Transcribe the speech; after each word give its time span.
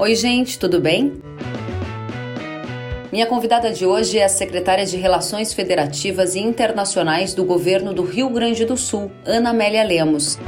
Oi, 0.00 0.14
gente, 0.14 0.58
tudo 0.58 0.80
bem? 0.80 1.20
Minha 3.12 3.26
convidada 3.26 3.70
de 3.70 3.84
hoje 3.84 4.16
é 4.16 4.24
a 4.24 4.30
secretária 4.30 4.86
de 4.86 4.96
Relações 4.96 5.52
Federativas 5.52 6.34
e 6.34 6.38
Internacionais 6.38 7.34
do 7.34 7.44
governo 7.44 7.92
do 7.92 8.02
Rio 8.02 8.30
Grande 8.30 8.64
do 8.64 8.78
Sul, 8.78 9.10
Ana 9.26 9.50
Amélia 9.50 9.84
Lemos. 9.84 10.38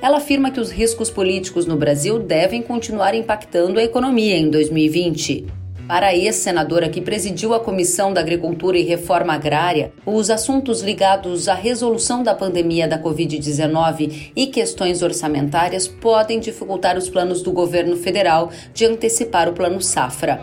Ela 0.00 0.18
afirma 0.18 0.52
que 0.52 0.60
os 0.60 0.70
riscos 0.70 1.10
políticos 1.10 1.66
no 1.66 1.76
Brasil 1.76 2.20
devem 2.20 2.62
continuar 2.62 3.16
impactando 3.16 3.80
a 3.80 3.82
economia 3.82 4.36
em 4.36 4.48
2020. 4.48 5.46
Para 5.88 6.08
a 6.08 6.14
ex-senadora 6.14 6.90
que 6.90 7.00
presidiu 7.00 7.54
a 7.54 7.60
Comissão 7.60 8.12
da 8.12 8.20
Agricultura 8.20 8.76
e 8.76 8.82
Reforma 8.82 9.32
Agrária, 9.32 9.90
os 10.04 10.28
assuntos 10.28 10.82
ligados 10.82 11.48
à 11.48 11.54
resolução 11.54 12.22
da 12.22 12.34
pandemia 12.34 12.86
da 12.86 13.02
Covid-19 13.02 14.32
e 14.36 14.46
questões 14.48 15.02
orçamentárias 15.02 15.88
podem 15.88 16.40
dificultar 16.40 16.98
os 16.98 17.08
planos 17.08 17.40
do 17.40 17.52
governo 17.52 17.96
federal 17.96 18.50
de 18.74 18.84
antecipar 18.84 19.48
o 19.48 19.54
Plano 19.54 19.80
Safra. 19.80 20.42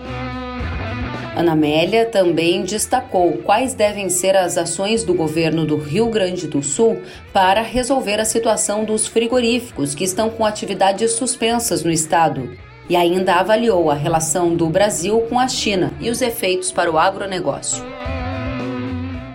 Ana 1.36 1.52
Amélia 1.52 2.06
também 2.06 2.64
destacou 2.64 3.34
quais 3.44 3.76
devem 3.76 4.10
ser 4.10 4.36
as 4.36 4.58
ações 4.58 5.04
do 5.04 5.14
governo 5.14 5.64
do 5.64 5.78
Rio 5.78 6.08
Grande 6.08 6.48
do 6.48 6.64
Sul 6.64 6.98
para 7.32 7.62
resolver 7.62 8.20
a 8.20 8.26
situação 8.26 8.84
dos 8.84 9.06
frigoríficos 9.06 9.94
que 9.94 10.06
estão 10.06 10.28
com 10.28 10.44
atividades 10.44 11.12
suspensas 11.12 11.84
no 11.84 11.92
estado. 11.92 12.50
E 12.88 12.96
ainda 12.96 13.36
avaliou 13.36 13.90
a 13.90 13.96
relação 13.96 14.56
do 14.56 14.70
Brasil 14.70 15.22
com 15.22 15.40
a 15.40 15.48
China 15.48 15.92
e 16.00 16.10
os 16.10 16.22
efeitos 16.22 16.72
para 16.72 16.92
o 16.92 16.98
agronegócio. 16.98 17.84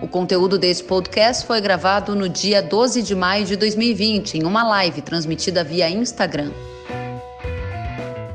O 0.01 0.07
conteúdo 0.07 0.57
desse 0.57 0.83
podcast 0.83 1.45
foi 1.45 1.59
gravado 1.59 2.15
no 2.15 2.29
dia 2.29 2.61
12 2.61 3.01
de 3.01 3.13
maio 3.13 3.45
de 3.45 3.55
2020, 3.55 4.37
em 4.37 4.43
uma 4.43 4.63
live 4.63 5.01
transmitida 5.01 5.63
via 5.63 5.89
Instagram. 5.89 6.51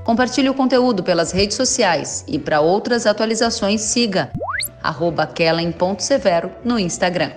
Compartilhe 0.05 0.49
o 0.49 0.55
conteúdo 0.55 1.03
pelas 1.03 1.33
redes 1.33 1.57
sociais 1.57 2.25
e 2.29 2.39
para 2.39 2.61
outras 2.61 3.07
atualizações 3.07 3.81
siga 3.81 4.31
kellen.severo 5.35 6.51
no 6.65 6.79
Instagram. 6.79 7.33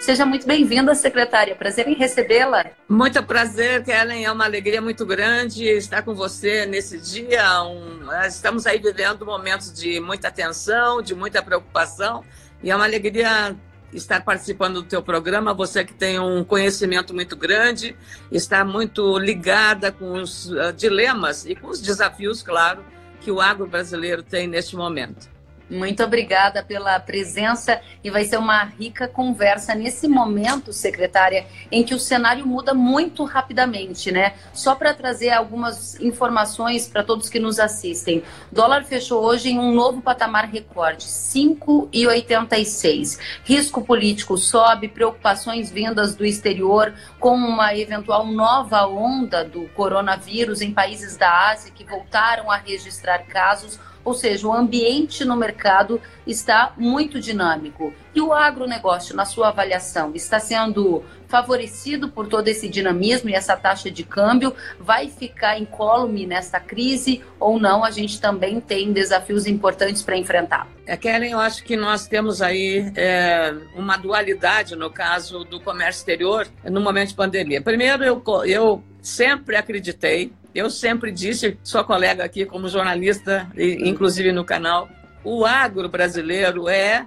Seja 0.00 0.24
muito 0.24 0.46
bem-vinda, 0.46 0.94
secretária. 0.94 1.56
Prazer 1.56 1.88
em 1.88 1.94
recebê-la. 1.94 2.66
Muito 2.88 3.22
prazer, 3.22 3.82
Kellen. 3.84 4.24
É 4.24 4.30
uma 4.30 4.44
alegria 4.44 4.80
muito 4.80 5.04
grande 5.04 5.64
estar 5.64 6.02
com 6.02 6.14
você 6.14 6.64
nesse 6.66 6.98
dia. 6.98 7.62
Um... 7.64 8.08
Estamos 8.26 8.64
aí 8.64 8.78
vivendo 8.78 9.26
momentos 9.26 9.72
de 9.72 9.98
muita 9.98 10.30
tensão, 10.30 11.02
de 11.02 11.14
muita 11.16 11.42
preocupação. 11.42 12.24
E 12.62 12.70
é 12.70 12.76
uma 12.76 12.84
alegria 12.84 13.56
estar 13.92 14.22
participando 14.24 14.82
do 14.82 14.88
teu 14.88 15.02
programa, 15.02 15.52
você 15.52 15.84
que 15.84 15.94
tem 15.94 16.18
um 16.18 16.44
conhecimento 16.44 17.14
muito 17.14 17.34
grande, 17.34 17.96
está 18.30 18.64
muito 18.64 19.18
ligada 19.18 19.90
com 19.90 20.12
os 20.12 20.50
uh, 20.50 20.72
dilemas 20.76 21.46
e 21.46 21.54
com 21.54 21.68
os 21.68 21.80
desafios, 21.80 22.42
claro, 22.42 22.84
que 23.20 23.30
o 23.30 23.40
agro 23.40 23.66
brasileiro 23.66 24.22
tem 24.22 24.46
neste 24.46 24.76
momento. 24.76 25.37
Muito 25.70 26.02
obrigada 26.02 26.62
pela 26.62 26.98
presença 26.98 27.78
e 28.02 28.10
vai 28.10 28.24
ser 28.24 28.38
uma 28.38 28.64
rica 28.64 29.06
conversa 29.06 29.74
nesse 29.74 30.08
momento, 30.08 30.72
secretária, 30.72 31.44
em 31.70 31.84
que 31.84 31.94
o 31.94 32.00
cenário 32.00 32.46
muda 32.46 32.72
muito 32.72 33.22
rapidamente, 33.24 34.10
né? 34.10 34.32
Só 34.54 34.74
para 34.74 34.94
trazer 34.94 35.28
algumas 35.30 36.00
informações 36.00 36.88
para 36.88 37.04
todos 37.04 37.28
que 37.28 37.38
nos 37.38 37.60
assistem. 37.60 38.22
O 38.50 38.54
dólar 38.54 38.84
fechou 38.84 39.22
hoje 39.22 39.50
em 39.50 39.58
um 39.58 39.70
novo 39.72 40.00
patamar 40.00 40.46
recorde, 40.46 41.04
5,86. 41.04 43.18
Risco 43.44 43.82
político 43.82 44.38
sobe, 44.38 44.88
preocupações 44.88 45.70
vindas 45.70 46.14
do 46.14 46.24
exterior 46.24 46.94
com 47.20 47.34
uma 47.34 47.76
eventual 47.76 48.24
nova 48.26 48.86
onda 48.86 49.44
do 49.44 49.68
coronavírus 49.70 50.62
em 50.62 50.72
países 50.72 51.18
da 51.18 51.50
Ásia 51.50 51.72
que 51.74 51.84
voltaram 51.84 52.50
a 52.50 52.56
registrar 52.56 53.18
casos 53.26 53.78
ou 54.04 54.14
seja, 54.14 54.46
o 54.46 54.52
ambiente 54.52 55.24
no 55.24 55.36
mercado 55.36 56.00
está 56.26 56.72
muito 56.76 57.20
dinâmico. 57.20 57.92
E 58.14 58.20
o 58.20 58.32
agronegócio, 58.32 59.14
na 59.14 59.24
sua 59.24 59.48
avaliação, 59.48 60.12
está 60.14 60.40
sendo 60.40 61.04
favorecido 61.28 62.08
por 62.08 62.26
todo 62.26 62.48
esse 62.48 62.68
dinamismo 62.68 63.28
e 63.28 63.34
essa 63.34 63.56
taxa 63.56 63.90
de 63.90 64.02
câmbio? 64.02 64.54
Vai 64.80 65.08
ficar 65.08 65.58
incólume 65.58 66.26
nessa 66.26 66.58
crise 66.58 67.22
ou 67.38 67.60
não? 67.60 67.84
A 67.84 67.90
gente 67.90 68.20
também 68.20 68.60
tem 68.60 68.92
desafios 68.92 69.46
importantes 69.46 70.02
para 70.02 70.16
enfrentar. 70.16 70.66
É, 70.86 70.96
Kellen, 70.96 71.32
eu 71.32 71.38
acho 71.38 71.62
que 71.64 71.76
nós 71.76 72.06
temos 72.06 72.40
aí 72.40 72.90
é, 72.96 73.54
uma 73.76 73.96
dualidade 73.96 74.74
no 74.74 74.90
caso 74.90 75.44
do 75.44 75.60
comércio 75.60 76.00
exterior 76.00 76.48
no 76.64 76.80
momento 76.80 77.10
de 77.10 77.14
pandemia. 77.14 77.60
Primeiro, 77.60 78.02
eu, 78.02 78.22
eu 78.46 78.82
sempre 79.02 79.56
acreditei 79.56 80.32
eu 80.54 80.70
sempre 80.70 81.12
disse, 81.12 81.58
sua 81.62 81.84
colega 81.84 82.24
aqui 82.24 82.44
como 82.44 82.68
jornalista, 82.68 83.50
inclusive 83.56 84.32
no 84.32 84.44
canal, 84.44 84.88
o 85.24 85.44
agro 85.44 85.88
brasileiro 85.88 86.68
é 86.68 87.06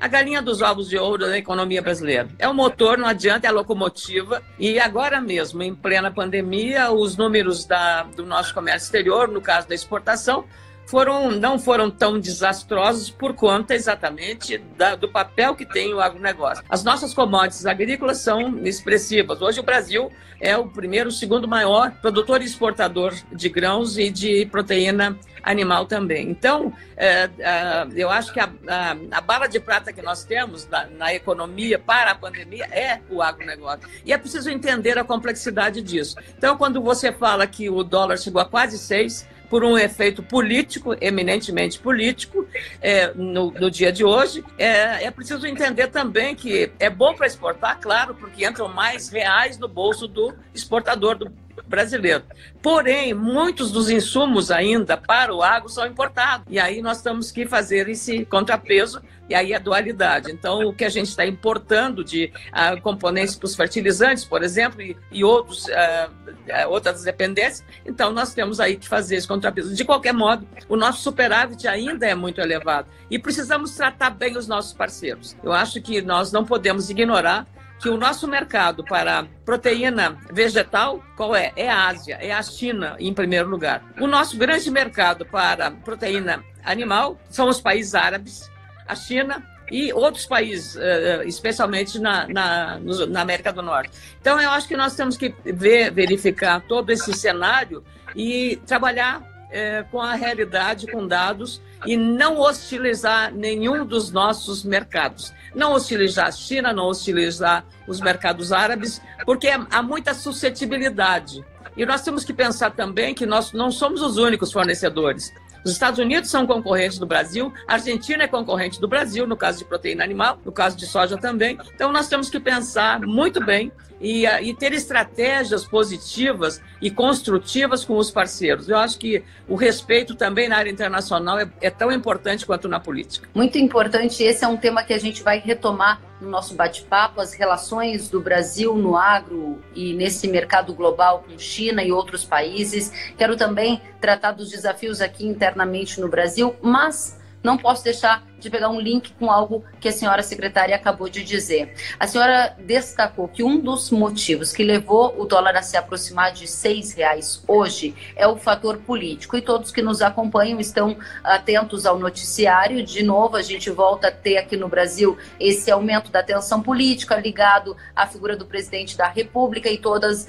a 0.00 0.08
galinha 0.08 0.42
dos 0.42 0.62
ovos 0.62 0.88
de 0.88 0.98
ouro 0.98 1.26
da 1.26 1.38
economia 1.38 1.80
brasileira. 1.80 2.28
É 2.38 2.48
o 2.48 2.54
motor, 2.54 2.98
não 2.98 3.06
adianta, 3.06 3.46
é 3.46 3.50
a 3.50 3.52
locomotiva. 3.52 4.42
E 4.58 4.78
agora 4.78 5.20
mesmo, 5.20 5.62
em 5.62 5.74
plena 5.74 6.10
pandemia, 6.10 6.90
os 6.90 7.16
números 7.16 7.64
da, 7.64 8.02
do 8.02 8.26
nosso 8.26 8.52
comércio 8.52 8.86
exterior, 8.86 9.28
no 9.28 9.40
caso 9.40 9.68
da 9.68 9.74
exportação, 9.74 10.44
foram, 10.86 11.30
não 11.30 11.58
foram 11.58 11.90
tão 11.90 12.18
desastrosos 12.18 13.10
por 13.10 13.34
conta 13.34 13.74
exatamente 13.74 14.58
da, 14.76 14.94
do 14.94 15.08
papel 15.08 15.54
que 15.54 15.66
tem 15.66 15.92
o 15.92 16.00
agronegócio. 16.00 16.64
As 16.68 16.84
nossas 16.84 17.12
commodities 17.12 17.66
agrícolas 17.66 18.18
são 18.18 18.58
expressivas. 18.66 19.42
Hoje 19.42 19.60
o 19.60 19.64
Brasil 19.64 20.10
é 20.40 20.56
o 20.56 20.66
primeiro, 20.66 21.10
segundo 21.10 21.48
maior 21.48 21.90
produtor 22.00 22.42
e 22.42 22.44
exportador 22.44 23.14
de 23.32 23.48
grãos 23.48 23.98
e 23.98 24.10
de 24.10 24.46
proteína 24.46 25.18
animal 25.42 25.86
também. 25.86 26.28
Então, 26.28 26.72
é, 26.96 27.30
é, 27.38 27.86
eu 27.94 28.10
acho 28.10 28.32
que 28.32 28.40
a, 28.40 28.50
a, 28.66 28.96
a, 29.12 29.20
bala 29.20 29.46
de 29.46 29.60
prata 29.60 29.92
que 29.92 30.02
nós 30.02 30.24
temos 30.24 30.66
na, 30.66 30.86
na, 30.86 31.14
economia 31.14 31.78
para 31.78 32.10
a 32.10 32.14
pandemia 32.16 32.66
é 32.66 33.00
o 33.08 33.22
agronegócio. 33.22 33.88
E 34.04 34.12
é 34.12 34.18
preciso 34.18 34.50
entender 34.50 34.98
a 34.98 35.04
complexidade 35.04 35.80
disso. 35.80 36.16
Então, 36.36 36.56
quando 36.56 36.82
você 36.82 37.12
fala 37.12 37.46
que 37.46 37.70
o 37.70 37.84
dólar 37.84 38.18
chegou 38.18 38.42
a 38.42 38.44
quase 38.44 38.76
seis, 38.76 39.26
por 39.48 39.64
um 39.64 39.76
efeito 39.78 40.22
político, 40.22 40.94
eminentemente 41.00 41.78
político, 41.78 42.46
é, 42.80 43.12
no, 43.14 43.50
no, 43.52 43.70
dia 43.70 43.92
de 43.92 44.04
hoje. 44.04 44.44
É, 44.58 45.04
é 45.04 45.10
preciso 45.10 45.46
entender 45.46 45.88
também 45.88 46.34
que 46.34 46.70
é 46.78 46.90
bom 46.90 47.14
para 47.14 47.26
exportar, 47.26 47.78
claro, 47.80 48.14
porque 48.14 48.46
entram 48.46 48.68
mais 48.68 49.08
reais 49.08 49.58
no 49.58 49.68
bolso 49.68 50.06
do 50.06 50.34
exportador 50.54 51.16
do 51.16 51.32
brasileiro. 51.66 52.22
Porém, 52.62 53.14
muitos 53.14 53.70
dos 53.70 53.90
insumos 53.90 54.50
ainda 54.50 54.96
para 54.96 55.34
o 55.34 55.42
agro 55.42 55.68
são 55.68 55.86
importados. 55.86 56.46
E 56.48 56.58
aí 56.58 56.82
nós 56.82 57.02
temos 57.02 57.30
que 57.30 57.46
fazer 57.46 57.88
esse 57.88 58.24
contrapeso 58.24 59.02
e 59.28 59.34
aí 59.34 59.54
a 59.54 59.58
dualidade. 59.58 60.30
Então, 60.30 60.66
o 60.66 60.72
que 60.72 60.84
a 60.84 60.88
gente 60.88 61.08
está 61.08 61.26
importando 61.26 62.04
de 62.04 62.32
uh, 62.48 62.80
componentes 62.80 63.36
para 63.36 63.46
os 63.46 63.56
fertilizantes, 63.56 64.24
por 64.24 64.42
exemplo, 64.42 64.80
e, 64.80 64.96
e 65.10 65.24
outros, 65.24 65.66
uh, 65.66 66.68
outras 66.68 67.02
dependências, 67.02 67.64
então 67.84 68.12
nós 68.12 68.32
temos 68.32 68.60
aí 68.60 68.76
que 68.76 68.88
fazer 68.88 69.16
esse 69.16 69.26
contrapeso. 69.26 69.74
De 69.74 69.84
qualquer 69.84 70.12
modo, 70.12 70.46
o 70.68 70.76
nosso 70.76 71.02
superávit 71.02 71.66
ainda 71.66 72.06
é 72.06 72.14
muito 72.14 72.40
elevado 72.40 72.88
e 73.10 73.18
precisamos 73.18 73.74
tratar 73.74 74.10
bem 74.10 74.36
os 74.36 74.46
nossos 74.46 74.72
parceiros. 74.72 75.36
Eu 75.42 75.52
acho 75.52 75.80
que 75.80 76.00
nós 76.00 76.32
não 76.32 76.44
podemos 76.44 76.90
ignorar 76.90 77.46
que 77.78 77.88
o 77.88 77.96
nosso 77.96 78.26
mercado 78.26 78.82
para 78.84 79.26
proteína 79.44 80.18
vegetal, 80.32 81.02
qual 81.16 81.34
é? 81.36 81.52
É 81.56 81.68
a 81.68 81.88
Ásia, 81.88 82.16
é 82.20 82.32
a 82.32 82.42
China 82.42 82.96
em 82.98 83.12
primeiro 83.12 83.48
lugar. 83.48 83.82
O 84.00 84.06
nosso 84.06 84.36
grande 84.38 84.70
mercado 84.70 85.26
para 85.26 85.70
proteína 85.70 86.42
animal 86.64 87.18
são 87.28 87.48
os 87.48 87.60
países 87.60 87.94
árabes, 87.94 88.50
a 88.86 88.94
China 88.94 89.42
e 89.70 89.92
outros 89.92 90.26
países, 90.26 90.76
eh, 90.76 91.20
eh, 91.22 91.26
especialmente 91.26 91.98
na, 91.98 92.26
na, 92.28 92.78
na, 93.08 93.20
América 93.20 93.52
do 93.52 93.62
Norte. 93.62 93.90
Então, 94.20 94.40
eu 94.40 94.50
acho 94.50 94.68
que 94.68 94.76
nós 94.76 94.94
temos 94.94 95.16
que 95.16 95.34
ver, 95.44 95.90
verificar 95.90 96.60
todo 96.60 96.90
esse 96.90 97.12
cenário 97.12 97.82
e 98.14 98.60
trabalhar 98.66 99.22
é, 99.50 99.84
com 99.90 100.00
a 100.00 100.14
realidade, 100.14 100.86
com 100.86 101.06
dados, 101.06 101.60
e 101.86 101.96
não 101.96 102.38
hostilizar 102.38 103.32
nenhum 103.32 103.84
dos 103.84 104.10
nossos 104.10 104.64
mercados. 104.64 105.32
Não 105.54 105.72
hostilizar 105.72 106.26
a 106.26 106.32
China, 106.32 106.72
não 106.72 106.86
hostilizar 106.86 107.64
os 107.86 108.00
mercados 108.00 108.52
árabes, 108.52 109.00
porque 109.24 109.48
há 109.48 109.82
muita 109.82 110.14
suscetibilidade. 110.14 111.44
E 111.76 111.84
nós 111.84 112.02
temos 112.02 112.24
que 112.24 112.32
pensar 112.32 112.70
também 112.70 113.14
que 113.14 113.26
nós 113.26 113.52
não 113.52 113.70
somos 113.70 114.00
os 114.00 114.16
únicos 114.16 114.50
fornecedores. 114.50 115.32
Os 115.66 115.72
Estados 115.72 115.98
Unidos 115.98 116.30
são 116.30 116.46
concorrentes 116.46 116.96
do 116.96 117.06
Brasil, 117.06 117.52
a 117.66 117.72
Argentina 117.72 118.22
é 118.22 118.28
concorrente 118.28 118.80
do 118.80 118.86
Brasil, 118.86 119.26
no 119.26 119.36
caso 119.36 119.58
de 119.58 119.64
proteína 119.64 120.04
animal, 120.04 120.38
no 120.44 120.52
caso 120.52 120.76
de 120.76 120.86
soja 120.86 121.18
também. 121.18 121.58
Então, 121.74 121.90
nós 121.90 122.08
temos 122.08 122.30
que 122.30 122.38
pensar 122.38 123.00
muito 123.00 123.44
bem 123.44 123.72
e, 124.00 124.26
e, 124.26 124.54
ter 124.54 124.72
estratégias 124.72 125.64
positivas 125.64 126.60
e 126.80 126.90
construtivas 126.90 127.84
com 127.84 127.96
os 127.96 128.10
parceiros. 128.10 128.68
Eu 128.68 128.76
acho 128.76 128.98
que 128.98 129.24
o 129.48 129.54
respeito 129.54 130.14
também 130.14 130.48
na 130.48 130.56
área 130.56 130.70
internacional 130.70 131.38
é, 131.38 131.48
é 131.60 131.70
tão 131.70 131.90
importante 131.90 132.44
quanto 132.44 132.68
na 132.68 132.78
política. 132.78 133.28
Muito 133.34 133.58
importante. 133.58 134.22
Esse 134.22 134.44
é 134.44 134.48
um 134.48 134.56
tema 134.56 134.82
que 134.82 134.92
a 134.92 134.98
gente 134.98 135.22
vai 135.22 135.38
retomar 135.38 136.00
no 136.20 136.30
nosso 136.30 136.54
bate-papo, 136.54 137.20
as 137.20 137.34
relações 137.34 138.08
do 138.08 138.20
Brasil 138.20 138.74
no 138.74 138.96
agro 138.96 139.60
e 139.74 139.92
nesse 139.92 140.26
mercado 140.28 140.74
global 140.74 141.24
com 141.28 141.38
China 141.38 141.82
e 141.82 141.92
outros 141.92 142.24
países. 142.24 142.92
Quero 143.18 143.36
também 143.36 143.80
tratar 144.00 144.32
dos 144.32 144.50
desafios 144.50 145.00
aqui 145.00 145.26
internamente 145.26 146.00
no 146.00 146.08
Brasil, 146.08 146.54
mas 146.62 147.18
não 147.46 147.56
posso 147.56 147.84
deixar 147.84 148.26
de 148.38 148.50
pegar 148.50 148.68
um 148.68 148.80
link 148.80 149.12
com 149.18 149.30
algo 149.30 149.64
que 149.80 149.88
a 149.88 149.92
senhora 149.92 150.22
secretária 150.22 150.76
acabou 150.76 151.08
de 151.08 151.24
dizer. 151.24 151.74
A 151.98 152.06
senhora 152.06 152.54
destacou 152.58 153.28
que 153.28 153.42
um 153.42 153.58
dos 153.58 153.90
motivos 153.90 154.52
que 154.52 154.62
levou 154.62 155.14
o 155.18 155.24
dólar 155.24 155.56
a 155.56 155.62
se 155.62 155.76
aproximar 155.76 156.32
de 156.32 156.46
seis 156.46 156.92
reais 156.92 157.42
hoje 157.48 157.94
é 158.14 158.26
o 158.26 158.36
fator 158.36 158.78
político. 158.78 159.36
E 159.36 159.42
todos 159.42 159.70
que 159.70 159.80
nos 159.80 160.02
acompanham 160.02 160.60
estão 160.60 160.96
atentos 161.24 161.86
ao 161.86 161.98
noticiário. 161.98 162.84
De 162.84 163.02
novo, 163.02 163.36
a 163.36 163.42
gente 163.42 163.70
volta 163.70 164.08
a 164.08 164.12
ter 164.12 164.36
aqui 164.36 164.56
no 164.56 164.68
Brasil 164.68 165.16
esse 165.40 165.70
aumento 165.70 166.10
da 166.10 166.22
tensão 166.22 166.62
política 166.62 167.16
ligado 167.16 167.76
à 167.94 168.06
figura 168.06 168.36
do 168.36 168.44
presidente 168.44 168.96
da 168.96 169.08
República 169.08 169.70
e 169.70 169.78
todos 169.78 170.26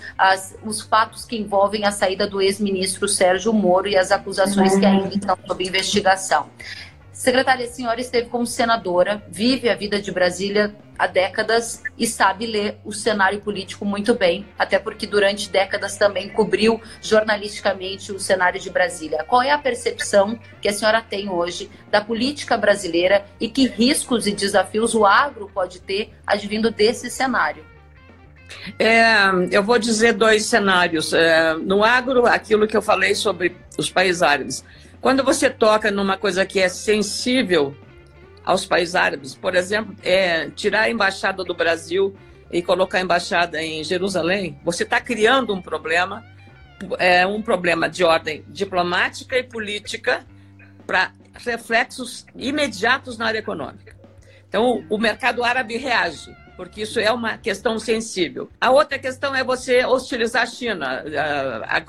os 0.63 0.81
fatos 0.81 1.25
que 1.25 1.37
envolvem 1.37 1.85
a 1.85 1.91
saída 1.91 2.25
do 2.25 2.41
ex-ministro 2.41 3.07
Sérgio 3.07 3.51
Moro 3.51 3.87
e 3.87 3.97
as 3.97 4.11
acusações 4.11 4.77
que 4.77 4.85
ainda 4.85 5.13
estão 5.13 5.37
sob 5.45 5.63
investigação. 5.63 6.49
Secretária, 7.17 7.65
a 7.65 7.67
senhora 7.67 7.99
esteve 7.99 8.29
como 8.29 8.45
senadora, 8.45 9.23
vive 9.27 9.67
a 9.69 9.75
vida 9.75 9.99
de 9.99 10.11
Brasília 10.11 10.75
há 10.99 11.07
décadas 11.07 11.81
e 11.97 12.05
sabe 12.05 12.45
ler 12.45 12.77
o 12.85 12.93
cenário 12.93 13.41
político 13.41 13.83
muito 13.83 14.13
bem, 14.13 14.45
até 14.57 14.77
porque 14.77 15.07
durante 15.07 15.49
décadas 15.49 15.97
também 15.97 16.29
cobriu 16.29 16.79
jornalisticamente 17.01 18.11
o 18.11 18.19
cenário 18.19 18.61
de 18.61 18.69
Brasília. 18.69 19.25
Qual 19.27 19.41
é 19.41 19.49
a 19.49 19.57
percepção 19.57 20.37
que 20.61 20.67
a 20.67 20.71
senhora 20.71 21.01
tem 21.01 21.27
hoje 21.27 21.71
da 21.89 22.01
política 22.01 22.55
brasileira 22.55 23.25
e 23.39 23.49
que 23.49 23.67
riscos 23.67 24.27
e 24.27 24.31
desafios 24.31 24.93
o 24.93 25.03
agro 25.03 25.49
pode 25.51 25.81
ter 25.81 26.13
advindo 26.25 26.69
desse 26.69 27.09
cenário? 27.09 27.65
É, 28.77 29.15
eu 29.49 29.63
vou 29.63 29.79
dizer 29.79 30.13
dois 30.13 30.45
cenários. 30.45 31.13
É, 31.13 31.55
no 31.55 31.83
agro, 31.83 32.27
aquilo 32.27 32.67
que 32.67 32.77
eu 32.77 32.81
falei 32.81 33.15
sobre 33.15 33.57
os 33.75 33.89
países 33.89 34.21
árabes. 34.21 34.63
Quando 35.07 35.23
você 35.23 35.49
toca 35.49 35.89
numa 35.89 36.17
coisa 36.17 36.45
que 36.45 36.59
é 36.59 36.67
sensível 36.67 37.73
aos 38.43 38.65
países 38.65 38.93
árabes, 38.93 39.33
por 39.33 39.55
exemplo, 39.55 39.95
é 40.03 40.49
tirar 40.49 40.81
a 40.81 40.89
embaixada 40.89 41.45
do 41.45 41.53
Brasil 41.53 42.13
e 42.51 42.61
colocar 42.61 42.97
a 42.97 43.01
embaixada 43.01 43.63
em 43.63 43.81
Jerusalém, 43.85 44.59
você 44.65 44.83
está 44.83 44.99
criando 44.99 45.53
um 45.53 45.61
problema, 45.61 46.25
é 46.99 47.25
um 47.25 47.41
problema 47.41 47.89
de 47.89 48.03
ordem 48.03 48.43
diplomática 48.49 49.37
e 49.37 49.43
política 49.43 50.25
para 50.85 51.13
reflexos 51.35 52.25
imediatos 52.35 53.17
na 53.17 53.27
área 53.27 53.39
econômica. 53.39 53.95
Então, 54.49 54.83
o 54.89 54.97
mercado 54.97 55.41
árabe 55.41 55.77
reage 55.77 56.35
porque 56.57 56.81
isso 56.81 56.99
é 56.99 57.11
uma 57.11 57.37
questão 57.37 57.77
sensível. 57.79 58.49
A 58.59 58.71
outra 58.71 58.97
questão 58.97 59.33
é 59.33 59.43
você 59.43 59.85
hostilizar 59.85 60.41
a 60.41 60.47
China, 60.47 61.03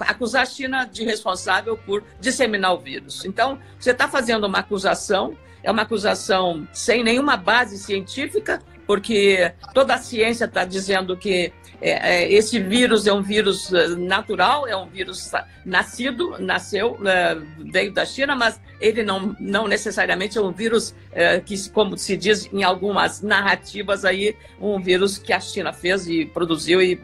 acusar 0.00 0.42
a 0.42 0.46
China 0.46 0.84
de 0.84 1.02
responsável 1.04 1.76
por 1.76 2.04
disseminar 2.20 2.74
o 2.74 2.78
vírus. 2.78 3.24
Então, 3.24 3.58
você 3.80 3.90
está 3.92 4.06
fazendo 4.06 4.46
uma 4.46 4.58
acusação, 4.58 5.34
é 5.62 5.70
uma 5.70 5.82
acusação 5.82 6.66
sem 6.72 7.02
nenhuma 7.02 7.36
base 7.36 7.78
científica, 7.78 8.60
porque 8.86 9.52
toda 9.74 9.94
a 9.94 9.98
ciência 9.98 10.46
está 10.46 10.64
dizendo 10.64 11.16
que 11.16 11.52
é, 11.80 12.22
é, 12.22 12.32
esse 12.32 12.58
vírus 12.58 13.06
é 13.06 13.12
um 13.12 13.22
vírus 13.22 13.72
é, 13.72 13.88
natural, 13.88 14.66
é 14.66 14.76
um 14.76 14.88
vírus 14.88 15.30
nascido, 15.64 16.36
nasceu, 16.38 16.98
é, 17.06 17.36
veio 17.70 17.92
da 17.92 18.04
China, 18.04 18.34
mas 18.34 18.60
ele 18.80 19.04
não, 19.04 19.36
não 19.38 19.68
necessariamente 19.68 20.38
é 20.38 20.40
um 20.40 20.50
vírus 20.50 20.94
é, 21.12 21.38
que, 21.38 21.68
como 21.70 21.96
se 21.96 22.16
diz 22.16 22.48
em 22.52 22.64
algumas 22.64 23.22
narrativas 23.22 24.04
aí, 24.04 24.36
um 24.60 24.80
vírus 24.80 25.18
que 25.18 25.32
a 25.32 25.38
China 25.38 25.72
fez 25.72 26.08
e 26.08 26.24
produziu. 26.24 26.82
E, 26.82 27.00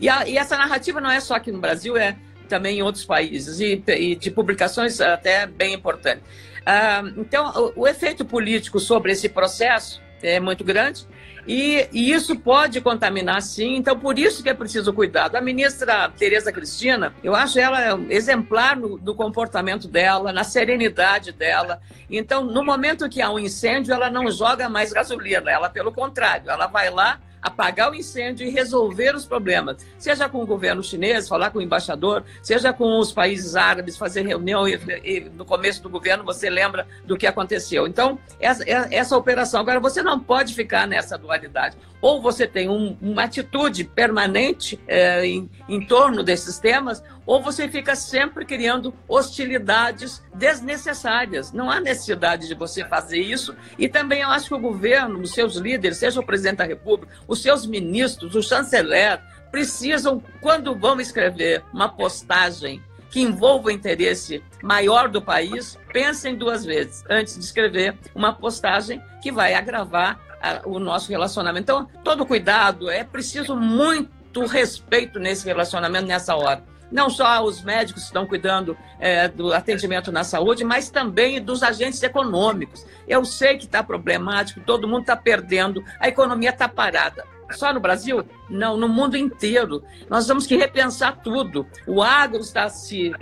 e, 0.00 0.08
a, 0.08 0.26
e 0.26 0.38
essa 0.38 0.56
narrativa 0.56 1.00
não 1.00 1.10
é 1.10 1.20
só 1.20 1.34
aqui 1.34 1.52
no 1.52 1.60
Brasil, 1.60 1.96
é 1.96 2.16
também 2.48 2.78
em 2.78 2.82
outros 2.82 3.04
países, 3.04 3.60
e, 3.60 3.82
e 3.88 4.14
de 4.14 4.30
publicações 4.30 5.00
até 5.00 5.46
bem 5.46 5.74
importantes. 5.74 6.24
Então, 7.16 7.72
o, 7.76 7.82
o 7.82 7.88
efeito 7.88 8.24
político 8.24 8.78
sobre 8.80 9.12
esse 9.12 9.28
processo 9.28 10.02
é 10.22 10.40
muito 10.40 10.64
grande. 10.64 11.06
E, 11.46 11.86
e, 11.92 12.10
isso 12.10 12.38
pode 12.38 12.80
contaminar, 12.80 13.42
sim. 13.42 13.76
Então, 13.76 13.98
por 13.98 14.18
isso 14.18 14.42
que 14.42 14.48
é 14.48 14.54
preciso 14.54 14.92
cuidado. 14.92 15.36
A 15.36 15.40
ministra 15.40 16.08
Tereza 16.08 16.50
Cristina, 16.50 17.14
eu 17.22 17.34
acho 17.34 17.58
ela 17.58 18.00
exemplar 18.08 18.76
no, 18.76 18.96
no 18.96 19.14
comportamento 19.14 19.86
dela, 19.86 20.32
na 20.32 20.42
serenidade 20.42 21.32
dela. 21.32 21.80
Então, 22.10 22.44
no 22.44 22.64
momento 22.64 23.08
que 23.10 23.20
há 23.20 23.30
um 23.30 23.38
incêndio, 23.38 23.92
ela 23.92 24.08
não 24.08 24.30
joga 24.30 24.68
mais 24.70 24.92
gasolina. 24.92 25.50
Ela, 25.50 25.68
pelo 25.68 25.92
contrário, 25.92 26.50
ela 26.50 26.66
vai 26.66 26.88
lá 26.88 27.20
apagar 27.44 27.92
o 27.92 27.94
incêndio 27.94 28.46
e 28.46 28.50
resolver 28.50 29.14
os 29.14 29.26
problemas, 29.26 29.86
seja 29.98 30.30
com 30.30 30.42
o 30.42 30.46
governo 30.46 30.82
chinês, 30.82 31.28
falar 31.28 31.50
com 31.50 31.58
o 31.58 31.62
embaixador, 31.62 32.24
seja 32.42 32.72
com 32.72 32.98
os 32.98 33.12
países 33.12 33.54
árabes, 33.54 33.98
fazer 33.98 34.26
reunião 34.26 34.66
e, 34.66 34.80
e 35.04 35.20
no 35.20 35.44
começo 35.44 35.82
do 35.82 35.90
governo 35.90 36.24
você 36.24 36.48
lembra 36.48 36.86
do 37.04 37.18
que 37.18 37.26
aconteceu. 37.26 37.86
Então, 37.86 38.18
essa, 38.40 38.64
essa 38.66 39.16
operação. 39.16 39.60
Agora, 39.60 39.78
você 39.78 40.02
não 40.02 40.18
pode 40.18 40.54
ficar 40.54 40.86
nessa 40.86 41.18
dualidade. 41.18 41.76
Ou 42.00 42.20
você 42.20 42.46
tem 42.46 42.68
um, 42.68 42.96
uma 43.00 43.24
atitude 43.24 43.84
permanente 43.84 44.80
é, 44.86 45.26
em, 45.26 45.50
em 45.68 45.86
torno 45.86 46.22
desses 46.22 46.58
temas, 46.58 47.02
ou 47.26 47.42
você 47.42 47.68
fica 47.68 47.96
sempre 47.96 48.44
criando 48.44 48.94
hostilidades 49.08 50.22
desnecessárias. 50.34 51.52
Não 51.52 51.70
há 51.70 51.80
necessidade 51.80 52.46
de 52.46 52.54
você 52.54 52.84
fazer 52.84 53.18
isso. 53.18 53.56
E 53.78 53.88
também 53.88 54.22
eu 54.22 54.28
acho 54.28 54.48
que 54.48 54.54
o 54.54 54.58
governo, 54.58 55.20
os 55.20 55.32
seus 55.32 55.56
líderes, 55.56 55.98
seja 55.98 56.20
o 56.20 56.26
presidente 56.26 56.58
da 56.58 56.64
República, 56.64 57.12
os 57.26 57.40
seus 57.40 57.66
ministros, 57.66 58.34
o 58.34 58.42
chanceler, 58.42 59.20
precisam, 59.50 60.22
quando 60.40 60.74
vão 60.74 61.00
escrever 61.00 61.62
uma 61.72 61.88
postagem 61.88 62.82
que 63.10 63.20
envolva 63.20 63.68
o 63.68 63.70
interesse 63.70 64.42
maior 64.60 65.08
do 65.08 65.22
país, 65.22 65.78
pensem 65.92 66.34
duas 66.34 66.64
vezes 66.64 67.04
antes 67.08 67.38
de 67.38 67.44
escrever 67.44 67.96
uma 68.12 68.32
postagem 68.32 69.00
que 69.22 69.30
vai 69.30 69.54
agravar 69.54 70.18
a, 70.42 70.62
o 70.64 70.80
nosso 70.80 71.10
relacionamento. 71.10 71.62
Então, 71.62 71.88
todo 72.02 72.26
cuidado, 72.26 72.90
é 72.90 73.04
preciso 73.04 73.54
muito 73.54 74.44
respeito 74.46 75.20
nesse 75.20 75.46
relacionamento 75.46 76.06
nessa 76.06 76.34
hora 76.34 76.73
não 76.94 77.10
só 77.10 77.42
os 77.42 77.60
médicos 77.60 78.02
que 78.02 78.06
estão 78.06 78.24
cuidando 78.24 78.78
é, 79.00 79.26
do 79.26 79.52
atendimento 79.52 80.12
na 80.12 80.22
saúde, 80.22 80.62
mas 80.62 80.90
também 80.90 81.42
dos 81.42 81.64
agentes 81.64 82.00
econômicos. 82.04 82.86
Eu 83.08 83.24
sei 83.24 83.58
que 83.58 83.64
está 83.64 83.82
problemático, 83.82 84.60
todo 84.60 84.86
mundo 84.86 85.00
está 85.00 85.16
perdendo, 85.16 85.84
a 85.98 86.06
economia 86.06 86.50
está 86.50 86.68
parada. 86.68 87.24
Só 87.50 87.72
no 87.72 87.80
Brasil? 87.80 88.24
Não, 88.48 88.76
no 88.76 88.88
mundo 88.88 89.16
inteiro. 89.16 89.82
Nós 90.08 90.24
temos 90.24 90.46
que 90.46 90.56
repensar 90.56 91.20
tudo. 91.20 91.66
O 91.84 92.00
agro 92.00 92.40
está 92.40 92.68
se 92.68 93.12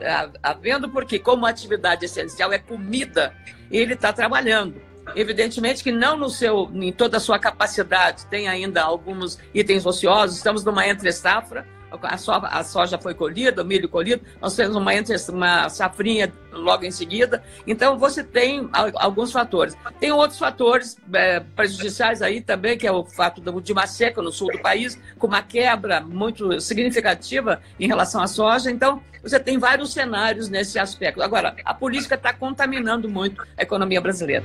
havendo 0.42 0.90
porque, 0.90 1.18
como 1.18 1.46
atividade 1.46 2.04
essencial 2.04 2.52
é 2.52 2.58
comida, 2.58 3.34
ele 3.70 3.94
está 3.94 4.12
trabalhando. 4.12 4.82
Evidentemente 5.16 5.82
que 5.82 5.90
não 5.90 6.16
no 6.16 6.28
seu, 6.28 6.70
em 6.74 6.92
toda 6.92 7.16
a 7.16 7.20
sua 7.20 7.38
capacidade, 7.38 8.26
tem 8.26 8.48
ainda 8.48 8.82
alguns 8.82 9.38
itens 9.54 9.86
ociosos, 9.86 10.36
estamos 10.36 10.62
numa 10.62 10.86
entre-safra, 10.86 11.66
a 12.02 12.16
soja, 12.16 12.46
a 12.46 12.64
soja 12.64 12.98
foi 12.98 13.14
colhida, 13.14 13.62
o 13.62 13.64
milho 13.64 13.88
colhido, 13.88 14.22
nós 14.40 14.54
temos 14.54 14.76
uma, 14.76 14.92
uma 15.30 15.68
safrinha 15.68 16.32
logo 16.52 16.84
em 16.84 16.90
seguida. 16.90 17.42
Então, 17.66 17.98
você 17.98 18.22
tem 18.22 18.68
alguns 18.94 19.32
fatores. 19.32 19.76
Tem 19.98 20.12
outros 20.12 20.38
fatores 20.38 20.96
é, 21.12 21.40
prejudiciais 21.40 22.22
aí 22.22 22.40
também, 22.40 22.76
que 22.76 22.86
é 22.86 22.92
o 22.92 23.04
fato 23.04 23.40
de 23.40 23.72
uma 23.72 23.86
seca 23.86 24.22
no 24.22 24.32
sul 24.32 24.50
do 24.52 24.58
país, 24.60 25.00
com 25.18 25.26
uma 25.26 25.42
quebra 25.42 26.00
muito 26.00 26.60
significativa 26.60 27.60
em 27.78 27.86
relação 27.86 28.22
à 28.22 28.26
soja. 28.26 28.70
Então, 28.70 29.02
você 29.22 29.38
tem 29.38 29.58
vários 29.58 29.92
cenários 29.92 30.48
nesse 30.48 30.78
aspecto. 30.78 31.22
Agora, 31.22 31.54
a 31.64 31.72
política 31.72 32.16
está 32.16 32.32
contaminando 32.32 33.08
muito 33.08 33.42
a 33.56 33.62
economia 33.62 34.00
brasileira. 34.00 34.44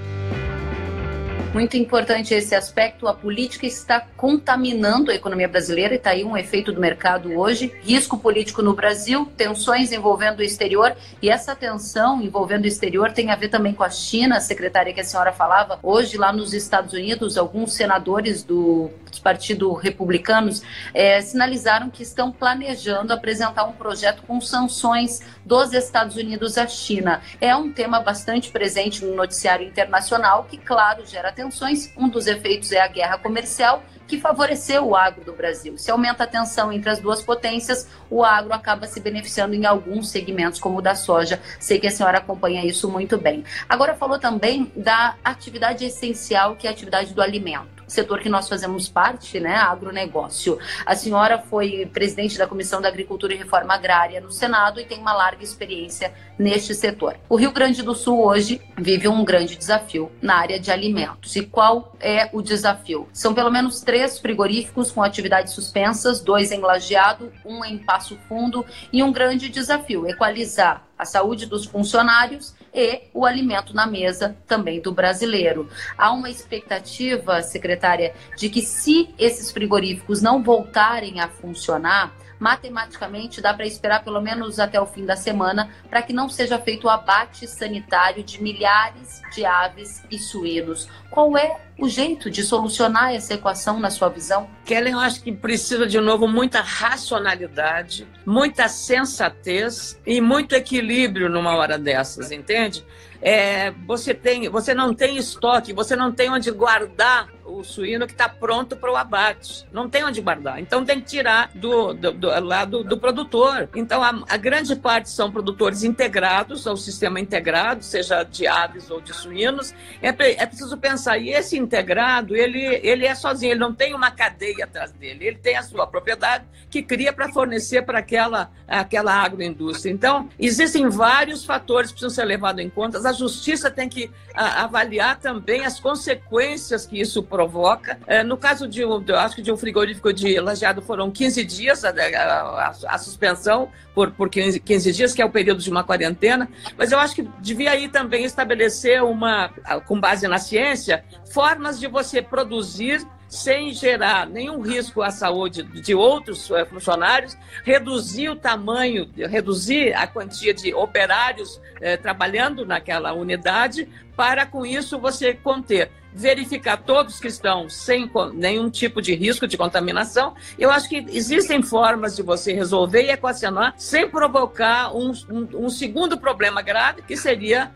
Muito 1.53 1.77
importante 1.77 2.33
esse 2.33 2.53
aspecto. 2.53 3.07
A 3.07 3.13
política 3.13 3.65
está 3.65 4.01
contaminando 4.15 5.09
a 5.09 5.15
economia 5.15 5.47
brasileira 5.47 5.93
e 5.93 5.97
está 5.97 6.11
aí 6.11 6.23
um 6.23 6.37
efeito 6.37 6.71
do 6.71 6.79
mercado 6.79 7.33
hoje. 7.37 7.73
Risco 7.81 8.17
político 8.17 8.61
no 8.61 8.73
Brasil, 8.73 9.25
tensões 9.37 9.91
envolvendo 9.91 10.39
o 10.39 10.43
exterior 10.43 10.95
e 11.21 11.29
essa 11.29 11.55
tensão 11.55 12.21
envolvendo 12.21 12.65
o 12.65 12.67
exterior 12.67 13.11
tem 13.11 13.31
a 13.31 13.35
ver 13.35 13.49
também 13.49 13.73
com 13.73 13.83
a 13.83 13.89
China, 13.89 14.37
a 14.37 14.41
secretária 14.41 14.93
que 14.93 15.01
a 15.01 15.03
senhora 15.03 15.31
falava. 15.31 15.79
Hoje, 15.81 16.17
lá 16.17 16.31
nos 16.33 16.53
Estados 16.53 16.93
Unidos, 16.93 17.37
alguns 17.37 17.73
senadores 17.73 18.43
do 18.43 18.91
Partido 19.23 19.73
Republicanos 19.73 20.61
é, 20.93 21.19
sinalizaram 21.21 21.89
que 21.89 22.03
estão 22.03 22.31
planejando 22.31 23.13
apresentar 23.13 23.65
um 23.65 23.73
projeto 23.73 24.21
com 24.23 24.39
sanções 24.39 25.21
dos 25.45 25.73
Estados 25.73 26.15
Unidos 26.15 26.57
à 26.57 26.67
China. 26.67 27.21
É 27.41 27.55
um 27.55 27.71
tema 27.71 27.99
bastante 27.99 28.51
presente 28.51 29.03
no 29.03 29.15
noticiário 29.15 29.65
internacional 29.65 30.43
que, 30.43 30.57
claro, 30.57 31.05
gera 31.05 31.31
tensões. 31.37 31.93
Um 31.95 32.09
dos 32.09 32.25
efeitos 32.25 32.71
é 32.71 32.81
a 32.81 32.87
guerra 32.87 33.19
comercial 33.19 33.83
que 34.07 34.19
favoreceu 34.19 34.87
o 34.87 34.95
agro 34.95 35.23
do 35.23 35.33
Brasil. 35.33 35.77
Se 35.77 35.91
aumenta 35.91 36.23
a 36.23 36.27
tensão 36.27 36.71
entre 36.71 36.89
as 36.89 36.99
duas 36.99 37.21
potências, 37.21 37.87
o 38.09 38.23
agro 38.23 38.53
acaba 38.53 38.87
se 38.87 38.99
beneficiando 38.99 39.53
em 39.53 39.65
alguns 39.65 40.09
segmentos, 40.09 40.59
como 40.59 40.79
o 40.79 40.81
da 40.81 40.95
soja. 40.95 41.41
Sei 41.59 41.77
que 41.77 41.87
a 41.87 41.91
senhora 41.91 42.17
acompanha 42.17 42.65
isso 42.65 42.89
muito 42.89 43.17
bem. 43.17 43.43
Agora 43.69 43.93
falou 43.95 44.17
também 44.17 44.71
da 44.75 45.15
atividade 45.23 45.85
essencial, 45.85 46.55
que 46.55 46.65
é 46.65 46.69
a 46.69 46.73
atividade 46.73 47.13
do 47.13 47.21
alimento 47.21 47.76
setor 47.87 48.19
que 48.19 48.29
nós 48.29 48.49
fazemos 48.49 48.89
parte, 48.89 49.39
né, 49.39 49.55
agronegócio. 49.55 50.59
A 50.85 50.95
senhora 50.95 51.39
foi 51.39 51.85
presidente 51.91 52.37
da 52.37 52.45
Comissão 52.45 52.81
da 52.81 52.87
Agricultura 52.87 53.33
e 53.33 53.37
Reforma 53.37 53.73
Agrária 53.73 54.19
no 54.19 54.31
Senado 54.31 54.79
e 54.79 54.85
tem 54.85 54.99
uma 54.99 55.13
larga 55.13 55.43
experiência 55.43 56.13
neste 56.37 56.75
setor. 56.75 57.17
O 57.29 57.35
Rio 57.35 57.51
Grande 57.51 57.81
do 57.81 57.95
Sul 57.95 58.23
hoje 58.25 58.61
vive 58.77 59.07
um 59.07 59.23
grande 59.23 59.55
desafio 59.55 60.11
na 60.21 60.35
área 60.35 60.59
de 60.59 60.71
alimentos. 60.71 61.35
E 61.35 61.45
qual 61.45 61.95
é 61.99 62.29
o 62.33 62.41
desafio? 62.41 63.07
São 63.13 63.33
pelo 63.33 63.49
menos 63.49 63.81
três 63.81 64.19
frigoríficos 64.19 64.91
com 64.91 65.01
atividades 65.01 65.53
suspensas, 65.53 66.19
dois 66.19 66.51
em 66.51 66.59
Lajeado, 66.59 67.31
um 67.45 67.63
em 67.63 67.77
Passo 67.77 68.17
Fundo 68.27 68.65
e 68.91 69.01
um 69.01 69.11
grande 69.11 69.49
desafio, 69.49 70.07
equalizar 70.07 70.85
a 70.97 71.05
saúde 71.05 71.45
dos 71.45 71.65
funcionários 71.65 72.55
e 72.73 73.01
o 73.13 73.25
alimento 73.25 73.73
na 73.73 73.85
mesa 73.85 74.35
também 74.47 74.79
do 74.79 74.91
brasileiro. 74.91 75.69
Há 75.97 76.11
uma 76.11 76.29
expectativa, 76.29 77.41
secretária, 77.41 78.13
de 78.37 78.49
que 78.49 78.61
se 78.61 79.09
esses 79.17 79.51
frigoríficos 79.51 80.21
não 80.21 80.43
voltarem 80.43 81.19
a 81.19 81.27
funcionar, 81.27 82.13
matematicamente 82.39 83.41
dá 83.41 83.53
para 83.53 83.65
esperar 83.65 84.03
pelo 84.03 84.21
menos 84.21 84.59
até 84.59 84.79
o 84.79 84.85
fim 84.85 85.05
da 85.05 85.15
semana 85.15 85.69
para 85.89 86.01
que 86.01 86.13
não 86.13 86.29
seja 86.29 86.59
feito 86.59 86.87
o 86.87 86.89
abate 86.89 87.47
sanitário 87.47 88.23
de 88.23 88.41
milhares 88.41 89.21
de 89.33 89.45
aves 89.45 90.03
e 90.09 90.17
suínos. 90.17 90.87
Qual 91.09 91.37
é 91.37 91.59
o 91.77 91.87
jeito 91.87 92.29
de 92.29 92.43
solucionar 92.43 93.13
essa 93.13 93.35
equação 93.35 93.79
na 93.79 93.89
sua 93.89 94.09
visão? 94.09 94.49
Kellen, 94.65 94.93
eu 94.93 94.99
acho 94.99 95.21
que 95.21 95.31
precisa 95.31 95.85
de 95.85 95.99
novo 95.99 96.27
muita 96.27 96.61
racionalidade, 96.61 98.07
muita 98.25 98.67
sensatez 98.67 99.99
e 100.05 100.19
muito 100.19 100.55
equilíbrio 100.55 101.29
numa 101.29 101.55
hora 101.55 101.77
dessas, 101.77 102.31
entende? 102.31 102.85
É, 103.21 103.71
você 103.85 104.13
tem, 104.13 104.49
você 104.49 104.73
não 104.73 104.93
tem 104.93 105.17
estoque, 105.17 105.73
você 105.73 105.95
não 105.95 106.11
tem 106.11 106.29
onde 106.29 106.51
guardar 106.51 107.29
o 107.47 107.63
suíno 107.63 108.05
que 108.05 108.13
está 108.13 108.27
pronto 108.27 108.75
para 108.75 108.91
o 108.91 108.95
abate. 108.95 109.65
Não 109.71 109.89
tem 109.89 110.03
onde 110.03 110.21
guardar. 110.21 110.59
Então 110.59 110.83
tem 110.83 110.99
que 110.99 111.07
tirar 111.07 111.49
do, 111.55 111.93
do, 111.93 112.11
do 112.11 112.27
lá 112.45 112.65
do, 112.65 112.83
do, 112.83 112.97
produtor. 112.97 113.69
Então 113.75 114.03
a, 114.03 114.23
a, 114.29 114.37
grande 114.37 114.75
parte 114.75 115.09
são 115.09 115.31
produtores 115.31 115.83
integrados 115.83 116.67
ao 116.67 116.75
sistema 116.75 117.19
integrado, 117.19 117.83
seja 117.83 118.23
de 118.23 118.45
aves 118.45 118.91
ou 118.91 118.99
de 118.99 119.13
suínos. 119.13 119.73
É, 120.01 120.09
é 120.09 120.45
preciso 120.45 120.77
pensar. 120.77 121.17
E 121.17 121.29
esse 121.29 121.57
integrado, 121.57 122.35
ele, 122.35 122.63
ele 122.83 123.05
é 123.05 123.15
sozinho, 123.15 123.53
ele 123.53 123.59
não 123.59 123.73
tem 123.73 123.93
uma 123.93 124.11
cadeia 124.11 124.65
atrás 124.65 124.91
dele. 124.91 125.25
Ele 125.25 125.37
tem 125.37 125.55
a 125.55 125.63
sua 125.63 125.87
propriedade 125.87 126.45
que 126.69 126.81
cria 126.81 127.13
para 127.13 127.29
fornecer 127.29 127.83
para 127.83 127.99
aquela, 127.99 128.51
aquela 128.67 129.13
agroindústria. 129.13 129.91
Então, 129.91 130.29
existem 130.37 130.89
vários 130.89 131.45
fatores 131.45 131.91
que 131.91 131.99
precisam 131.99 132.13
ser 132.13 132.25
levados 132.25 132.63
em 132.63 132.69
conta. 132.69 132.97
A 133.07 133.13
justiça 133.13 133.71
tem 133.71 133.87
que 133.87 134.11
a, 134.33 134.63
avaliar 134.63 135.19
também 135.19 135.65
as 135.65 135.79
consequências 135.79 136.85
que 136.85 136.99
isso 136.99 137.23
provoca. 137.37 137.99
É, 138.07 138.23
no 138.23 138.35
caso 138.35 138.67
de 138.67 138.83
um, 138.83 139.03
acho 139.15 139.35
que 139.35 139.43
de 139.43 139.51
um 139.51 139.57
frigorífico 139.57 140.11
de 140.11 140.39
lajeado 140.39 140.81
foram 140.81 141.11
15 141.11 141.43
dias 141.43 141.85
a, 141.85 141.91
a, 141.91 142.73
a 142.87 142.97
suspensão 142.97 143.69
por, 143.93 144.09
por 144.09 144.27
15, 144.27 144.59
15, 144.59 144.91
dias, 144.91 145.13
que 145.13 145.21
é 145.21 145.25
o 145.25 145.29
período 145.29 145.61
de 145.61 145.69
uma 145.69 145.83
quarentena, 145.83 146.49
mas 146.75 146.91
eu 146.91 146.97
acho 146.97 147.13
que 147.13 147.29
devia 147.39 147.69
aí 147.71 147.89
também 147.89 148.25
estabelecer 148.25 149.03
uma, 149.03 149.51
com 149.85 149.99
base 149.99 150.27
na 150.27 150.39
ciência, 150.39 151.05
formas 151.31 151.79
de 151.79 151.85
você 151.85 152.23
produzir 152.23 153.05
sem 153.27 153.73
gerar 153.73 154.27
nenhum 154.27 154.61
risco 154.61 155.01
à 155.01 155.11
saúde 155.11 155.63
de 155.63 155.93
outros 155.93 156.49
eh, 156.51 156.65
funcionários, 156.65 157.37
reduzir 157.63 158.29
o 158.29 158.35
tamanho, 158.35 159.09
reduzir 159.15 159.93
a 159.93 160.07
quantia 160.07 160.53
de 160.53 160.73
operários 160.73 161.59
eh, 161.81 161.97
trabalhando 161.97 162.65
naquela 162.65 163.13
unidade, 163.13 163.87
para 164.15 164.45
com 164.45 164.65
isso 164.65 164.97
você 164.97 165.33
conter 165.33 165.91
verificar 166.13 166.77
todos 166.77 167.19
que 167.19 167.27
estão 167.27 167.69
sem 167.69 168.09
nenhum 168.33 168.71
tipo 168.71 169.01
de 169.01 169.13
risco 169.13 169.47
de 169.47 169.55
contaminação. 169.55 170.33
Eu 170.57 170.71
acho 170.71 170.89
que 170.89 171.05
existem 171.09 171.61
formas 171.61 172.15
de 172.15 172.23
você 172.23 172.53
resolver 172.53 173.03
e 173.03 173.11
equacionar 173.11 173.75
sem 173.77 174.09
provocar 174.09 174.95
um, 174.95 175.11
um, 175.29 175.65
um 175.65 175.69
segundo 175.69 176.17
problema 176.17 176.63
grave, 176.63 177.03
que 177.03 177.15
seria 177.15 177.71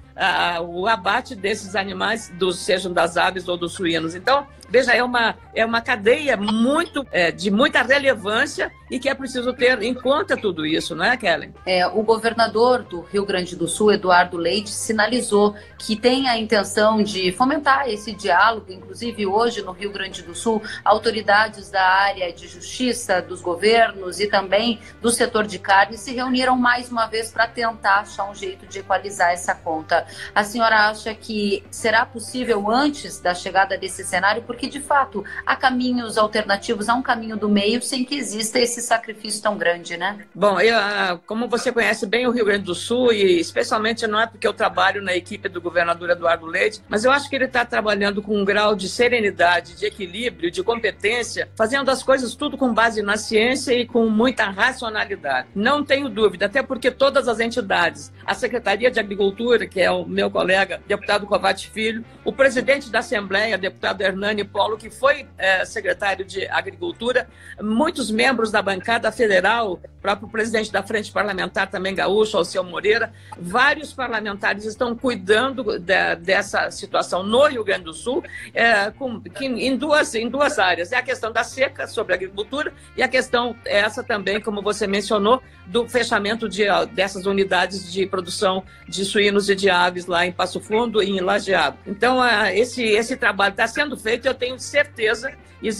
o 0.67 0.87
abate 0.87 1.35
desses 1.35 1.75
animais, 1.75 2.31
dos, 2.35 2.59
sejam 2.59 2.93
das 2.93 3.17
aves 3.17 3.47
ou 3.47 3.57
dos 3.57 3.73
suínos. 3.73 4.13
Então, 4.13 4.45
veja, 4.69 4.93
é 4.93 5.03
uma, 5.03 5.35
é 5.53 5.65
uma 5.65 5.81
cadeia 5.81 6.37
muito 6.37 7.05
é, 7.11 7.31
de 7.31 7.51
muita 7.51 7.81
relevância 7.81 8.71
e 8.89 8.99
que 8.99 9.09
é 9.09 9.15
preciso 9.15 9.53
ter 9.53 9.81
em 9.81 9.93
conta 9.93 10.37
tudo 10.37 10.65
isso, 10.65 10.95
não 10.95 11.05
é, 11.05 11.17
Kellen? 11.17 11.53
É, 11.65 11.87
o 11.87 12.03
governador 12.03 12.83
do 12.83 13.01
Rio 13.01 13.25
Grande 13.25 13.55
do 13.55 13.67
Sul, 13.67 13.93
Eduardo 13.93 14.37
Leite, 14.37 14.69
sinalizou 14.69 15.55
que 15.77 15.95
tem 15.95 16.29
a 16.29 16.37
intenção 16.37 17.01
de 17.01 17.31
fomentar 17.31 17.89
esse 17.89 18.13
diálogo, 18.13 18.71
inclusive 18.71 19.25
hoje 19.25 19.61
no 19.61 19.71
Rio 19.71 19.91
Grande 19.91 20.21
do 20.21 20.35
Sul, 20.35 20.61
autoridades 20.83 21.69
da 21.69 21.83
área 21.83 22.31
de 22.31 22.47
justiça, 22.47 23.21
dos 23.21 23.41
governos 23.41 24.19
e 24.19 24.27
também 24.27 24.79
do 25.01 25.09
setor 25.09 25.47
de 25.47 25.57
carne 25.57 25.97
se 25.97 26.13
reuniram 26.13 26.57
mais 26.57 26.91
uma 26.91 27.07
vez 27.07 27.31
para 27.31 27.47
tentar 27.47 27.99
achar 27.99 28.29
um 28.29 28.35
jeito 28.35 28.65
de 28.67 28.79
equalizar 28.79 29.31
essa 29.31 29.55
conta. 29.55 30.05
A 30.33 30.43
senhora 30.43 30.89
acha 30.89 31.13
que 31.13 31.63
será 31.69 32.05
possível 32.05 32.69
antes 32.69 33.19
da 33.19 33.33
chegada 33.33 33.77
desse 33.77 34.03
cenário? 34.03 34.43
Porque, 34.43 34.67
de 34.67 34.79
fato, 34.79 35.23
há 35.45 35.55
caminhos 35.55 36.17
alternativos, 36.17 36.89
há 36.89 36.93
um 36.93 37.01
caminho 37.01 37.37
do 37.37 37.49
meio 37.49 37.81
sem 37.81 38.03
que 38.03 38.15
exista 38.15 38.59
esse 38.59 38.81
sacrifício 38.81 39.41
tão 39.41 39.57
grande, 39.57 39.97
né? 39.97 40.19
Bom, 40.33 40.59
eu, 40.59 40.75
ah, 40.75 41.19
como 41.25 41.47
você 41.47 41.71
conhece 41.71 42.05
bem 42.05 42.27
o 42.27 42.31
Rio 42.31 42.45
Grande 42.45 42.63
do 42.63 42.75
Sul, 42.75 43.11
e 43.11 43.39
especialmente 43.39 44.07
não 44.07 44.19
é 44.19 44.27
porque 44.27 44.47
eu 44.47 44.53
trabalho 44.53 45.01
na 45.01 45.15
equipe 45.15 45.49
do 45.49 45.61
governador 45.61 46.09
Eduardo 46.09 46.45
Leite, 46.45 46.81
mas 46.87 47.03
eu 47.03 47.11
acho 47.11 47.29
que 47.29 47.35
ele 47.35 47.45
está 47.45 47.65
trabalhando 47.65 48.21
com 48.21 48.37
um 48.37 48.45
grau 48.45 48.75
de 48.75 48.87
serenidade, 48.87 49.75
de 49.75 49.85
equilíbrio, 49.85 50.51
de 50.51 50.63
competência, 50.63 51.49
fazendo 51.55 51.89
as 51.89 52.03
coisas 52.03 52.35
tudo 52.35 52.57
com 52.57 52.73
base 52.73 53.01
na 53.01 53.17
ciência 53.17 53.73
e 53.73 53.85
com 53.85 54.09
muita 54.09 54.45
racionalidade. 54.45 55.49
Não 55.53 55.83
tenho 55.83 56.09
dúvida, 56.09 56.45
até 56.45 56.63
porque 56.63 56.89
todas 56.89 57.27
as 57.27 57.39
entidades, 57.39 58.11
a 58.25 58.33
Secretaria 58.33 58.89
de 58.89 58.99
Agricultura, 58.99 59.67
que 59.67 59.81
é 59.81 59.90
o 59.91 60.05
meu 60.05 60.29
colega, 60.29 60.81
deputado 60.87 61.25
Covate 61.25 61.69
Filho, 61.69 62.03
o 62.23 62.31
presidente 62.31 62.89
da 62.89 62.99
Assembleia, 62.99 63.57
deputado 63.57 64.01
Hernani 64.01 64.43
Polo, 64.43 64.77
que 64.77 64.89
foi 64.89 65.27
é, 65.37 65.65
secretário 65.65 66.25
de 66.25 66.47
Agricultura, 66.47 67.27
muitos 67.61 68.09
membros 68.11 68.51
da 68.51 68.61
bancada 68.61 69.11
federal, 69.11 69.79
próprio 70.01 70.27
presidente 70.27 70.71
da 70.71 70.81
Frente 70.81 71.11
Parlamentar 71.11 71.69
também 71.69 71.93
gaúcho, 71.93 72.37
Alceu 72.37 72.63
Moreira, 72.63 73.13
vários 73.37 73.93
parlamentares 73.93 74.65
estão 74.65 74.95
cuidando 74.95 75.79
de, 75.79 76.15
dessa 76.15 76.71
situação 76.71 77.23
no 77.23 77.45
Rio 77.45 77.63
Grande 77.63 77.85
do 77.85 77.93
Sul, 77.93 78.23
é, 78.53 78.89
com, 78.91 79.21
que, 79.21 79.45
em, 79.45 79.77
duas, 79.77 80.13
em 80.15 80.27
duas 80.27 80.57
áreas. 80.57 80.91
É 80.91 80.97
a 80.97 81.03
questão 81.03 81.31
da 81.31 81.43
seca 81.43 81.87
sobre 81.87 82.13
a 82.13 82.15
agricultura 82.15 82.73
e 82.97 83.03
a 83.03 83.07
questão 83.07 83.55
essa 83.65 84.03
também, 84.03 84.41
como 84.41 84.61
você 84.61 84.87
mencionou, 84.87 85.41
do 85.67 85.87
fechamento 85.87 86.49
de, 86.49 86.63
dessas 86.93 87.25
unidades 87.25 87.91
de 87.91 88.05
produção 88.05 88.63
de 88.87 89.05
suínos 89.05 89.49
e 89.49 89.55
de 89.55 89.69
aves 89.85 90.05
lá 90.05 90.25
em 90.25 90.31
Passo 90.31 90.59
Fundo 90.59 91.01
e 91.01 91.09
em 91.09 91.19
Lajeado. 91.19 91.77
Então, 91.85 92.19
esse, 92.49 92.83
esse 92.83 93.15
trabalho 93.15 93.51
está 93.51 93.67
sendo 93.67 93.97
feito 93.97 94.27
eu 94.27 94.33
tenho 94.33 94.59
certeza. 94.59 95.33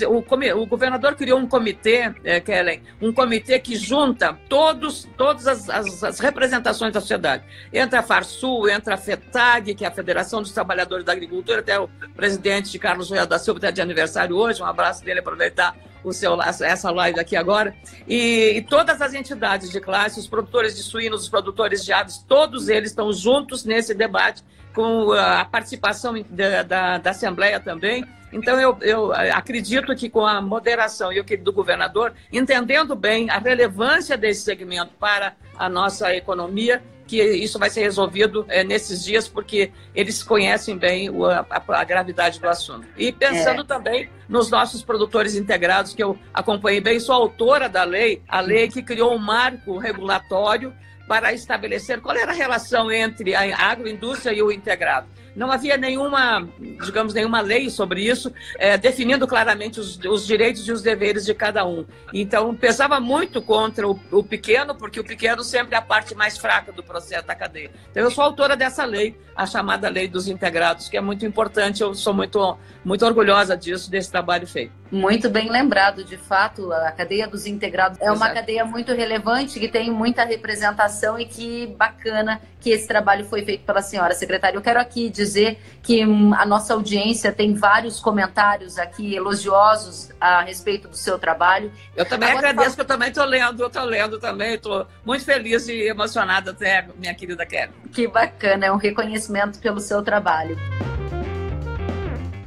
O, 0.08 0.24
o 0.62 0.65
governador 0.67 1.15
criou 1.15 1.39
um 1.39 1.48
comitê, 1.48 2.13
é, 2.24 2.39
Kellen, 2.39 2.84
um 3.01 3.12
comitê 3.12 3.58
que 3.58 3.75
junta 3.75 4.38
todos, 4.48 5.10
todas 5.17 5.48
as, 5.48 5.70
as, 5.70 6.03
as 6.03 6.20
representações 6.20 6.93
da 6.93 7.01
sociedade. 7.01 7.43
Entra 7.74 8.00
a 8.00 8.03
Farsul, 8.03 8.70
entra 8.70 8.93
a 8.93 8.98
FETAG, 8.98 9.74
que 9.74 9.84
é 9.84 9.88
a 9.88 9.91
Federação 9.91 10.41
dos 10.41 10.51
Trabalhadores 10.51 11.03
da 11.03 11.13
Agricultura, 11.13 11.62
até 11.62 11.79
o 11.79 11.88
presidente 12.15 12.77
Carlos 12.77 13.10
Royal 13.10 13.25
da 13.25 13.39
Silva 13.39 13.58
está 13.58 13.72
de 13.72 13.81
aniversário 13.81 14.36
hoje, 14.36 14.62
um 14.62 14.65
abraço 14.65 15.03
dele, 15.03 15.20
aproveitar 15.20 15.75
o 16.03 16.12
seu, 16.12 16.41
essa 16.41 16.91
live 16.91 17.20
aqui 17.20 17.36
agora, 17.36 17.75
e, 18.08 18.53
e, 18.58 18.62
todas 18.62 19.01
as 19.01 19.13
entidades 19.13 19.70
de 19.70 19.79
classe, 19.79 20.20
os 20.20 20.27
produtores 20.27 20.75
de 20.75 20.84
suínos, 20.84 21.24
os 21.24 21.29
produtores 21.29 21.84
de 21.84 21.93
aves, 21.93 22.24
todos 22.27 22.70
eles 22.70 22.89
estão 22.89 23.12
juntos 23.13 23.63
nesse 23.65 23.93
debate, 23.93 24.43
com 24.74 25.12
a 25.12 25.43
participação 25.46 26.13
da, 26.29 26.63
da, 26.63 26.98
da 26.98 27.10
Assembleia 27.10 27.60
também. 27.60 28.05
Então, 28.31 28.60
eu, 28.60 28.77
eu, 28.81 29.13
acredito 29.13 29.93
que 29.93 30.10
com 30.10 30.25
a 30.25 30.41
moderação 30.41 31.12
e 31.12 31.20
o 31.20 31.24
que 31.24 31.36
do 31.36 31.51
governador, 31.51 32.13
entendendo 32.31 32.96
bem 32.96 33.29
a 33.29 33.38
relevância 33.38 34.17
desse 34.17 34.41
segmento 34.41 34.93
para 34.98 35.36
a 35.58 35.67
nossa 35.67 36.15
economia, 36.15 36.81
que 37.12 37.22
isso 37.22 37.60
vai 37.60 37.70
ser 37.70 37.82
resolvido 37.82 38.46
é, 38.48 38.63
nesses 38.63 39.03
dias, 39.03 39.27
porque 39.27 39.74
eles 39.94 40.24
conhecem 40.24 40.77
bem 40.77 41.10
o, 41.10 41.25
a, 41.25 41.46
a, 41.50 41.84
gravidade 41.84 42.39
do 42.39 42.48
assunto. 42.48 42.88
E 42.96 43.12
pensando 43.12 43.63
é. 43.63 43.65
também 43.65 44.10
nos 44.30 44.50
nossos 44.50 44.82
produtores 44.82 45.36
integrados, 45.36 45.94
que 45.94 46.01
eu 46.01 46.18
acompanhei 46.34 46.80
bem, 46.80 47.01
sou 47.01 47.13
autora 47.13 47.68
da 47.68 47.84
lei, 47.84 48.22
a 48.30 48.39
lei 48.39 48.70
que 48.70 48.82
criou 48.82 49.13
um 49.13 49.18
marco 49.18 49.77
regulatório 49.77 50.74
para 51.06 51.34
estabelecer 51.34 52.00
qual 52.00 52.15
era 52.15 52.32
a 52.32 52.36
relação 52.36 52.89
entre 52.89 53.36
a 53.36 53.58
agroindústria 53.58 54.32
e 54.32 54.41
o 54.41 54.50
integrado. 54.50 55.08
Não 55.36 55.52
havia 55.52 55.78
nenhuma, 55.78 56.48
digamos, 56.60 57.14
nenhuma 57.14 57.42
lei 57.42 57.70
sobre 57.70 58.04
isso, 58.04 58.34
é, 58.58 58.78
definindo 58.78 59.28
claramente 59.28 59.80
os, 59.80 59.98
os, 59.98 60.26
direitos 60.26 60.68
e 60.68 60.72
os 60.72 60.82
deveres 60.82 61.26
de 61.26 61.34
cada 61.34 61.66
um. 61.66 61.86
Então, 62.14 62.54
pesava 62.56 63.00
muito 63.00 63.42
contra 63.42 63.88
o, 63.88 64.00
o, 64.12 64.24
pequeno, 64.24 64.76
porque 64.76 65.00
o 65.00 65.04
pequeno 65.04 65.44
sempre 65.44 65.76
é 65.76 65.78
a 65.78 65.82
parte 65.82 66.14
mais 66.16 66.38
fraca 66.38 66.72
do 66.72 66.84
processo 66.84 67.26
da 67.26 67.36
cadeia. 67.36 67.72
Então, 67.90 68.04
eu 68.04 68.12
sou 68.12 68.24
autora 68.24 68.56
dessa 68.56 68.84
lei, 68.86 69.18
a 69.36 69.46
chamada 69.46 69.90
Lei 69.90 70.08
dos 70.08 70.28
Integrados, 70.28 70.90
que 70.90 70.98
é 70.98 71.02
muito 71.02 71.26
importante, 71.26 71.82
eu 71.82 71.94
sou 71.94 72.14
muito, 72.14 72.58
muito 72.84 73.06
orgulhosa 73.06 73.56
disso, 73.56 73.90
desse 73.90 74.12
trabalho 74.12 74.48
feito. 74.48 74.81
Muito 74.92 75.30
bem 75.30 75.50
lembrado, 75.50 76.04
de 76.04 76.18
fato, 76.18 76.74
a 76.74 76.92
cadeia 76.92 77.26
dos 77.26 77.46
integrados 77.46 77.98
é 78.02 78.12
uma 78.12 78.26
Exato. 78.26 78.34
cadeia 78.34 78.66
muito 78.66 78.92
relevante, 78.92 79.58
que 79.58 79.70
tem 79.70 79.90
muita 79.90 80.26
representação 80.26 81.18
e 81.18 81.26
que 81.26 81.68
bacana 81.78 82.42
que 82.60 82.70
esse 82.70 82.88
trabalho 82.88 83.26
foi 83.26 83.44
feito 83.44 83.64
pela 83.64 83.82
senhora 83.82 84.14
secretária. 84.14 84.58
Eu 84.58 84.62
quero 84.62 84.80
aqui 84.80 85.10
dizer 85.10 85.60
que 85.82 86.06
hum, 86.06 86.34
a 86.34 86.46
nossa 86.46 86.74
audiência 86.74 87.32
tem 87.32 87.56
vários 87.56 88.02
comentários 88.02 88.78
aqui 88.78 89.16
elogiosos 89.16 90.12
a 90.20 90.42
respeito 90.42 90.90
do 90.90 90.98
seu 90.98 91.18
trabalho. 91.18 91.72
Eu 91.96 92.06
também 92.06 92.30
Agora, 92.30 92.50
agradeço, 92.50 92.76
que 92.76 92.82
eu 92.82 92.86
também 92.86 93.10
estou 93.10 93.26
lendo, 93.26 93.64
eu 93.64 93.68
estou 93.68 93.84
lendo 93.86 94.20
também, 94.20 94.56
estou 94.56 94.86
muito 95.06 95.24
feliz 95.24 95.70
e 95.70 95.88
emocionada 95.88 96.52
até, 96.52 96.86
minha 96.98 97.16
querida 97.16 97.46
Kelly. 97.46 97.72
Que 97.94 98.08
bacana, 98.08 98.66
é 98.66 98.72
um 98.72 98.78
reconhecimento 98.78 99.58
pelo 99.60 99.80
seu 99.80 100.04
trabalho. 100.04 100.58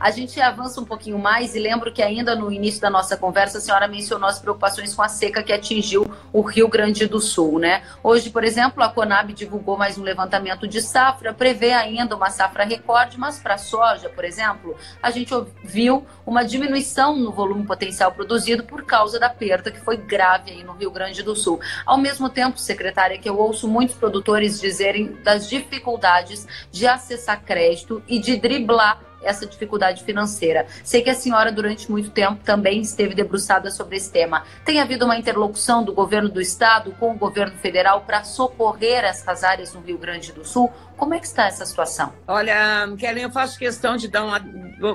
A 0.04 0.11
gente 0.11 0.38
avança 0.38 0.82
um 0.82 0.84
pouquinho 0.84 1.18
mais 1.18 1.54
e 1.54 1.58
lembro 1.58 1.90
que 1.90 2.02
ainda 2.02 2.37
no 2.37 2.52
início 2.52 2.78
da 2.78 2.90
nossa 2.90 3.16
conversa 3.16 3.56
a 3.56 3.61
senhora 3.62 3.88
mencionou 3.88 4.28
as 4.28 4.38
preocupações 4.38 4.94
com 4.94 5.00
a 5.00 5.08
seca 5.08 5.42
que 5.42 5.50
atingiu 5.50 6.06
o 6.30 6.42
Rio 6.42 6.68
Grande 6.68 7.06
do 7.06 7.18
Sul, 7.18 7.58
né? 7.58 7.82
Hoje, 8.02 8.28
por 8.28 8.44
exemplo, 8.44 8.82
a 8.82 8.90
Conab 8.90 9.32
divulgou 9.32 9.78
mais 9.78 9.96
um 9.96 10.02
levantamento 10.02 10.68
de 10.68 10.82
safra, 10.82 11.32
prevê 11.32 11.73
ainda 11.73 12.14
uma 12.14 12.28
safra 12.28 12.64
recorde, 12.64 13.18
mas 13.18 13.38
para 13.38 13.56
soja, 13.56 14.11
por 14.11 14.26
exemplo, 14.26 14.76
a 15.02 15.11
gente 15.11 15.32
viu 15.62 16.04
uma 16.26 16.44
diminuição 16.44 17.16
no 17.16 17.32
volume 17.32 17.64
potencial 17.64 18.12
produzido 18.12 18.62
por 18.62 18.84
causa 18.84 19.18
da 19.18 19.30
perda 19.30 19.70
que 19.70 19.80
foi 19.80 19.96
grave 19.96 20.50
aí 20.50 20.62
no 20.62 20.75
Rio 20.75 20.90
Grande 20.90 21.23
do 21.23 21.34
Sul. 21.34 21.58
Ao 21.87 21.96
mesmo 21.96 22.28
tempo, 22.28 22.58
secretária, 22.58 23.16
que 23.16 23.30
eu 23.30 23.38
ouço 23.38 23.66
muitos 23.66 23.96
produtores 23.96 24.61
dizerem 24.61 25.16
das 25.23 25.49
dificuldades 25.49 26.46
de 26.70 26.87
acessar 26.87 27.42
crédito 27.42 28.02
e 28.06 28.18
de 28.18 28.37
driblar 28.37 29.13
essa 29.25 29.47
dificuldade 29.47 30.04
financeira. 30.04 30.66
Sei 30.83 31.02
que 31.02 31.11
a 31.11 31.14
senhora, 31.14 31.50
durante 31.50 31.90
muito 31.90 32.11
tempo, 32.11 32.43
também 32.45 32.81
esteve 32.81 33.14
debruçada 33.14 33.71
sobre 33.71 33.97
esse 33.97 34.11
tema. 34.11 34.45
Tem 34.64 34.81
havido 34.81 35.04
uma 35.04 35.16
interlocução 35.16 35.83
do 35.83 35.93
governo 35.93 36.28
do 36.28 36.40
estado 36.40 36.93
com 36.99 37.12
o 37.12 37.19
governo 37.19 37.57
federal 37.59 38.02
para 38.02 38.25
socorrer 38.25 39.04
essas 39.04 39.43
áreas 39.43 39.73
no 39.73 39.81
Rio 39.81 39.99
Grande 39.99 40.33
do 40.33 40.45
Sul? 40.45 40.71
Como 40.97 41.13
é 41.13 41.19
que 41.19 41.27
está 41.27 41.47
essa 41.47 41.67
situação? 41.67 42.13
Olha, 42.27 42.89
Kellen, 42.97 43.25
eu 43.25 43.31
faço 43.31 43.59
questão 43.59 43.97
de 43.97 44.09
dar 44.09 44.25
uma. 44.25 44.41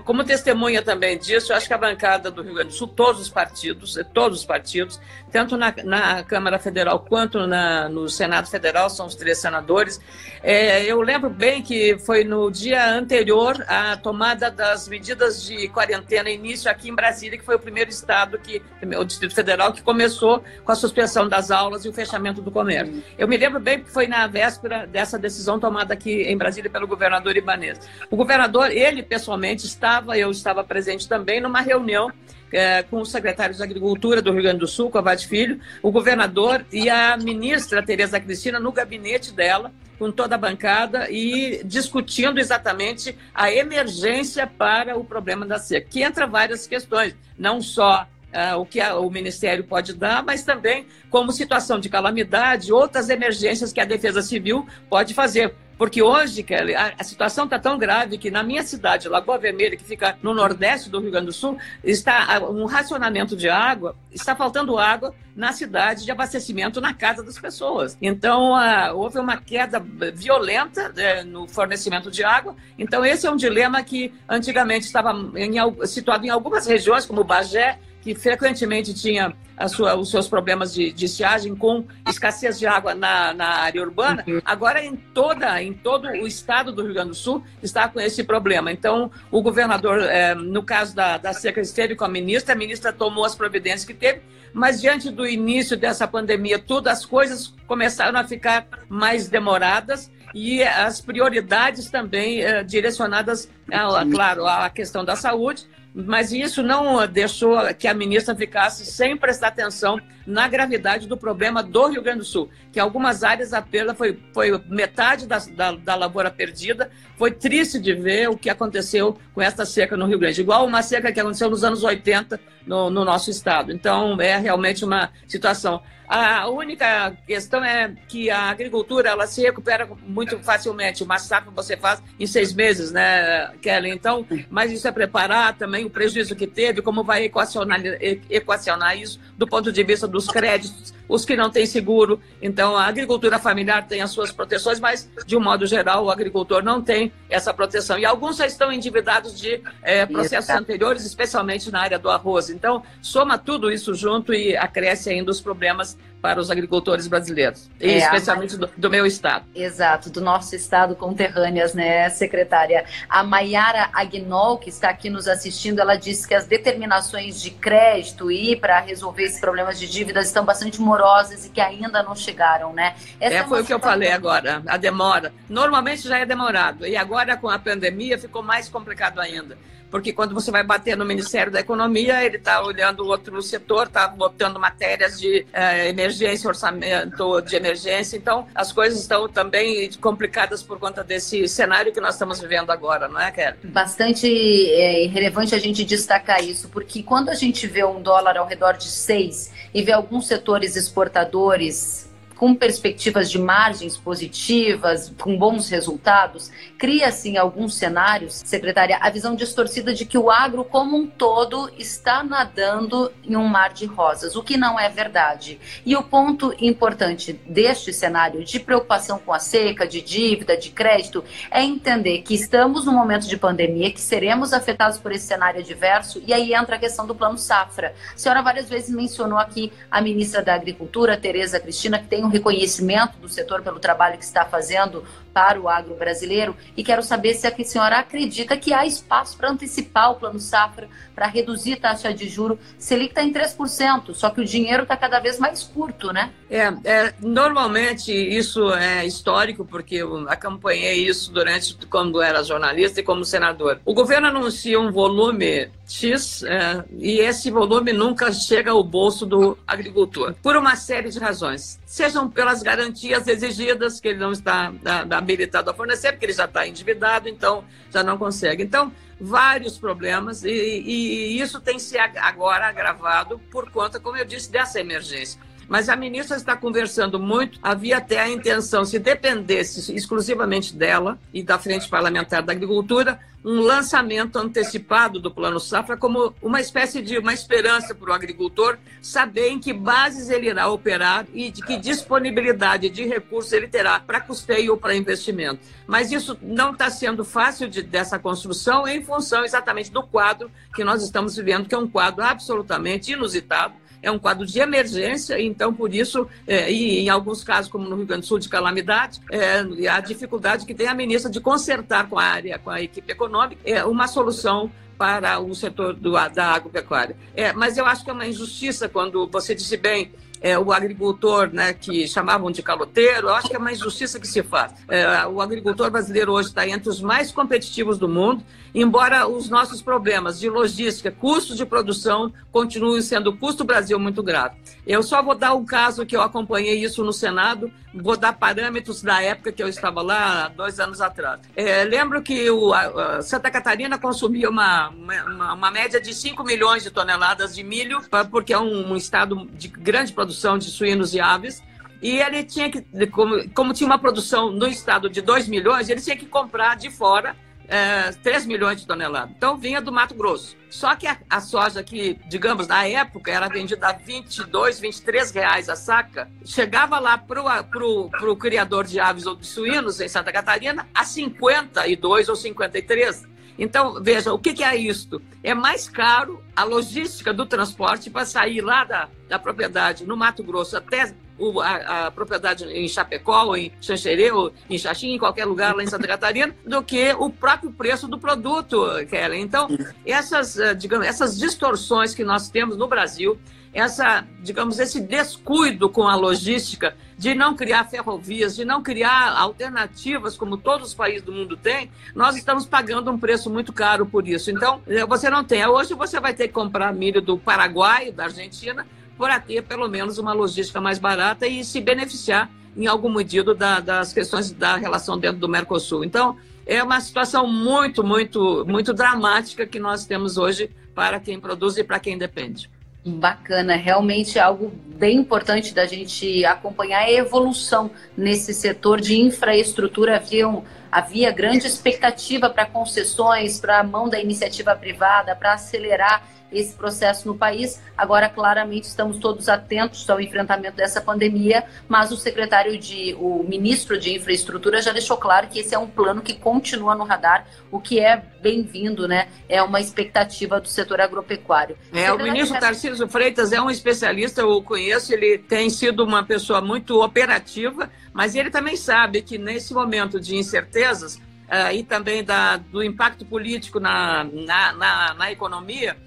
Como 0.01 0.24
testemunha 0.24 0.82
também 0.82 1.18
disso, 1.18 1.51
eu 1.51 1.58
acho 1.58 1.68
que 1.68 1.74
a 1.74 1.77
bancada 1.77 2.29
do 2.29 2.41
Rio 2.41 2.53
Grande 2.53 2.70
do 2.70 2.75
Sul, 2.75 2.88
todos 2.88 3.22
os 3.22 3.29
partidos, 3.29 3.98
todos 4.13 4.39
os 4.39 4.46
partidos, 4.46 5.00
tanto 5.32 5.58
na, 5.58 5.74
na 5.84 6.24
Câmara 6.24 6.60
Federal 6.60 7.00
quanto 7.00 7.46
na, 7.48 7.89
no 7.89 8.08
Senado 8.08 8.48
Federal, 8.50 8.89
são 8.89 9.08
os 9.08 9.15
três 9.15 9.39
senadores. 9.39 10.00
É, 10.41 10.86
eu 10.86 11.01
lembro 11.01 11.29
bem 11.29 11.62
que 11.62 11.98
foi 12.00 12.24
no 12.24 12.50
dia 12.50 12.91
anterior 12.91 13.63
à 13.68 13.98
tomada 13.98 14.50
das 14.50 14.88
medidas 14.88 15.44
de 15.44 15.68
quarentena, 15.70 16.29
início 16.29 16.70
aqui 16.70 16.89
em 16.89 16.96
Brasília, 16.96 17.38
que 17.38 17.46
foi 17.46 17.56
o 17.56 17.60
primeiro 17.60 17.89
estado, 17.89 18.38
que, 18.39 18.62
o 18.98 19.03
Distrito 19.03 19.36
Federal, 19.36 19.74
que 19.74 19.82
começou 19.82 20.44
com 20.63 20.72
a 20.72 20.75
suspensão 20.75 21.27
das 21.27 21.51
aulas 21.51 21.84
e 21.84 21.89
o 21.89 21.94
fechamento 21.94 22.41
do 22.41 22.51
comércio. 22.51 23.03
Eu 23.18 23.27
me 23.27 23.38
lembro 23.38 23.60
bem 23.60 23.84
que 23.84 23.89
foi 23.89 24.08
na 24.08 24.27
véspera 24.27 24.88
dessa 24.88 25.18
decisão 25.18 25.60
tomada 25.60 25.88
aqui 25.91 26.24
em 26.24 26.38
Brasília 26.38 26.69
pelo 26.69 26.88
governador 26.88 27.36
Ibanez. 27.36 27.79
O 28.10 28.15
governador, 28.15 28.72
ele 28.72 29.03
pessoalmente 29.03 29.65
estava, 29.65 30.17
eu 30.17 30.31
estava 30.31 30.63
presente 30.63 31.08
também, 31.08 31.41
numa 31.41 31.62
reunião 31.62 32.12
é, 32.51 32.84
com 32.84 33.01
os 33.01 33.12
secretários 33.12 33.58
de 33.58 33.63
Agricultura 33.63 34.22
do 34.22 34.31
Rio 34.31 34.43
Grande 34.43 34.60
do 34.60 34.67
Sul, 34.67 34.89
com 34.89 34.98
a 34.98 35.01
Vade 35.01 35.27
Filho, 35.27 35.60
o 35.81 35.91
governador 35.91 36.65
e 36.72 36.89
a 36.89 37.15
ministra 37.17 37.84
Tereza 37.84 38.19
Cristina 38.19 38.60
no 38.60 38.72
gabinete 38.72 39.31
dela, 39.34 39.72
com 39.98 40.12
toda 40.12 40.36
a 40.36 40.38
bancada 40.38 41.12
e 41.12 41.62
discutindo 41.65 42.39
exatamente 42.39 43.15
a 43.36 43.51
emergência 43.51 44.48
para 44.48 44.98
o 44.98 45.03
problema 45.03 45.46
da 45.46 45.60
seca, 45.60 45.88
que 45.89 46.01
entra 46.01 46.25
várias 46.25 46.66
questões, 46.66 47.16
não 47.37 47.61
só 47.61 48.07
Uh, 48.29 48.59
o 48.59 48.65
que 48.65 48.79
a, 48.79 48.96
o 49.00 49.09
Ministério 49.09 49.63
pode 49.63 49.94
dar, 49.94 50.24
mas 50.24 50.44
também 50.44 50.85
como 51.09 51.31
situação 51.31 51.79
de 51.79 51.89
calamidade, 51.89 52.72
outras 52.72 53.09
emergências 53.09 53.74
que 53.74 53.81
a 53.81 53.85
Defesa 53.85 54.22
Civil 54.22 54.68
pode 54.87 55.15
fazer. 55.15 55.55
Porque 55.79 56.01
hoje, 56.01 56.44
Kelly, 56.44 56.75
a, 56.75 56.94
a 57.00 57.03
situação 57.05 57.46
está 57.46 57.57
tão 57.57 57.77
grave 57.77 58.18
que 58.18 58.29
na 58.29 58.44
minha 58.44 58.61
cidade, 58.63 59.07
Lagoa 59.07 59.37
Vermelha, 59.37 59.77
que 59.77 59.83
fica 59.85 60.18
no 60.22 60.33
nordeste 60.33 60.89
do 60.89 61.00
Rio 61.00 61.09
Grande 61.09 61.27
do 61.27 61.31
Sul, 61.31 61.57
está 61.81 62.37
um 62.50 62.65
racionamento 62.65 63.33
de 63.33 63.48
água, 63.48 63.96
está 64.11 64.35
faltando 64.35 64.77
água 64.77 65.15
na 65.33 65.53
cidade 65.53 66.03
de 66.03 66.11
abastecimento 66.11 66.81
na 66.81 66.94
casa 66.94 67.24
das 67.24 67.39
pessoas. 67.39 67.98
Então, 68.01 68.55
houve 68.94 69.20
uma 69.20 69.37
queda 69.37 69.79
violenta 70.13 70.89
né, 70.89 71.24
no 71.24 71.48
fornecimento 71.48 72.11
de 72.11 72.25
água. 72.25 72.57
Então, 72.77 73.05
esse 73.05 73.25
é 73.25 73.31
um 73.31 73.37
dilema 73.37 73.81
que 73.81 74.13
antigamente 74.27 74.85
estava 74.85 75.13
em, 75.37 75.87
situado 75.87 76.25
em 76.25 76.29
algumas 76.29 76.68
regiões, 76.68 77.05
como 77.05 77.24
Bagé, 77.24 77.79
que 78.01 78.16
frequentemente 78.16 78.94
tinha 78.94 79.33
sua, 79.68 79.96
os 79.96 80.09
seus 80.09 80.27
problemas 80.27 80.74
de, 80.74 80.92
de 80.92 81.05
estiagem 81.05 81.55
com 81.55 81.85
escassez 82.07 82.57
de 82.57 82.66
água 82.66 82.96
na, 82.96 83.33
na 83.33 83.48
área 83.48 83.81
urbana, 83.81 84.24
uhum. 84.25 84.42
agora 84.46 84.83
em, 84.83 84.96
toda, 84.96 85.62
em 85.62 85.74
todo 85.74 86.07
o 86.07 86.25
estado 86.25 86.72
do 86.72 86.83
Rio 86.83 86.94
Grande 86.94 87.09
do 87.09 87.16
Sul 87.16 87.44
está 87.62 87.88
com 87.90 88.00
esse 88.00 88.24
problema. 88.24 88.72
Então, 88.72 89.12
o 89.29 89.42
governador, 89.42 90.01
é, 90.01 90.33
no 90.33 90.64
caso 90.64 90.96
da, 90.96 91.18
da 91.18 91.33
seca, 91.33 91.59
esteve 91.59 91.96
com 91.96 92.05
a 92.05 92.09
ministra, 92.09 92.53
a 92.53 92.57
ministra 92.57 92.94
tomou 92.94 93.25
as 93.25 93.35
providências 93.35 93.83
que 93.83 93.94
teve, 93.94 94.22
mas 94.53 94.79
diante 94.79 95.12
do 95.12 95.27
início 95.27 95.75
dessa 95.75 96.07
pandemia, 96.07 96.57
tudo, 96.57 96.88
as 96.88 97.05
coisas 97.05 97.53
começaram 97.68 98.18
a 98.18 98.24
ficar 98.24 98.66
mais 98.88 99.27
demoradas 99.27 100.09
e 100.33 100.64
as 100.64 101.01
prioridades 101.01 101.90
também 101.90 102.42
é, 102.42 102.64
direcionadas, 102.64 103.50
a, 103.72 104.05
claro, 104.05 104.48
à 104.48 104.70
questão 104.70 105.03
da 105.03 105.16
saúde, 105.16 105.68
mas 106.05 106.31
isso 106.31 106.64
não 106.64 107.05
deixou 107.07 107.57
que 107.75 107.88
a 107.88 107.94
ministra 107.94 108.35
ficasse 108.35 108.85
sem 108.85 109.18
prestar 109.18 109.50
atenção 109.50 110.00
na 110.29 110.48
gravidade 110.48 111.07
do 111.07 111.18
problema 111.18 111.63
do 111.63 111.87
Rio 111.87 112.03
Grande 112.03 112.20
do 112.20 112.25
Sul, 112.25 112.50
que 112.72 112.77
em 112.77 112.81
algumas 112.81 113.24
áreas 113.24 113.51
a 113.51 113.61
perda 113.61 113.96
foi, 113.96 114.20
foi 114.31 114.61
metade 114.68 115.25
da, 115.25 115.39
da, 115.39 115.72
da 115.72 115.96
lavoura 115.96 116.29
perdida. 116.29 116.92
Foi 117.18 117.31
triste 117.31 117.79
de 117.79 117.94
ver 117.94 118.29
o 118.29 118.37
que 118.37 118.50
aconteceu 118.50 119.18
com 119.33 119.42
esta 119.42 119.65
seca 119.65 119.98
no 119.98 120.05
Rio 120.05 120.20
Grande, 120.20 120.39
igual 120.39 120.65
uma 120.65 120.83
seca 120.83 121.11
que 121.11 121.20
aconteceu 121.20 121.50
nos 121.50 121.63
anos 121.63 121.83
80 121.83 122.39
no, 122.65 122.92
no 122.92 123.03
nosso 123.03 123.31
estado. 123.31 123.72
Então, 123.72 124.22
é 124.22 124.37
realmente 124.37 124.85
uma 124.85 125.09
situação. 125.27 125.81
A 126.09 126.50
única 126.50 127.15
questão 127.27 127.63
é 127.63 127.94
que 128.07 128.31
a 128.31 128.50
agricultura 128.50 129.09
ela 129.09 129.27
se 129.27 129.44
recupera 129.44 129.87
muito 130.07 130.39
facilmente. 130.39 131.03
Uma 131.03 131.20
safra 131.20 131.51
você 131.51 131.77
faz 131.77 132.01
em 132.20 132.25
seis 132.25 132.51
meses, 132.51 132.92
né, 132.92 133.51
Kelly? 133.61 133.92
Então, 133.92 134.25
mas 134.50 134.72
isso 134.72 134.87
é 134.87 134.92
preparar 134.92 135.55
também 135.55 135.85
o 135.85 135.89
prejuízo 135.89 136.35
que 136.35 136.48
teve, 136.48 136.81
como 136.81 137.03
vai 137.03 137.25
equacionar, 137.25 137.79
equacionar 138.27 138.98
isso 138.98 139.20
do 139.37 139.46
ponto 139.46 139.72
de 139.72 139.83
vista 139.83 140.07
dos 140.20 140.27
créditos 140.27 140.94
os 141.10 141.25
que 141.25 141.36
não 141.36 141.50
têm 141.50 141.66
seguro. 141.66 142.22
Então, 142.40 142.77
a 142.77 142.86
agricultura 142.86 143.40
familiar 143.40 143.88
tem 143.88 144.01
as 144.01 144.12
suas 144.12 144.32
proteções, 144.32 144.79
mas, 144.79 145.10
de 145.25 145.36
um 145.36 145.42
modo 145.42 145.66
geral, 145.66 146.05
o 146.05 146.12
agricultor 146.12 146.64
não 146.64 146.82
tem 146.82 147.12
essa 147.27 147.51
proteção. 147.51 147.98
E 147.98 148.05
alguns 148.05 148.38
já 148.38 148.46
estão 148.46 148.72
endividados 148.72 149.38
de 149.38 149.60
é, 149.82 150.05
processos 150.05 150.51
anteriores, 150.51 151.03
especialmente 151.03 151.72
na 151.72 151.82
área 151.82 151.98
do 151.98 152.10
arroz. 152.10 152.51
Então, 152.51 152.84
soma 153.01 153.40
tudo 153.40 153.72
isso 153.72 153.96
junto 153.96 154.34
e 154.34 154.55
acresce 154.55 155.10
ainda 155.10 155.32
os 155.32 155.42
problemas 155.42 155.98
para 156.22 156.40
os 156.40 156.51
agricultores 156.51 157.08
brasileiros, 157.08 157.70
é, 157.79 157.98
especialmente 157.98 158.58
do, 158.58 158.70
do, 158.75 158.90
meu 158.90 159.05
estado. 159.05 159.46
Exato, 159.55 160.10
do 160.10 160.22
nosso 160.22 160.55
estado 160.55 160.96
conterrâneas, 160.96 161.74
né, 161.74 162.10
secretária? 162.10 162.86
A 163.08 163.24
Maiara 163.24 163.90
Agnol, 163.94 164.58
que 164.58 164.70
está 164.70 164.90
aqui 164.90 165.10
nos 165.10 165.27
assistindo, 165.27 165.79
ela 165.79 165.96
disse 165.96 166.27
que 166.27 166.34
as 166.34 166.46
determinações 166.46 167.42
de 167.42 167.51
crédito 167.51 168.32
e 168.32 168.55
para 168.55 168.79
resolver 168.79 169.24
esses 169.24 169.40
problemas 169.40 169.79
de 169.79 169.88
dívidas 169.88 170.27
estão 170.27 170.44
bastante 170.44 170.82
morosas 170.82 171.46
e 171.46 171.50
que 171.50 171.62
ainda 171.62 172.03
não 172.03 172.16
chegaram, 172.16 172.74
né? 172.74 172.96
Essa 173.20 173.36
é, 173.36 173.44
foi 173.44 173.62
o 173.62 173.66
que 173.66 173.74
eu 173.74 173.79
falei 173.79 174.12
agora, 174.12 174.62
a 174.68 174.77
demora. 174.77 175.34
Normalmente 175.48 176.08
já 176.08 176.20
é 176.20 176.25
demorado, 176.25 176.86
e 176.86 176.98
agora 176.98 177.38
com 177.38 177.50
a 177.50 177.58
pandemia 177.58 178.18
ficou 178.18 178.44
mais 178.44 178.68
complicado 178.68 179.20
ainda 179.20 179.58
porque 179.89 180.13
quando 180.13 180.33
você 180.33 180.51
vai 180.51 180.63
bater 180.63 180.95
no 180.95 181.05
Ministério 181.05 181.51
da 181.51 181.59
Economia, 181.59 182.23
ele 182.23 182.37
está 182.37 182.61
olhando 182.61 183.05
outro 183.05 183.41
setor, 183.41 183.87
está 183.87 184.07
botando 184.07 184.59
matérias 184.59 185.19
de 185.19 185.45
eh, 185.51 185.89
emergência, 185.89 186.47
orçamento 186.47 187.41
de 187.41 187.55
emergência. 187.55 188.17
Então, 188.17 188.47
as 188.53 188.71
coisas 188.71 188.99
estão 188.99 189.27
também 189.27 189.89
complicadas 189.93 190.61
por 190.61 190.79
conta 190.79 191.03
desse 191.03 191.47
cenário 191.47 191.91
que 191.91 192.01
nós 192.01 192.15
estamos 192.15 192.39
vivendo 192.39 192.71
agora, 192.71 193.07
não 193.07 193.19
é, 193.19 193.31
Kelly? 193.31 193.57
Bastante 193.63 194.27
é, 194.71 195.07
relevante 195.07 195.55
a 195.55 195.59
gente 195.59 195.83
destacar 195.83 196.43
isso, 196.43 196.69
porque 196.69 197.03
quando 197.03 197.29
a 197.29 197.35
gente 197.35 197.67
vê 197.67 197.83
um 197.83 198.01
dólar 198.01 198.37
ao 198.37 198.47
redor 198.47 198.73
de 198.73 198.87
seis 198.87 199.51
e 199.73 199.81
vê 199.81 199.91
alguns 199.91 200.27
setores 200.27 200.75
exportadores 200.75 202.08
com 202.39 202.55
perspectivas 202.55 203.29
de 203.29 203.37
margens 203.37 203.97
positivas, 203.97 205.13
com 205.19 205.37
bons 205.37 205.67
resultados, 205.67 206.49
cria-se 206.77 207.27
em 207.27 207.37
alguns 207.37 207.75
cenários, 207.75 208.41
secretária, 208.45 208.97
a 209.01 209.09
visão 209.09 209.35
distorcida 209.35 209.93
de 209.93 210.05
que 210.05 210.17
o 210.17 210.31
agro 210.31 210.63
como 210.63 210.95
um 210.95 211.05
todo 211.05 211.69
está 211.77 212.23
nadando 212.23 213.11
em 213.25 213.35
um 213.35 213.43
mar 213.43 213.73
de 213.73 213.85
rosas, 213.85 214.37
o 214.37 214.41
que 214.41 214.55
não 214.55 214.79
é 214.79 214.87
verdade. 214.87 215.59
E 215.85 215.97
o 215.97 216.01
ponto 216.01 216.55
importante 216.61 217.33
deste 217.45 217.91
cenário 217.91 218.41
de 218.45 218.57
preocupação 218.57 219.19
com 219.19 219.33
a 219.33 219.39
seca, 219.39 219.85
de 219.85 220.01
dívida, 220.01 220.55
de 220.55 220.71
crédito, 220.71 221.25
é 221.51 221.61
entender 221.61 222.21
que 222.21 222.33
estamos 222.33 222.85
num 222.85 222.93
momento 222.93 223.27
de 223.27 223.35
pandemia, 223.35 223.91
que 223.91 223.99
seremos 223.99 224.53
afetados 224.53 224.97
por 224.97 225.11
esse 225.11 225.27
cenário 225.27 225.59
adverso, 225.59 226.23
e 226.25 226.33
aí 226.33 226.53
entra 226.53 226.77
a 226.77 226.79
questão 226.79 227.05
do 227.05 227.13
plano 227.13 227.37
safra. 227.37 227.93
A 228.15 228.17
senhora 228.17 228.41
várias 228.41 228.69
vezes 228.69 228.89
mencionou 228.89 229.37
aqui 229.37 229.73
a 229.91 229.99
ministra 229.99 230.41
da 230.41 230.53
Agricultura, 230.53 231.17
Tereza 231.17 231.59
Cristina, 231.59 231.99
que 231.99 232.07
tem 232.07 232.28
reconhecimento 232.29 233.18
do 233.18 233.27
setor 233.27 233.61
pelo 233.61 233.79
trabalho 233.79 234.18
que 234.18 234.24
está 234.24 234.46
fazendo 234.46 235.03
para 235.39 235.57
o 235.57 235.69
agro 235.69 235.95
brasileiro 235.95 236.53
e 236.75 236.83
quero 236.83 237.01
saber 237.01 237.33
se 237.33 237.47
a 237.47 237.63
senhora 237.63 237.99
acredita 237.99 238.57
que 238.57 238.73
há 238.73 238.85
espaço 238.85 239.37
para 239.37 239.49
antecipar 239.49 240.11
o 240.11 240.15
plano 240.15 240.37
safra, 240.37 240.89
para 241.15 241.27
reduzir 241.27 241.75
a 241.75 241.77
taxa 241.77 242.13
de 242.13 242.27
juro. 242.27 242.59
Selic 242.77 243.11
está 243.11 243.23
em 243.23 243.31
3%, 243.31 244.13
só 244.13 244.29
que 244.29 244.41
o 244.41 244.45
dinheiro 244.45 244.83
está 244.83 244.97
cada 244.97 245.17
vez 245.21 245.39
mais 245.39 245.63
curto, 245.63 246.11
né? 246.11 246.33
É, 246.49 246.73
é, 246.83 247.13
normalmente 247.21 248.11
isso 248.11 248.73
é 248.73 249.05
histórico, 249.05 249.63
porque 249.63 249.95
eu 249.95 250.29
acompanhei 250.29 251.07
isso 251.07 251.31
durante 251.31 251.77
quando 251.87 252.21
era 252.21 252.43
jornalista 252.43 252.99
e 252.99 253.03
como 253.03 253.23
senador. 253.23 253.79
O 253.85 253.93
governo 253.93 254.27
anuncia 254.27 254.77
um 254.77 254.91
volume 254.91 255.69
X 255.87 256.43
é, 256.43 256.83
e 256.97 257.19
esse 257.19 257.49
volume 257.49 257.93
nunca 257.93 258.31
chega 258.31 258.71
ao 258.71 258.83
bolso 258.83 259.25
do 259.25 259.57
agricultor, 259.65 260.35
por 260.41 260.57
uma 260.57 260.75
série 260.75 261.09
de 261.09 261.19
razões. 261.19 261.79
Sejam 261.85 262.29
pelas 262.29 262.61
garantias 262.61 263.27
exigidas, 263.27 263.99
que 263.99 264.09
ele 264.09 264.19
não 264.19 264.31
está 264.31 264.71
da, 264.81 265.03
da 265.03 265.21
habilitado 265.33 265.70
a 265.70 265.74
fornecer, 265.74 266.11
porque 266.11 266.25
ele 266.25 266.33
já 266.33 266.46
está 266.46 266.68
endividado, 266.68 267.29
então 267.29 267.63
já 267.92 268.03
não 268.03 268.18
consegue. 268.18 268.63
Então, 268.63 268.92
vários 269.20 269.77
problemas, 269.77 270.44
e, 270.44 270.50
e, 270.50 271.42
isso 271.42 271.59
tem 271.59 271.77
se 271.77 271.98
agora 271.98 272.68
agravado 272.68 273.39
por 273.51 273.70
conta, 273.72 274.00
como 274.00 274.18
eu 274.18 274.25
disse, 274.25 274.51
dessa 274.51 274.79
emergência. 274.79 275.39
Mas 275.70 275.88
a 275.88 275.96
ministra 275.96 276.36
está 276.36 276.58
conversando 276.58 277.20
muito. 277.20 277.60
Havia 277.62 277.98
até 277.98 278.20
a 278.20 278.27
intenção, 278.27 278.84
se 278.84 278.98
dependesse 278.98 279.94
exclusivamente 279.96 280.75
dela 280.75 281.20
e 281.32 281.44
da 281.44 281.60
Frente 281.60 281.88
Parlamentar 281.88 282.42
da 282.42 282.51
Agricultura, 282.51 283.20
um 283.46 283.62
lançamento 283.62 284.38
antecipado 284.38 285.20
do 285.20 285.32
Plano 285.32 285.60
Safra 285.60 285.96
como 285.96 286.34
uma 286.42 286.60
espécie 286.60 287.01
de 287.01 287.18
uma 287.18 287.34
esperança 287.34 287.96
para 287.96 288.10
o 288.10 288.14
agricultor 288.14 288.77
saber 289.01 289.50
em 289.50 289.60
que 289.60 289.72
bases 289.72 290.29
ele 290.29 290.50
irá 290.50 290.68
operar 290.68 291.25
e 291.34 291.50
de 291.50 291.62
que 291.62 291.77
disponibilidade 291.77 292.90
de 292.90 293.05
recursos 293.05 293.53
ele 293.53 293.68
terá 293.68 294.00
para 294.00 294.20
custeio 294.20 294.72
ou 294.72 294.77
para 294.77 294.96
investimento. 294.96 295.62
Mas 295.88 296.12
isso 296.12 296.38
não 296.42 296.72
está 296.72 296.90
sendo 296.90 297.24
fácil 297.24 297.70
de, 297.70 297.82
dessa 297.82 298.20
construção 298.20 298.88
em 298.88 299.03
função 299.03 299.46
exatamente 299.46 299.92
do 299.92 300.03
quadro 300.03 300.51
que 300.74 300.84
nós 300.84 301.01
estamos 301.03 301.36
vivendo, 301.36 301.70
que 301.70 301.75
é 301.75 301.77
um 301.77 301.88
quadro 301.88 302.24
absolutamente 302.24 303.14
inusitado 303.14 303.74
é 304.01 304.09
um 304.09 304.20
quadro 304.20 304.46
de 304.46 304.59
emergência, 304.59 305.40
então, 305.42 305.74
por 305.74 305.94
isso, 305.94 306.27
é, 306.48 306.72
e 306.72 307.00
em 307.00 307.09
alguns 307.09 307.44
casos, 307.44 307.72
como 307.72 307.88
no 307.88 307.96
Rio 307.96 308.05
Grande 308.05 308.22
do 308.22 308.27
Sul, 308.27 308.40
de 308.40 308.50
calamidade, 308.50 309.20
é, 309.31 309.59
a 309.90 310.00
dificuldade 310.00 310.66
que 310.66 310.74
tem 310.74 310.88
a 310.88 310.94
ministra 310.94 311.31
de 311.31 311.40
consertar 311.40 312.07
com 312.07 312.18
a 312.18 312.24
área, 312.24 312.59
com 312.59 312.70
a 312.70 312.81
equipe 312.81 313.12
econômica, 313.12 313.62
é 313.66 313.83
uma 313.83 314.07
solução 314.07 314.72
para 314.98 315.40
o 315.40 315.55
setor 315.55 315.94
do, 315.94 316.12
da 316.12 316.48
agropecuária. 316.53 317.16
É, 317.33 317.53
mas 317.53 317.77
eu 317.77 317.85
acho 317.85 318.03
que 318.03 318.09
é 318.09 318.14
uma 318.14 318.27
injustiça 318.27 318.90
quando 318.90 319.25
você 319.27 319.55
disse 319.55 319.77
bem 319.77 320.12
é, 320.41 320.57
o 320.57 320.71
agricultor, 320.71 321.49
né, 321.51 321.73
que 321.73 322.07
chamavam 322.07 322.51
de 322.51 322.63
caloteiro, 322.63 323.27
eu 323.27 323.35
acho 323.35 323.49
que 323.49 323.55
é 323.55 323.59
uma 323.59 323.71
injustiça 323.71 324.19
que 324.19 324.27
se 324.27 324.41
faz. 324.41 324.73
É, 324.87 325.25
o 325.27 325.41
agricultor 325.41 325.91
brasileiro 325.91 326.31
hoje 326.31 326.49
está 326.49 326.67
entre 326.67 326.89
os 326.89 327.01
mais 327.01 327.31
competitivos 327.31 327.97
do 327.97 328.07
mundo, 328.07 328.43
embora 328.73 329.27
os 329.27 329.49
nossos 329.49 329.81
problemas 329.81 330.39
de 330.39 330.49
logística, 330.49 331.11
custos 331.11 331.57
de 331.57 331.65
produção, 331.65 332.31
continuem 332.51 333.01
sendo 333.01 333.35
custo 333.35 333.63
Brasil 333.63 333.99
muito 333.99 334.23
grave. 334.23 334.55
Eu 334.85 335.03
só 335.03 335.21
vou 335.21 335.35
dar 335.35 335.53
um 335.53 335.65
caso 335.65 336.05
que 336.05 336.15
eu 336.15 336.21
acompanhei 336.21 336.83
isso 336.83 337.03
no 337.03 337.11
Senado, 337.11 337.71
vou 337.93 338.15
dar 338.15 338.33
parâmetros 338.33 339.01
da 339.01 339.21
época 339.21 339.51
que 339.51 339.61
eu 339.61 339.67
estava 339.67 340.01
lá, 340.01 340.47
dois 340.49 340.79
anos 340.79 341.01
atrás. 341.01 341.41
É, 341.55 341.83
lembro 341.83 342.21
que 342.21 342.49
o, 342.49 342.73
a, 342.73 343.21
Santa 343.21 343.49
Catarina 343.49 343.97
consumia 343.97 344.49
uma, 344.49 344.89
uma, 344.89 345.53
uma, 345.53 345.71
média 345.71 345.99
de 345.99 346.13
5 346.13 346.43
milhões 346.43 346.83
de 346.83 346.91
toneladas 346.91 347.55
de 347.55 347.63
milho, 347.63 348.01
porque 348.29 348.53
é 348.53 348.59
um, 348.59 348.91
um 348.91 348.95
estado 348.95 349.47
de 349.53 349.67
grande 349.67 350.13
produção 350.13 350.28
de 350.57 350.72
suínos 350.72 351.13
e 351.13 351.20
aves, 351.20 351.61
e 352.01 352.20
ele 352.20 352.44
tinha 352.44 352.70
que, 352.70 352.81
como, 353.07 353.50
como 353.51 353.74
tinha 353.74 353.87
uma 353.87 354.00
produção 354.00 354.51
no 354.51 354.68
estado 354.68 355.09
de 355.09 355.22
2 355.22 355.48
milhões, 355.48 355.89
ele 355.89 356.01
tinha 356.01 356.15
que 356.15 356.25
comprar 356.25 356.75
de 356.75 356.89
fora 356.89 357.35
é, 357.70 358.11
3 358.24 358.46
milhões 358.48 358.81
de 358.81 358.87
toneladas. 358.87 359.31
Então 359.37 359.55
vinha 359.55 359.79
do 359.79 359.92
Mato 359.92 360.15
Grosso. 360.15 360.57
Só 360.70 360.96
que 360.96 361.07
a, 361.07 361.18
a, 361.29 361.39
soja 361.39 361.83
que, 361.83 362.20
digamos, 362.27 362.68
na 362.68 362.85
época 362.87 363.31
era 363.31 363.48
vendida 363.48 363.89
a 363.89 363.94
22, 363.94 364.79
23 364.79 365.31
reais 365.31 365.70
a 365.70 365.75
saca, 365.75 366.29
chegava 366.44 367.00
lá 367.00 367.18
para 367.18 367.42
o 367.42 368.35
criador 368.35 368.85
de 368.85 369.00
aves 369.00 369.25
ou 369.25 369.35
de 369.35 369.46
suínos 369.46 370.01
em 370.01 370.07
Santa 370.07 370.31
Catarina 370.31 370.87
a 370.94 371.05
52 371.05 372.27
ou 372.27 372.35
53. 372.35 373.28
Então, 373.59 374.01
veja, 374.01 374.33
o 374.33 374.39
que, 374.39 374.53
que 374.53 374.63
é 374.63 374.75
isto? 374.77 375.22
É 375.43 375.53
mais 375.53 375.89
caro 375.89 376.41
a 376.55 376.63
logística 376.63 377.33
do 377.33 377.45
transporte 377.45 378.09
para 378.09 378.25
sair 378.25 378.61
lá 378.61 378.85
da, 378.85 379.09
da 379.27 379.37
propriedade 379.37 380.05
no 380.05 380.15
Mato 380.15 380.41
Grosso 380.41 380.77
até 380.77 381.13
o, 381.39 381.61
a, 381.61 382.07
a, 382.07 382.11
propriedade 382.11 382.65
em 382.65 382.87
Chapecó, 382.87 383.55
em 383.55 383.71
Xanxerê, 383.81 384.31
ou 384.31 384.51
em 384.69 384.77
Xaxim, 384.77 385.13
em 385.13 385.17
qualquer 385.17 385.45
lugar 385.45 385.75
lá 385.75 385.83
em 385.83 385.87
Santa 385.87 386.07
Catarina, 386.07 386.55
do 386.65 386.83
que 386.83 387.13
o 387.17 387.29
próprio 387.29 387.71
preço 387.71 388.07
do 388.07 388.19
produto, 388.19 388.85
Kellen. 389.09 389.41
Então, 389.41 389.67
essas, 390.05 390.59
eh, 390.59 390.73
digamos, 390.73 391.07
essas 391.07 391.37
distorções 391.37 392.13
que 392.13 392.23
nós 392.23 392.49
temos 392.49 392.77
no 392.77 392.87
Brasil, 392.87 393.39
essa, 393.73 394.25
digamos, 394.41 394.79
esse 394.79 394.99
descuido 394.99 395.89
com 395.89 396.07
a 396.07 396.15
logística 396.15 396.95
de 397.17 397.35
não 397.35 397.55
criar 397.55 397.85
ferrovias, 397.85 398.55
de 398.55 398.65
não 398.65 398.81
criar 398.81 399.37
alternativas 399.37 400.35
como 400.35 400.57
todos 400.57 400.89
os 400.89 400.93
países 400.93 401.21
do 401.21 401.31
mundo 401.31 401.55
têm, 401.55 401.91
nós 402.15 402.35
estamos 402.35 402.65
pagando 402.65 403.11
um 403.11 403.19
preço 403.19 403.49
muito 403.49 403.71
caro 403.71 404.05
por 404.05 404.27
isso. 404.27 404.49
Então, 404.49 404.81
eh, 404.87 405.05
você 405.05 405.29
não 405.29 405.43
tem. 405.43 405.65
Hoje 405.65 405.93
você 405.93 406.19
vai 406.19 406.33
ter 406.33 406.47
que 406.47 406.53
comprar 406.53 406.93
milho 406.93 407.21
do 407.21 407.37
Paraguai, 407.37 408.11
da 408.11 408.25
Argentina, 408.25 408.85
para 409.20 409.38
ter 409.38 409.62
pelo 409.64 409.90
menos 409.90 410.18
uma 410.18 410.32
logística 410.32 410.79
mais 410.79 410.98
barata 410.98 411.46
e 411.46 411.66
se 411.66 411.82
beneficiar 411.82 412.50
em 412.75 412.88
algum 412.88 413.14
medida 413.14 413.53
da, 413.53 413.82
das 413.82 414.14
questões 414.14 414.50
da 414.50 414.77
relação 414.77 415.20
dentro 415.20 415.40
do 415.40 415.50
Mercosul. 415.50 416.05
Então, 416.05 416.38
é 416.66 416.82
uma 416.82 417.01
situação 417.01 417.46
muito, 417.46 418.01
muito, 418.01 418.64
muito 418.66 418.94
dramática 418.94 419.68
que 419.68 419.77
nós 419.77 420.05
temos 420.05 420.38
hoje 420.38 420.72
para 420.96 421.20
quem 421.20 421.38
produz 421.38 421.77
e 421.77 421.84
para 421.84 422.00
quem 422.00 422.18
depende. 422.18 422.70
Bacana, 423.05 423.75
realmente 423.75 424.40
algo 424.40 424.72
bem 424.96 425.18
importante 425.18 425.74
da 425.74 425.86
gente 425.86 426.46
acompanhar 426.46 427.01
é 427.01 427.16
a 427.16 427.20
evolução 427.20 427.92
nesse 428.16 428.53
setor 428.53 429.01
de 429.01 429.20
infraestrutura. 429.20 430.16
Havia, 430.16 430.48
um, 430.48 430.64
havia 430.90 431.32
grande 431.32 431.68
expectativa 431.68 432.50
para 432.50 432.66
concessões, 432.66 433.60
para 433.60 433.79
a 433.79 433.84
mão 433.84 434.08
da 434.08 434.20
iniciativa 434.20 434.75
privada, 434.75 435.36
para 435.36 435.53
acelerar 435.53 436.24
esse 436.51 436.75
processo 436.75 437.27
no 437.27 437.38
país. 437.38 437.81
Agora, 437.98 438.29
claramente, 438.29 438.85
estamos 438.85 439.18
todos 439.18 439.50
atentos 439.50 440.09
ao 440.09 440.20
enfrentamento 440.20 440.75
dessa 440.75 441.01
pandemia, 441.01 441.64
mas 441.88 442.12
o 442.12 442.18
secretário 442.18 442.77
de, 442.77 443.16
o 443.20 443.44
ministro 443.44 444.00
de 444.00 444.16
Infraestrutura 444.16 444.81
já 444.81 444.92
deixou 444.92 445.18
claro 445.18 445.48
que 445.48 445.59
esse 445.59 445.75
é 445.75 445.79
um 445.79 445.88
plano 445.88 446.22
que 446.22 446.33
continua 446.33 446.96
no 446.96 447.03
radar, 447.03 447.46
o 447.72 447.79
que 447.79 448.00
é 448.00 448.22
bem-vindo, 448.42 449.07
né? 449.07 449.27
É 449.48 449.62
uma 449.62 449.79
expectativa 449.79 450.59
do 450.59 450.68
setor 450.68 451.01
agropecuário. 451.01 451.77
É, 451.94 452.12
o 452.12 452.18
ministro 452.18 452.59
Tarcísio 452.59 453.07
Freitas 453.07 453.51
é 453.51 453.62
um 453.62 453.70
especialista, 453.70 454.42
eu 454.42 454.50
o 454.50 454.64
conheço, 454.64 455.14
ele 455.14 455.38
tem 455.38 455.70
sido 455.70 456.03
uma 456.03 456.24
pessoa 456.24 456.62
muito 456.62 457.01
operativa, 457.01 457.90
mas 458.14 458.35
ele 458.35 458.50
também 458.50 458.75
sabe 458.75 459.22
que 459.22 459.38
nesse 459.38 459.74
momento 459.74 460.20
de 460.20 460.35
incertezas, 460.35 461.16
uh, 461.50 461.74
e 461.74 461.83
também 461.83 462.24
da, 462.24 462.57
do 462.57 462.83
impacto 462.83 463.25
político 463.25 463.79
na, 463.79 464.24
na, 464.24 464.74
na, 464.74 465.14
na 465.16 465.31
economia, 465.31 465.98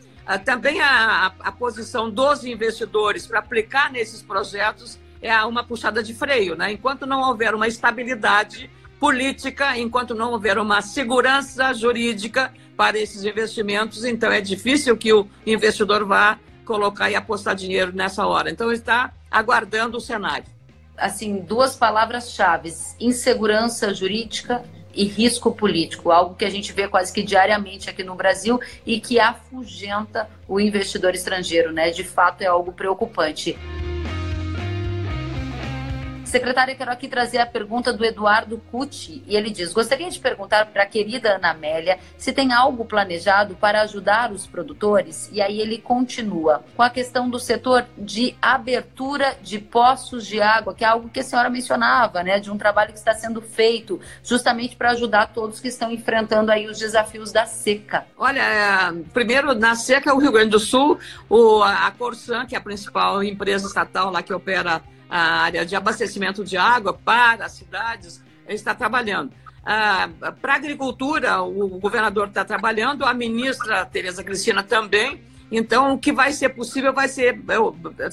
também 0.44 0.80
a, 0.80 1.32
a, 1.40 1.52
posição 1.52 2.08
dos 2.08 2.44
investidores 2.44 3.26
para 3.26 3.40
aplicar 3.40 3.90
nesses 3.90 4.22
projetos 4.22 4.98
é 5.20 5.35
uma 5.44 5.64
puxada 5.64 6.02
de 6.02 6.14
freio. 6.14 6.54
Né? 6.54 6.72
Enquanto 6.72 7.06
não 7.06 7.20
houver 7.22 7.54
uma 7.54 7.66
estabilidade 7.66 8.70
política, 9.00 9.76
enquanto 9.76 10.14
não 10.14 10.30
houver 10.30 10.58
uma 10.58 10.80
segurança 10.80 11.72
jurídica 11.74 12.52
para 12.76 12.98
esses 12.98 13.24
investimentos, 13.24 14.04
então 14.04 14.30
é 14.30 14.40
difícil 14.40 14.96
que 14.96 15.12
o 15.12 15.28
investidor 15.44 16.04
vá 16.04 16.38
colocar 16.64 17.11
e 17.11 17.16
apostar 17.16 17.54
dinheiro 17.54 17.92
nessa 17.92 18.26
hora. 18.26 18.50
Então, 18.50 18.70
está 18.70 19.12
aguardando 19.30 19.98
o 19.98 20.00
cenário. 20.00 20.46
Assim, 20.96 21.40
duas 21.40 21.74
palavras-chave: 21.74 22.72
insegurança 23.00 23.92
jurídica 23.92 24.62
e 24.94 25.05
risco 25.05 25.52
político, 25.52 26.11
algo 26.11 26.35
que 26.35 26.44
a 26.44 26.50
gente 26.50 26.72
vê 26.72 26.88
quase 26.88 27.12
que 27.12 27.22
diariamente 27.22 27.88
aqui 27.88 28.02
no 28.02 28.14
Brasil 28.14 28.61
e 28.85 29.00
que 29.00 29.18
afugenta 29.18 30.28
o 30.48 30.61
investidor 30.61 31.14
estrangeiro, 31.14 31.72
né? 31.72 31.90
De 31.90 32.05
fato 32.05 32.42
é 32.42 32.46
algo 32.46 32.72
preocupante. 32.72 33.59
Secretária, 36.32 36.74
quero 36.74 36.90
aqui 36.90 37.08
trazer 37.08 37.36
a 37.36 37.44
pergunta 37.44 37.92
do 37.92 38.02
Eduardo 38.02 38.56
Cucci, 38.70 39.22
e 39.26 39.36
ele 39.36 39.50
diz: 39.50 39.70
Gostaria 39.70 40.10
de 40.10 40.18
perguntar 40.18 40.64
para 40.64 40.84
a 40.84 40.86
querida 40.86 41.34
Ana 41.36 41.50
Amélia 41.50 41.98
se 42.16 42.32
tem 42.32 42.54
algo 42.54 42.86
planejado 42.86 43.54
para 43.54 43.82
ajudar 43.82 44.32
os 44.32 44.46
produtores. 44.46 45.28
E 45.30 45.42
aí 45.42 45.60
ele 45.60 45.76
continua 45.76 46.64
com 46.74 46.82
a 46.82 46.88
questão 46.88 47.28
do 47.28 47.38
setor 47.38 47.84
de 47.98 48.34
abertura 48.40 49.36
de 49.42 49.58
poços 49.58 50.26
de 50.26 50.40
água, 50.40 50.72
que 50.72 50.82
é 50.82 50.88
algo 50.88 51.10
que 51.10 51.20
a 51.20 51.22
senhora 51.22 51.50
mencionava, 51.50 52.22
né? 52.22 52.40
De 52.40 52.50
um 52.50 52.56
trabalho 52.56 52.94
que 52.94 52.98
está 52.98 53.12
sendo 53.12 53.42
feito 53.42 54.00
justamente 54.24 54.74
para 54.74 54.92
ajudar 54.92 55.34
todos 55.34 55.60
que 55.60 55.68
estão 55.68 55.92
enfrentando 55.92 56.50
aí 56.50 56.66
os 56.66 56.78
desafios 56.78 57.30
da 57.30 57.44
seca. 57.44 58.06
Olha, 58.16 58.94
primeiro, 59.12 59.54
na 59.54 59.74
seca, 59.74 60.14
o 60.14 60.18
Rio 60.18 60.32
Grande 60.32 60.52
do 60.52 60.58
Sul, 60.58 60.98
o, 61.28 61.62
a 61.62 61.90
Corsan, 61.90 62.46
que 62.46 62.54
é 62.54 62.58
a 62.58 62.62
principal 62.62 63.22
empresa 63.22 63.66
estatal 63.66 64.10
lá 64.10 64.22
que 64.22 64.32
opera 64.32 64.80
a 65.12 65.42
área 65.42 65.66
de 65.66 65.77
abastecimento 65.77 66.42
de 66.42 66.57
água 66.57 66.94
para 66.94 67.44
as 67.44 67.53
cidades, 67.53 68.25
está 68.48 68.75
trabalhando. 68.75 69.31
Ah, 69.62 70.09
para 70.40 70.55
a 70.55 70.57
agricultura, 70.57 71.42
o 71.42 71.79
governador 71.79 72.29
está 72.29 72.46
trabalhando, 72.46 73.05
a 73.05 73.12
ministra 73.12 73.85
Tereza 73.85 74.25
Cristina 74.25 74.62
também. 74.62 75.22
Então, 75.51 75.92
o 75.92 75.98
que 75.98 76.14
vai 76.14 76.33
ser 76.33 76.48
possível 76.48 76.94
vai 76.94 77.09
ser 77.09 77.38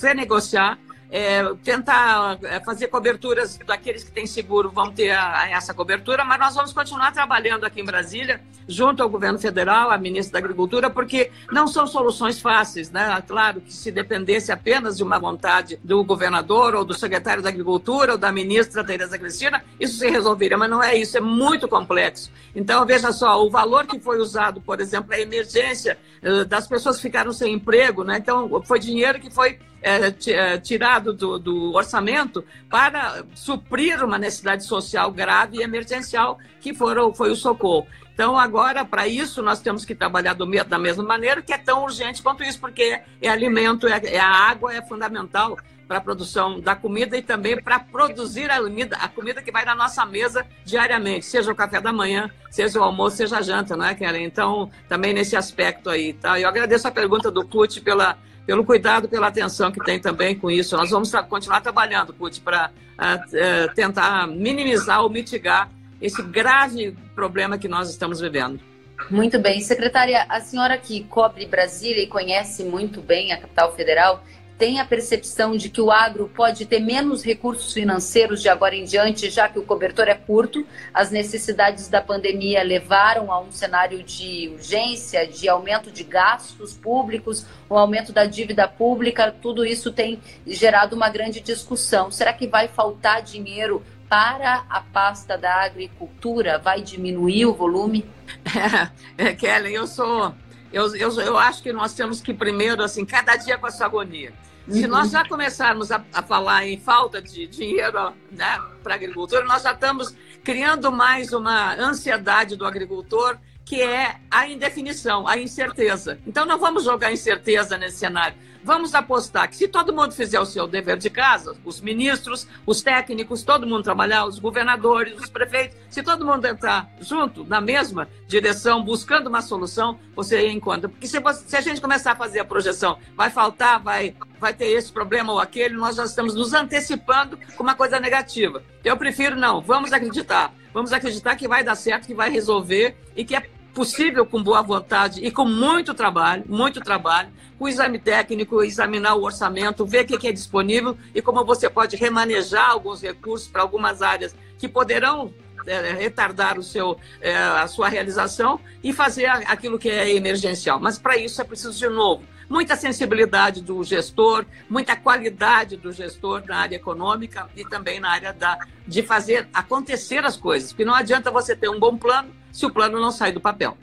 renegociar 0.01 0.77
é, 1.09 1.43
tentar 1.63 2.37
é, 2.43 2.59
fazer 2.59 2.87
coberturas 2.87 3.57
daqueles 3.65 4.03
que 4.03 4.11
têm 4.11 4.27
seguro 4.27 4.69
vão 4.69 4.91
ter 4.91 5.11
a, 5.11 5.39
a 5.41 5.49
essa 5.49 5.73
cobertura, 5.73 6.23
mas 6.23 6.39
nós 6.39 6.55
vamos 6.55 6.71
continuar 6.71 7.11
trabalhando 7.11 7.65
aqui 7.65 7.81
em 7.81 7.85
Brasília, 7.85 8.41
junto 8.67 9.01
ao 9.01 9.09
governo 9.09 9.39
federal, 9.39 9.89
à 9.89 9.97
ministra 9.97 10.33
da 10.33 10.39
Agricultura, 10.39 10.89
porque 10.89 11.31
não 11.51 11.67
são 11.67 11.87
soluções 11.87 12.39
fáceis, 12.39 12.91
né? 12.91 13.21
Claro 13.27 13.59
que 13.61 13.73
se 13.73 13.91
dependesse 13.91 14.51
apenas 14.51 14.97
de 14.97 15.03
uma 15.03 15.17
vontade 15.17 15.79
do 15.83 16.03
governador 16.03 16.75
ou 16.75 16.85
do 16.85 16.93
secretário 16.93 17.41
da 17.41 17.49
Agricultura 17.49 18.11
ou 18.11 18.17
da 18.17 18.31
ministra 18.31 18.83
Tereza 18.83 19.17
Cristina, 19.17 19.63
isso 19.79 19.97
se 19.97 20.07
resolveria, 20.07 20.57
mas 20.57 20.69
não 20.69 20.83
é 20.83 20.95
isso, 20.95 21.17
é 21.17 21.21
muito 21.21 21.67
complexo. 21.67 22.31
Então, 22.55 22.85
veja 22.85 23.11
só, 23.11 23.43
o 23.43 23.49
valor 23.49 23.87
que 23.87 23.99
foi 23.99 24.19
usado, 24.19 24.61
por 24.61 24.79
exemplo, 24.79 25.13
a 25.13 25.19
emergência 25.19 25.97
eh, 26.21 26.45
das 26.45 26.67
pessoas 26.67 26.97
que 26.97 27.01
ficaram 27.01 27.31
sem 27.31 27.53
emprego, 27.53 28.03
né? 28.03 28.17
Então, 28.17 28.61
foi 28.63 28.79
dinheiro 28.79 29.19
que 29.19 29.31
foi 29.31 29.57
é, 29.81 30.13
é, 30.31 30.57
tirado 30.57 31.13
do, 31.13 31.39
do, 31.39 31.73
orçamento 31.73 32.43
para 32.69 33.23
suprir 33.33 34.03
uma 34.03 34.17
necessidade 34.17 34.63
social 34.65 35.11
grave 35.11 35.57
e 35.57 35.63
emergencial 35.63 36.37
que 36.59 36.73
foram, 36.73 37.13
foi 37.13 37.31
o 37.31 37.35
socorro. 37.35 37.87
Então, 38.13 38.37
agora, 38.37 38.83
para 38.83 39.07
isso, 39.07 39.41
nós 39.41 39.61
temos 39.61 39.85
que 39.85 39.95
trabalhar 39.95 40.33
do, 40.33 40.45
da 40.65 40.77
mesma 40.77 41.03
maneira, 41.03 41.41
que 41.41 41.53
é 41.53 41.57
tão 41.57 41.83
urgente 41.83 42.21
quanto 42.21 42.43
isso, 42.43 42.59
porque 42.59 42.99
é 43.21 43.29
alimento, 43.29 43.87
é, 43.87 43.97
é 44.05 44.19
a 44.19 44.29
água 44.29 44.73
é 44.73 44.81
fundamental 44.81 45.57
para 45.89 45.97
a 45.97 46.01
produção 46.01 46.59
da 46.59 46.75
comida 46.75 47.17
e 47.17 47.21
também 47.21 47.59
para 47.59 47.79
produzir 47.79 48.51
a 48.51 48.61
comida, 48.61 48.95
a 48.97 49.07
comida 49.07 49.41
que 49.41 49.51
vai 49.51 49.65
na 49.65 49.73
nossa 49.73 50.05
mesa 50.05 50.45
diariamente, 50.63 51.25
seja 51.25 51.51
o 51.51 51.55
café 51.55 51.81
da 51.81 51.91
manhã, 51.91 52.29
seja 52.51 52.79
o 52.79 52.83
almoço, 52.83 53.17
seja 53.17 53.39
a 53.39 53.41
janta, 53.41 53.75
não 53.75 53.85
é, 53.85 53.95
Karen? 53.95 54.21
Então, 54.21 54.69
também 54.87 55.13
nesse 55.13 55.35
aspecto 55.35 55.89
aí, 55.89 56.13
tá? 56.13 56.39
Eu 56.39 56.47
agradeço 56.47 56.87
a 56.87 56.91
pergunta 56.91 57.31
do 57.31 57.43
CUT 57.43 57.81
pela 57.81 58.15
pelo 58.49 58.65
cuidado, 58.65 59.07
pela 59.07 59.27
atenção 59.27 59.71
que 59.71 59.79
tem 59.85 59.99
também 59.99 60.33
com 60.33 60.49
isso. 60.49 60.75
Nós 60.75 60.89
vamos 60.89 61.11
continuar 61.29 61.61
trabalhando, 61.61 62.11
Puti, 62.11 62.41
para 62.41 62.71
uh, 62.97 63.67
uh, 63.69 63.75
tentar 63.75 64.25
minimizar 64.25 65.03
ou 65.03 65.07
mitigar 65.07 65.69
esse 66.01 66.19
grave 66.23 66.97
problema 67.13 67.59
que 67.59 67.67
nós 67.67 67.91
estamos 67.91 68.19
vivendo. 68.19 68.59
Muito 69.07 69.37
bem. 69.37 69.61
Secretária, 69.61 70.25
a 70.27 70.41
senhora 70.41 70.79
que 70.79 71.03
cobre 71.03 71.45
Brasília 71.45 72.01
e 72.01 72.07
conhece 72.07 72.63
muito 72.63 73.01
bem 73.01 73.31
a 73.31 73.37
capital 73.39 73.75
federal, 73.75 74.23
tem 74.59 74.77
a 74.77 74.85
percepção 74.85 75.55
de 75.55 75.69
que 75.69 75.79
o 75.79 75.89
agro 75.89 76.29
pode 76.35 76.65
ter 76.65 76.81
menos 76.81 77.23
recursos 77.23 77.71
financeiros 77.71 78.41
de 78.41 78.49
agora 78.49 78.75
em 78.75 78.83
diante, 78.83 79.29
já 79.29 79.47
que 79.47 79.57
o 79.57 79.63
cobertor 79.63 80.09
é 80.09 80.13
curto, 80.13 80.67
as 80.93 81.09
necessidades 81.09 81.87
da 81.87 82.01
pandemia 82.01 82.61
levaram 82.61 83.31
a 83.31 83.39
um 83.39 83.53
cenário 83.53 84.03
de 84.03 84.51
urgência, 84.53 85.25
de 85.25 85.47
aumento 85.47 85.89
de 85.89 86.03
gastos 86.03 86.73
públicos, 86.73 87.45
um 87.71 87.77
aumento 87.77 88.11
da 88.11 88.25
dívida 88.25 88.67
pública, 88.67 89.33
tudo 89.41 89.65
isso 89.65 89.93
tem 89.93 90.19
gerado 90.45 90.93
uma 90.93 91.07
grande 91.07 91.39
discussão. 91.39 92.11
Será 92.11 92.33
que 92.33 92.45
vai 92.45 92.67
faltar 92.67 93.21
dinheiro 93.21 93.81
para 94.09 94.65
a 94.69 94.81
pasta 94.81 95.37
da 95.37 95.63
agricultura? 95.63 96.59
Vai 96.59 96.81
diminuir 96.81 97.45
o 97.45 97.53
volume? 97.53 98.05
É, 99.17 99.29
é, 99.29 99.33
Kelly, 99.33 99.73
eu 99.73 99.87
sou. 99.87 100.33
Eu, 100.71 100.95
eu, 100.95 101.11
eu 101.19 101.37
acho 101.37 101.63
que 101.63 101.73
nós 101.73 101.93
temos 101.93 102.21
que 102.21 102.33
primeiro, 102.33 102.83
assim, 102.83 103.03
cada 103.03 103.35
dia 103.35 103.57
com 103.57 103.65
a 103.65 103.71
sua 103.71 103.87
agonia. 103.87 104.31
Se 104.69 104.87
nós 104.87 105.09
já 105.09 105.27
começarmos 105.27 105.91
a, 105.91 106.03
a 106.13 106.21
falar 106.21 106.67
em 106.67 106.77
falta 106.77 107.21
de 107.21 107.47
dinheiro 107.47 108.13
né, 108.31 108.59
para 108.83 108.93
a 108.93 108.95
agricultura, 108.95 109.43
nós 109.43 109.63
já 109.63 109.71
estamos 109.73 110.15
criando 110.43 110.91
mais 110.91 111.33
uma 111.33 111.73
ansiedade 111.75 112.55
do 112.55 112.65
agricultor, 112.65 113.37
que 113.65 113.81
é 113.81 114.17
a 114.29 114.47
indefinição, 114.47 115.27
a 115.27 115.37
incerteza. 115.37 116.19
Então, 116.25 116.45
não 116.45 116.59
vamos 116.59 116.83
jogar 116.83 117.11
incerteza 117.11 117.77
nesse 117.77 117.97
cenário. 117.97 118.35
Vamos 118.63 118.93
apostar 118.93 119.49
que 119.49 119.55
se 119.55 119.67
todo 119.67 119.93
mundo 119.93 120.13
fizer 120.13 120.39
o 120.39 120.45
seu 120.45 120.67
dever 120.67 120.97
de 120.97 121.09
casa, 121.09 121.55
os 121.63 121.79
ministros, 121.79 122.47
os 122.65 122.81
técnicos, 122.81 123.43
todo 123.43 123.65
mundo 123.65 123.83
trabalhar, 123.83 124.25
os 124.25 124.37
governadores, 124.37 125.17
os 125.17 125.29
prefeitos, 125.29 125.77
se 125.89 126.03
todo 126.03 126.25
mundo 126.25 126.45
entrar 126.45 126.89
junto, 126.99 127.45
na 127.45 127.61
mesma 127.61 128.07
direção, 128.27 128.83
buscando 128.83 129.27
uma 129.27 129.41
solução, 129.41 129.97
você 130.15 130.49
encontra. 130.49 130.89
Porque 130.89 131.07
se, 131.07 131.19
você, 131.19 131.47
se 131.47 131.55
a 131.55 131.61
gente 131.61 131.79
começar 131.79 132.11
a 132.11 132.15
fazer 132.15 132.39
a 132.39 132.45
projeção, 132.45 132.97
vai 133.15 133.29
faltar, 133.29 133.81
vai, 133.81 134.13
vai 134.39 134.53
ter 134.53 134.67
esse 134.67 134.91
problema 134.91 135.31
ou 135.31 135.39
aquele, 135.39 135.75
nós 135.75 135.95
já 135.95 136.03
estamos 136.03 136.35
nos 136.35 136.53
antecipando 136.53 137.39
com 137.55 137.63
uma 137.63 137.75
coisa 137.75 137.99
negativa. 137.99 138.61
Eu 138.83 138.97
prefiro 138.97 139.35
não, 139.35 139.61
vamos 139.61 139.93
acreditar. 139.93 140.53
Vamos 140.73 140.93
acreditar 140.93 141.35
que 141.35 141.47
vai 141.47 141.63
dar 141.63 141.75
certo, 141.75 142.05
que 142.05 142.13
vai 142.13 142.29
resolver 142.29 142.95
e 143.15 143.25
que 143.25 143.35
é 143.35 143.49
possível 143.79 144.25
com 144.25 144.43
boa 144.43 144.61
vontade 144.61 145.25
e 145.25 145.31
com 145.31 145.45
muito 145.45 145.93
trabalho, 145.93 146.43
muito 146.49 146.81
trabalho, 146.81 147.29
o 147.57 147.65
exame 147.65 147.97
técnico, 147.97 148.61
examinar 148.61 149.15
o 149.15 149.23
orçamento, 149.23 149.85
ver 149.85 150.03
o 150.03 150.19
que 150.19 150.27
é 150.27 150.33
disponível 150.33 150.97
e 151.15 151.21
como 151.21 151.45
você 151.45 151.69
pode 151.69 151.95
remanejar 151.95 152.71
alguns 152.71 153.01
recursos 153.01 153.47
para 153.47 153.61
algumas 153.61 154.01
áreas 154.01 154.35
que 154.57 154.67
poderão 154.67 155.33
é, 155.65 155.93
retardar 155.93 156.59
o 156.59 156.63
seu, 156.63 156.97
é, 157.21 157.33
a 157.33 157.65
sua 157.69 157.87
realização 157.87 158.59
e 158.83 158.91
fazer 158.91 159.27
aquilo 159.27 159.79
que 159.79 159.89
é 159.89 160.13
emergencial. 160.13 160.77
Mas 160.77 160.99
para 160.99 161.15
isso 161.15 161.41
é 161.41 161.45
preciso, 161.45 161.79
de 161.79 161.87
novo, 161.87 162.25
muita 162.49 162.75
sensibilidade 162.75 163.61
do 163.61 163.81
gestor, 163.81 164.45
muita 164.69 164.97
qualidade 164.97 165.77
do 165.77 165.93
gestor 165.93 166.43
na 166.45 166.57
área 166.57 166.75
econômica 166.75 167.49
e 167.55 167.63
também 167.63 168.01
na 168.01 168.11
área 168.11 168.33
da, 168.33 168.59
de 168.85 169.01
fazer 169.03 169.47
acontecer 169.53 170.25
as 170.25 170.35
coisas. 170.35 170.73
Porque 170.73 170.83
não 170.83 170.93
adianta 170.93 171.31
você 171.31 171.55
ter 171.55 171.69
um 171.69 171.79
bom 171.79 171.97
plano 171.97 172.37
se 172.51 172.65
o 172.65 172.71
plano 172.71 172.99
não 172.99 173.11
sai 173.11 173.31
do 173.31 173.41
papel. 173.41 173.77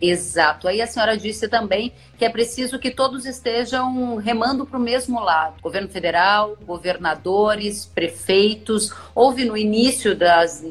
Exato. 0.00 0.68
Aí 0.68 0.80
a 0.80 0.86
senhora 0.86 1.16
disse 1.16 1.48
também 1.48 1.92
que 2.16 2.24
é 2.24 2.28
preciso 2.28 2.78
que 2.78 2.90
todos 2.90 3.26
estejam 3.26 4.16
remando 4.16 4.64
para 4.64 4.78
o 4.78 4.80
mesmo 4.80 5.18
lado. 5.20 5.60
Governo 5.60 5.88
federal, 5.88 6.56
governadores, 6.64 7.84
prefeitos. 7.84 8.92
Houve 9.12 9.44
no 9.44 9.56
início 9.56 10.14
das, 10.14 10.64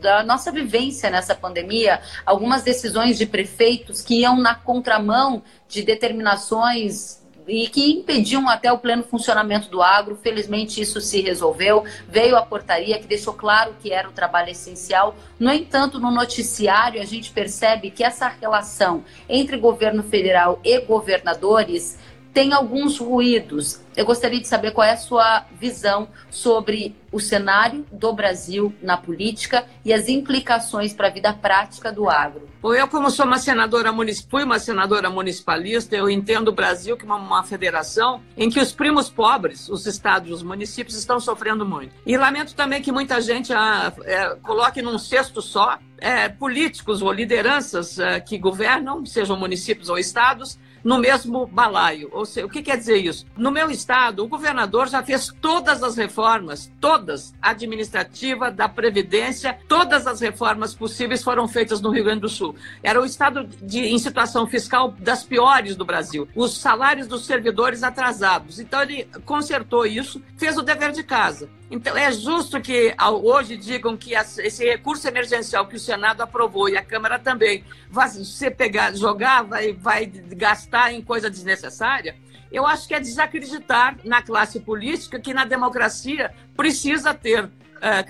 da 0.00 0.22
nossa 0.22 0.50
vivência 0.50 1.10
nessa 1.10 1.34
pandemia 1.34 2.00
algumas 2.24 2.62
decisões 2.62 3.18
de 3.18 3.26
prefeitos 3.26 4.00
que 4.00 4.20
iam 4.20 4.38
na 4.38 4.54
contramão 4.54 5.42
de 5.68 5.82
determinações 5.82 7.22
e 7.46 7.68
que 7.68 7.92
impediam 7.92 8.48
até 8.48 8.72
o 8.72 8.78
pleno 8.78 9.02
funcionamento 9.02 9.68
do 9.68 9.82
agro. 9.82 10.16
Felizmente, 10.16 10.80
isso 10.80 11.00
se 11.00 11.20
resolveu. 11.20 11.84
Veio 12.08 12.36
a 12.36 12.42
portaria 12.42 12.98
que 12.98 13.06
deixou 13.06 13.34
claro 13.34 13.74
que 13.80 13.92
era 13.92 14.08
o 14.08 14.12
trabalho 14.12 14.50
essencial. 14.50 15.14
No 15.38 15.52
entanto, 15.52 15.98
no 15.98 16.10
noticiário, 16.10 17.00
a 17.00 17.04
gente 17.04 17.30
percebe 17.32 17.90
que 17.90 18.02
essa 18.02 18.28
relação 18.28 19.04
entre 19.28 19.56
governo 19.56 20.02
federal 20.02 20.60
e 20.64 20.80
governadores 20.80 21.98
tem 22.34 22.52
alguns 22.52 22.98
ruídos. 22.98 23.80
Eu 23.96 24.04
gostaria 24.04 24.40
de 24.40 24.48
saber 24.48 24.72
qual 24.72 24.84
é 24.84 24.90
a 24.90 24.96
sua 24.96 25.46
visão 25.52 26.08
sobre 26.28 26.96
o 27.12 27.20
cenário 27.20 27.86
do 27.92 28.12
Brasil 28.12 28.74
na 28.82 28.96
política 28.96 29.64
e 29.84 29.92
as 29.92 30.08
implicações 30.08 30.92
para 30.92 31.06
a 31.06 31.10
vida 31.10 31.32
prática 31.32 31.92
do 31.92 32.10
agro. 32.10 32.48
Eu, 32.64 32.88
como 32.88 33.08
sou 33.08 33.24
uma 33.24 33.38
senadora 33.38 33.92
uma 33.92 34.58
senadora 34.58 35.08
municipalista, 35.08 35.94
eu 35.94 36.10
entendo 36.10 36.48
o 36.48 36.52
Brasil 36.52 36.98
como 36.98 37.14
uma 37.14 37.44
federação 37.44 38.20
em 38.36 38.50
que 38.50 38.58
os 38.58 38.72
primos 38.72 39.08
pobres, 39.08 39.68
os 39.68 39.86
estados 39.86 40.28
e 40.28 40.32
os 40.32 40.42
municípios, 40.42 40.96
estão 40.96 41.20
sofrendo 41.20 41.64
muito. 41.64 41.94
E 42.04 42.16
lamento 42.16 42.56
também 42.56 42.82
que 42.82 42.90
muita 42.90 43.20
gente 43.20 43.52
ah, 43.52 43.92
é, 44.02 44.34
coloque 44.42 44.82
num 44.82 44.98
cesto 44.98 45.40
só 45.40 45.78
é, 45.98 46.28
políticos 46.28 47.00
ou 47.00 47.12
lideranças 47.12 47.96
é, 47.98 48.18
que 48.18 48.36
governam, 48.38 49.06
sejam 49.06 49.38
municípios 49.38 49.88
ou 49.88 49.96
estados, 49.96 50.58
no 50.84 50.98
mesmo 50.98 51.46
balaio. 51.46 52.10
Ou 52.12 52.26
seja, 52.26 52.46
o 52.46 52.50
que 52.50 52.62
quer 52.62 52.76
dizer 52.76 52.98
isso? 52.98 53.24
No 53.36 53.50
meu 53.50 53.70
estado, 53.70 54.22
o 54.22 54.28
governador 54.28 54.88
já 54.88 55.02
fez 55.02 55.32
todas 55.40 55.82
as 55.82 55.96
reformas, 55.96 56.70
todas, 56.80 57.34
administrativa, 57.40 58.50
da 58.50 58.68
Previdência, 58.68 59.58
todas 59.66 60.06
as 60.06 60.20
reformas 60.20 60.74
possíveis 60.74 61.24
foram 61.24 61.48
feitas 61.48 61.80
no 61.80 61.90
Rio 61.90 62.04
Grande 62.04 62.20
do 62.20 62.28
Sul. 62.28 62.54
Era 62.82 63.00
o 63.00 63.04
estado 63.04 63.48
de, 63.62 63.80
em 63.80 63.98
situação 63.98 64.46
fiscal 64.46 64.94
das 64.98 65.24
piores 65.24 65.74
do 65.74 65.84
Brasil. 65.84 66.28
Os 66.34 66.58
salários 66.58 67.06
dos 67.06 67.24
servidores 67.24 67.82
atrasados. 67.82 68.60
Então, 68.60 68.82
ele 68.82 69.08
consertou 69.24 69.86
isso, 69.86 70.20
fez 70.36 70.58
o 70.58 70.62
dever 70.62 70.92
de 70.92 71.02
casa. 71.02 71.48
Então, 71.70 71.96
é 71.96 72.12
justo 72.12 72.60
que 72.60 72.94
hoje 73.22 73.56
digam 73.56 73.96
que 73.96 74.14
esse 74.14 74.64
recurso 74.64 75.08
emergencial 75.08 75.66
que 75.66 75.76
o 75.76 75.80
Senado 75.80 76.20
aprovou 76.20 76.68
e 76.68 76.76
a 76.76 76.84
Câmara 76.84 77.18
também, 77.18 77.64
você 77.90 78.50
pegar, 78.50 78.94
jogar, 78.94 79.42
vai, 79.42 79.72
vai 79.72 80.06
gastar 80.06 80.92
em 80.92 81.02
coisa 81.02 81.30
desnecessária? 81.30 82.14
Eu 82.52 82.66
acho 82.66 82.86
que 82.86 82.94
é 82.94 83.00
desacreditar 83.00 83.96
na 84.04 84.22
classe 84.22 84.60
política 84.60 85.18
que 85.18 85.34
na 85.34 85.44
democracia 85.44 86.32
precisa 86.56 87.12
ter 87.12 87.50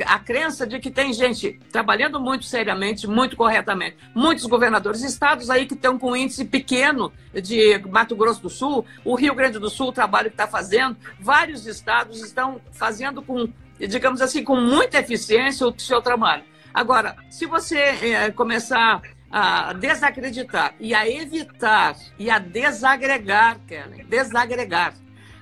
a 0.07 0.19
crença 0.19 0.67
de 0.67 0.79
que 0.79 0.91
tem 0.91 1.13
gente 1.13 1.59
trabalhando 1.73 2.21
muito 2.21 2.45
seriamente, 2.45 3.07
muito 3.09 3.37
corretamente. 3.37 3.97
Muitos 4.15 4.47
governadores, 4.47 5.03
estados 5.03 5.51
aí 5.51 5.67
que 5.67 5.75
estão 5.75 5.99
com 5.99 6.13
um 6.13 6.17
índice 6.17 6.45
pequeno 6.45 7.13
de 7.33 7.79
Mato 7.89 8.15
Grosso 8.15 8.41
do 8.41 8.49
Sul, 8.49 8.87
o 9.05 9.17
Rio 9.17 9.35
Grande 9.35 9.59
do 9.59 9.69
Sul, 9.69 9.89
o 9.89 9.93
trabalho 9.93 10.31
que 10.31 10.35
está 10.35 10.47
fazendo, 10.47 10.97
vários 11.19 11.67
estados 11.67 12.23
estão 12.23 12.61
fazendo 12.73 13.21
com, 13.21 13.49
digamos 13.79 14.23
assim, 14.23 14.45
com 14.45 14.57
muita 14.57 14.99
eficiência 14.99 15.67
o 15.67 15.75
seu 15.79 16.01
trabalho. 16.01 16.45
Agora, 16.73 17.17
se 17.29 17.47
você 17.47 17.79
é, 17.79 18.31
começar 18.31 19.03
a 19.31 19.73
desacreditar 19.73 20.75
e 20.79 20.95
a 20.95 21.09
evitar 21.09 21.97
e 22.17 22.31
a 22.31 22.39
desagregar, 22.39 23.59
Kellen, 23.67 24.05
desagregar 24.07 24.95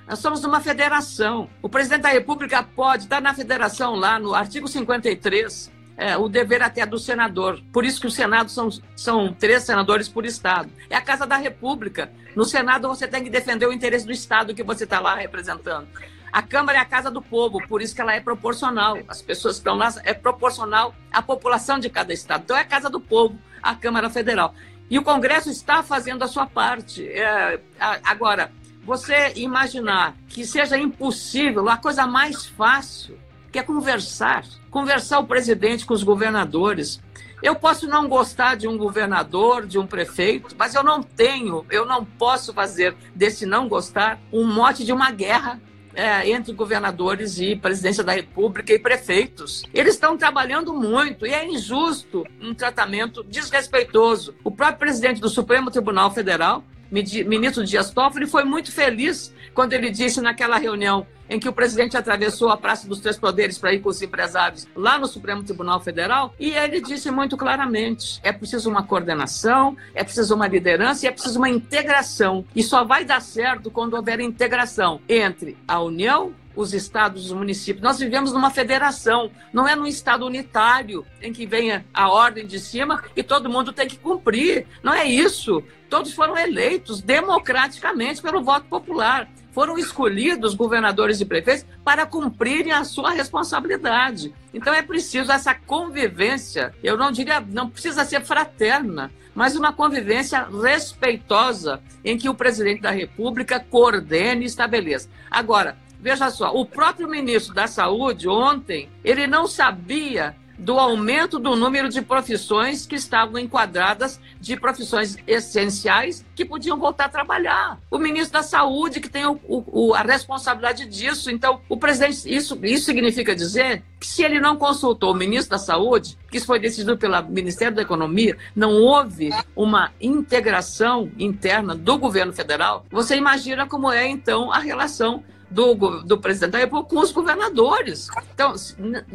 nós 0.07 0.19
somos 0.19 0.43
uma 0.43 0.59
federação. 0.59 1.49
O 1.61 1.69
presidente 1.69 2.01
da 2.01 2.09
República 2.09 2.61
pode 2.63 3.03
estar 3.03 3.21
na 3.21 3.33
federação 3.33 3.95
lá 3.95 4.19
no 4.19 4.33
artigo 4.33 4.67
53, 4.67 5.71
é, 5.95 6.17
o 6.17 6.27
dever 6.27 6.61
até 6.61 6.85
do 6.85 6.99
senador. 6.99 7.61
Por 7.71 7.85
isso 7.85 8.01
que 8.01 8.07
o 8.07 8.11
Senado 8.11 8.49
são, 8.49 8.69
são 8.95 9.33
três 9.33 9.63
senadores 9.63 10.09
por 10.09 10.25
Estado. 10.25 10.69
É 10.89 10.95
a 10.95 11.01
Casa 11.01 11.25
da 11.25 11.37
República. 11.37 12.11
No 12.35 12.43
Senado 12.43 12.87
você 12.87 13.07
tem 13.07 13.23
que 13.23 13.29
defender 13.29 13.65
o 13.65 13.73
interesse 13.73 14.05
do 14.05 14.11
Estado 14.11 14.53
que 14.53 14.63
você 14.63 14.83
está 14.83 14.99
lá 14.99 15.15
representando. 15.15 15.87
A 16.31 16.41
Câmara 16.41 16.79
é 16.79 16.81
a 16.81 16.85
casa 16.85 17.11
do 17.11 17.21
povo, 17.21 17.59
por 17.67 17.79
isso 17.79 17.93
que 17.93 18.01
ela 18.01 18.15
é 18.15 18.19
proporcional. 18.19 18.97
As 19.07 19.21
pessoas 19.21 19.55
que 19.55 19.59
estão 19.59 19.75
lá 19.75 19.93
é 20.03 20.15
proporcional 20.15 20.95
à 21.11 21.21
população 21.21 21.77
de 21.77 21.91
cada 21.91 22.11
estado. 22.11 22.41
Então 22.43 22.57
é 22.57 22.61
a 22.61 22.65
casa 22.65 22.89
do 22.89 22.99
povo, 22.99 23.37
a 23.61 23.75
Câmara 23.75 24.09
Federal. 24.09 24.55
E 24.89 24.97
o 24.97 25.03
Congresso 25.03 25.51
está 25.51 25.83
fazendo 25.83 26.23
a 26.23 26.27
sua 26.27 26.47
parte. 26.47 27.07
É, 27.07 27.59
agora, 28.03 28.51
você 28.85 29.33
imaginar 29.35 30.15
que 30.27 30.45
seja 30.45 30.77
impossível, 30.77 31.69
a 31.69 31.77
coisa 31.77 32.05
mais 32.05 32.45
fácil, 32.45 33.17
que 33.51 33.59
é 33.59 33.63
conversar. 33.63 34.43
Conversar 34.69 35.19
o 35.19 35.27
presidente 35.27 35.85
com 35.85 35.93
os 35.93 36.03
governadores. 36.03 37.01
Eu 37.41 37.55
posso 37.55 37.87
não 37.87 38.07
gostar 38.07 38.55
de 38.55 38.67
um 38.67 38.77
governador, 38.77 39.67
de 39.67 39.77
um 39.77 39.85
prefeito, 39.85 40.55
mas 40.57 40.73
eu 40.73 40.83
não 40.83 41.03
tenho, 41.03 41.65
eu 41.69 41.85
não 41.85 42.03
posso 42.03 42.53
fazer 42.53 42.95
desse 43.13 43.45
não 43.45 43.67
gostar 43.67 44.19
um 44.31 44.45
mote 44.45 44.85
de 44.85 44.93
uma 44.93 45.11
guerra 45.11 45.61
é, 45.93 46.29
entre 46.29 46.53
governadores 46.53 47.37
e 47.39 47.55
presidência 47.55 48.03
da 48.03 48.13
República 48.13 48.73
e 48.73 48.79
prefeitos. 48.79 49.63
Eles 49.73 49.93
estão 49.93 50.17
trabalhando 50.17 50.73
muito 50.73 51.25
e 51.25 51.33
é 51.33 51.45
injusto 51.45 52.25
um 52.41 52.53
tratamento 52.53 53.23
desrespeitoso. 53.23 54.33
O 54.43 54.49
próprio 54.49 54.79
presidente 54.79 55.21
do 55.21 55.29
Supremo 55.29 55.69
Tribunal 55.69 56.11
Federal 56.11 56.63
ministro 56.93 57.65
Dias 57.65 57.89
Toffoli 57.89 58.27
foi 58.27 58.43
muito 58.43 58.71
feliz 58.71 59.33
quando 59.53 59.73
ele 59.73 59.89
disse 59.89 60.21
naquela 60.21 60.57
reunião 60.57 61.07
em 61.29 61.39
que 61.39 61.49
o 61.49 61.53
presidente 61.53 61.97
atravessou 61.97 62.49
a 62.49 62.57
Praça 62.57 62.87
dos 62.87 62.99
Três 62.99 63.17
Poderes 63.17 63.57
para 63.57 63.73
ir 63.73 63.79
com 63.79 63.89
os 63.89 64.01
empresários 64.01 64.67
lá 64.75 64.97
no 64.97 65.07
Supremo 65.07 65.43
Tribunal 65.43 65.79
Federal, 65.79 66.33
e 66.39 66.51
ele 66.51 66.81
disse 66.81 67.09
muito 67.11 67.37
claramente: 67.37 68.19
é 68.23 68.31
preciso 68.31 68.69
uma 68.69 68.83
coordenação, 68.83 69.75
é 69.93 70.03
preciso 70.03 70.35
uma 70.35 70.47
liderança 70.47 71.05
e 71.05 71.09
é 71.09 71.11
preciso 71.11 71.37
uma 71.37 71.49
integração. 71.49 72.45
E 72.55 72.63
só 72.63 72.83
vai 72.83 73.05
dar 73.05 73.21
certo 73.21 73.71
quando 73.71 73.95
houver 73.95 74.19
integração 74.19 75.01
entre 75.07 75.57
a 75.67 75.79
União, 75.81 76.33
os 76.55 76.73
estados, 76.73 77.25
os 77.25 77.31
municípios. 77.31 77.83
Nós 77.83 77.99
vivemos 77.99 78.31
numa 78.31 78.51
federação, 78.51 79.31
não 79.51 79.67
é 79.67 79.75
num 79.75 79.87
estado 79.87 80.25
unitário 80.25 81.05
em 81.21 81.33
que 81.33 81.45
venha 81.45 81.85
a 81.93 82.09
ordem 82.09 82.45
de 82.45 82.59
cima 82.59 83.03
e 83.15 83.23
todo 83.23 83.49
mundo 83.49 83.73
tem 83.73 83.87
que 83.87 83.97
cumprir. 83.97 84.67
Não 84.81 84.93
é 84.93 85.05
isso. 85.05 85.63
Todos 85.89 86.13
foram 86.13 86.37
eleitos 86.37 87.01
democraticamente 87.01 88.21
pelo 88.21 88.43
voto 88.43 88.67
popular. 88.67 89.27
Foram 89.53 89.77
escolhidos 89.77 90.55
governadores 90.55 91.21
e 91.21 91.25
prefeitos 91.25 91.65
para 91.85 92.05
cumprirem 92.05 92.73
a 92.73 92.83
sua 92.83 93.11
responsabilidade. 93.11 94.33
Então 94.53 94.73
é 94.73 94.81
preciso 94.81 95.31
essa 95.31 95.53
convivência. 95.53 96.73
Eu 96.83 96.97
não 96.97 97.11
diria, 97.11 97.39
não 97.39 97.69
precisa 97.69 98.03
ser 98.03 98.21
fraterna, 98.21 99.11
mas 99.33 99.55
uma 99.55 99.71
convivência 99.71 100.47
respeitosa 100.61 101.79
em 102.03 102.17
que 102.17 102.27
o 102.27 102.33
presidente 102.33 102.81
da 102.81 102.91
República 102.91 103.59
coordene 103.59 104.43
e 104.43 104.47
estabeleça. 104.47 105.07
Agora, 105.29 105.77
Veja 106.03 106.29
só, 106.29 106.53
o 106.53 106.65
próprio 106.65 107.07
ministro 107.07 107.53
da 107.53 107.65
Saúde, 107.65 108.27
ontem, 108.27 108.89
ele 109.05 109.25
não 109.25 109.47
sabia 109.47 110.35
do 110.63 110.79
aumento 110.79 111.37
do 111.39 111.57
número 111.57 111.89
de 111.89 112.01
profissões 112.01 112.85
que 112.85 112.95
estavam 112.95 113.37
enquadradas 113.37 114.19
de 114.39 114.55
profissões 114.55 115.17
essenciais 115.27 116.25
que 116.33 116.45
podiam 116.45 116.77
voltar 116.77 117.05
a 117.05 117.09
trabalhar. 117.09 117.79
O 117.91 117.97
ministro 117.97 118.33
da 118.33 118.43
Saúde, 118.43 119.01
que 119.01 119.09
tem 119.09 119.25
o, 119.25 119.39
o, 119.45 119.93
a 119.93 120.01
responsabilidade 120.01 120.85
disso. 120.85 121.29
Então, 121.29 121.59
o 121.67 121.75
presidente, 121.75 122.33
isso, 122.33 122.57
isso 122.63 122.85
significa 122.85 123.35
dizer 123.35 123.83
que 123.99 124.07
se 124.07 124.23
ele 124.23 124.39
não 124.39 124.55
consultou 124.55 125.11
o 125.11 125.15
ministro 125.15 125.51
da 125.51 125.57
Saúde, 125.57 126.17
que 126.31 126.37
isso 126.37 126.45
foi 126.47 126.59
decidido 126.59 126.97
pelo 126.97 127.21
Ministério 127.23 127.75
da 127.75 127.81
Economia, 127.81 128.37
não 128.55 128.71
houve 128.71 129.31
uma 129.55 129.91
integração 129.99 131.11
interna 131.19 131.75
do 131.75 131.97
governo 131.97 132.31
federal, 132.31 132.85
você 132.89 133.15
imagina 133.15 133.67
como 133.67 133.91
é, 133.91 134.07
então, 134.07 134.51
a 134.51 134.59
relação 134.59 135.23
do, 135.53 136.01
do 136.03 136.17
presidente 136.17 136.51
da 136.51 136.57
República 136.57 136.89
com 136.89 136.99
os 136.99 137.11
governadores. 137.11 138.07
Então, 138.33 138.53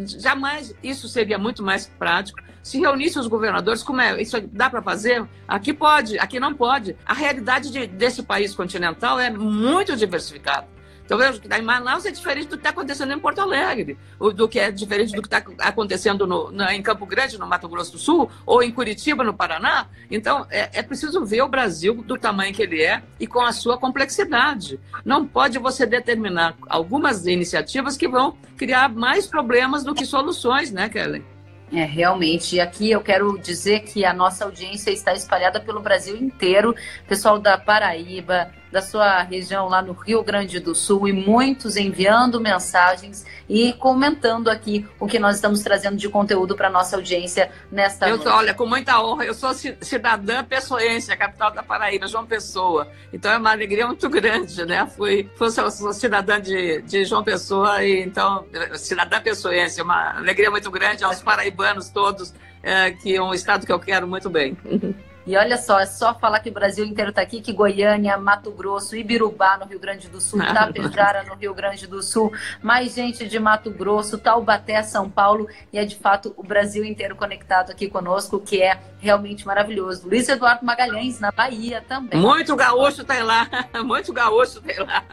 jamais 0.07 0.75
isso 0.83 1.09
seria 1.09 1.39
muito 1.39 1.63
mais 1.63 1.87
prático 1.87 2.39
se 2.63 2.79
reunisse 2.79 3.19
os 3.19 3.27
governadores. 3.27 3.83
Como 3.83 4.01
é? 4.01 4.21
Isso 4.21 4.39
dá 4.53 4.69
para 4.69 4.83
fazer? 4.83 5.27
Aqui 5.47 5.73
pode, 5.73 6.19
aqui 6.19 6.39
não 6.39 6.55
pode. 6.55 6.95
A 7.07 7.15
realidade 7.15 7.71
de, 7.71 7.87
desse 7.87 8.23
país 8.23 8.55
continental 8.55 9.19
é 9.19 9.31
muito 9.31 9.97
diversificada. 9.97 10.67
Então, 11.09 11.17
veja 11.17 11.41
que 11.41 11.49
em 11.49 11.63
Manaus 11.63 12.05
é 12.05 12.11
diferente 12.11 12.49
do 12.49 12.51
que 12.51 12.57
está 12.57 12.69
acontecendo 12.69 13.15
em 13.15 13.19
Porto 13.19 13.39
Alegre, 13.39 13.97
do 14.35 14.47
que 14.47 14.61
é 14.61 14.71
diferente 14.71 15.15
do 15.15 15.23
que 15.23 15.35
está 15.35 15.43
acontecendo 15.61 16.27
no, 16.27 16.53
em 16.71 16.83
Campo 16.83 17.07
Grande, 17.07 17.39
no 17.39 17.47
Mato 17.47 17.67
Grosso 17.67 17.93
do 17.93 17.99
Sul, 17.99 18.31
ou 18.45 18.63
em 18.63 18.71
Curitiba, 18.71 19.25
no 19.25 19.33
Paraná. 19.33 19.87
Então, 20.11 20.47
é, 20.51 20.69
é 20.71 20.83
preciso 20.83 21.25
ver 21.25 21.41
o 21.41 21.49
Brasil 21.49 21.95
do 21.95 22.19
tamanho 22.19 22.53
que 22.53 22.63
ele 22.63 22.83
é 22.83 23.03
e 23.19 23.27
com 23.27 23.41
a 23.41 23.53
sua 23.53 23.79
complexidade. 23.79 24.79
Não 25.03 25.27
pode 25.27 25.59
você 25.59 25.87
determinar 25.87 26.55
algumas 26.69 27.27
iniciativas 27.27 27.97
que 27.97 28.07
vão 28.07 28.37
criar 28.59 28.91
mais 28.91 29.27
problemas 29.27 29.83
do 29.83 29.95
que 29.95 30.05
soluções, 30.05 30.71
né, 30.71 30.91
Kellen? 30.91 31.25
É, 31.73 31.85
realmente. 31.85 32.57
E 32.57 32.61
aqui 32.61 32.91
eu 32.91 33.01
quero 33.01 33.39
dizer 33.39 33.81
que 33.81 34.05
a 34.05 34.13
nossa 34.13 34.45
audiência 34.45 34.91
está 34.91 35.15
espalhada 35.15 35.59
pelo 35.59 35.81
Brasil 35.81 36.17
inteiro. 36.17 36.75
Pessoal 37.07 37.39
da 37.39 37.57
Paraíba, 37.57 38.51
da 38.71 38.83
sua 38.83 39.23
região 39.23 39.69
lá 39.69 39.81
no 39.81 39.93
Rio 39.93 40.23
Grande 40.23 40.61
do 40.61 40.75
Sul 40.75 41.09
e 41.09 41.13
muitos 41.13 41.77
enviando 41.77 42.41
mensagens 42.41 43.25
e 43.49 43.73
comentando 43.73 44.49
aqui 44.49 44.87
o 45.01 45.07
que 45.07 45.19
nós 45.19 45.37
estamos 45.37 45.63
trazendo 45.63 45.97
de 45.97 46.09
conteúdo 46.09 46.55
para 46.55 46.69
nossa 46.69 46.97
audiência 46.97 47.51
nesta 47.71 48.09
eu, 48.09 48.17
noite. 48.17 48.31
Olha, 48.31 48.55
com 48.55 48.67
muita 48.67 49.03
honra, 49.03 49.25
eu 49.25 49.35
sou 49.35 49.53
cidadã 49.55 50.45
pessoense, 50.45 51.11
a 51.11 51.17
capital 51.17 51.51
da 51.51 51.63
Paraíba, 51.63 52.07
João 52.07 52.27
Pessoa. 52.27 52.89
Então 53.13 53.31
é 53.31 53.39
uma 53.39 53.53
alegria 53.53 53.87
muito 53.87 54.09
grande, 54.09 54.65
né? 54.67 54.87
Fui, 54.87 55.29
fui 55.37 55.51
sou 55.51 55.93
cidadã 55.93 56.41
de, 56.41 56.83
de 56.83 57.05
João 57.05 57.25
Pessoa 57.25 57.83
e 57.83 58.03
então 58.03 58.45
cidadã 58.75 59.21
pessoense, 59.21 59.81
uma 59.81 60.19
alegria 60.19 60.51
muito 60.51 60.71
grande 60.71 61.05
aos 61.05 61.21
paraibanos 61.23 61.89
todos, 61.89 62.35
é, 62.63 62.91
que 62.91 63.15
é 63.15 63.23
um 63.23 63.33
estado 63.33 63.65
que 63.65 63.73
eu 63.73 63.79
quero 63.79 64.07
muito 64.07 64.29
bem. 64.29 64.57
E 65.29 65.37
olha 65.37 65.59
só, 65.59 65.79
é 65.79 65.85
só 65.85 66.15
falar 66.15 66.41
que 66.41 66.49
o 66.49 66.53
Brasil 66.53 66.87
inteiro 66.87 67.11
está 67.11 67.21
aqui, 67.21 67.43
que 67.43 67.53
Goiânia, 67.53 68.17
Mato 68.17 68.51
Grosso, 68.51 68.97
Ibirubá, 68.97 69.59
no 69.59 69.67
Rio 69.67 69.79
Grande 69.79 70.09
do 70.09 70.23
Sul, 70.23 70.39
Tapejara, 70.39 71.23
no 71.23 71.35
Rio 71.35 71.53
Grande 71.53 71.87
do 71.87 72.03
Sul, 72.03 72.33
mais 72.63 72.95
gente 72.95 73.29
de 73.29 73.39
Mato 73.39 73.71
Grosso, 73.71 74.17
Taubaté, 74.17 74.83
São 74.83 75.11
Paulo, 75.11 75.47
e 75.71 75.79
é 75.79 75.85
de 75.85 75.97
fato 75.97 76.33
o 76.35 76.43
Brasil 76.43 76.83
inteiro 76.83 77.15
conectado 77.15 77.71
aqui 77.71 77.91
conosco, 77.91 78.41
que 78.41 78.63
é 78.63 78.81
realmente 79.01 79.47
maravilhoso. 79.47 80.09
Luiz 80.09 80.27
Eduardo 80.31 80.65
Magalhães, 80.65 81.21
na 81.21 81.31
Bahia 81.31 81.85
também. 81.87 82.19
Muito 82.19 82.57
gaúcho 82.57 83.05
tem 83.05 83.23
lá, 83.23 83.47
muito 83.85 84.15
gaúcho 84.15 84.63
tem 84.63 84.79
lá. 84.79 85.05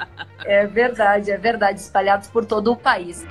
É 0.46 0.66
verdade, 0.66 1.30
é 1.30 1.38
verdade, 1.38 1.82
espalhados 1.82 2.30
por 2.30 2.46
todo 2.46 2.72
o 2.72 2.78
país. 2.78 3.26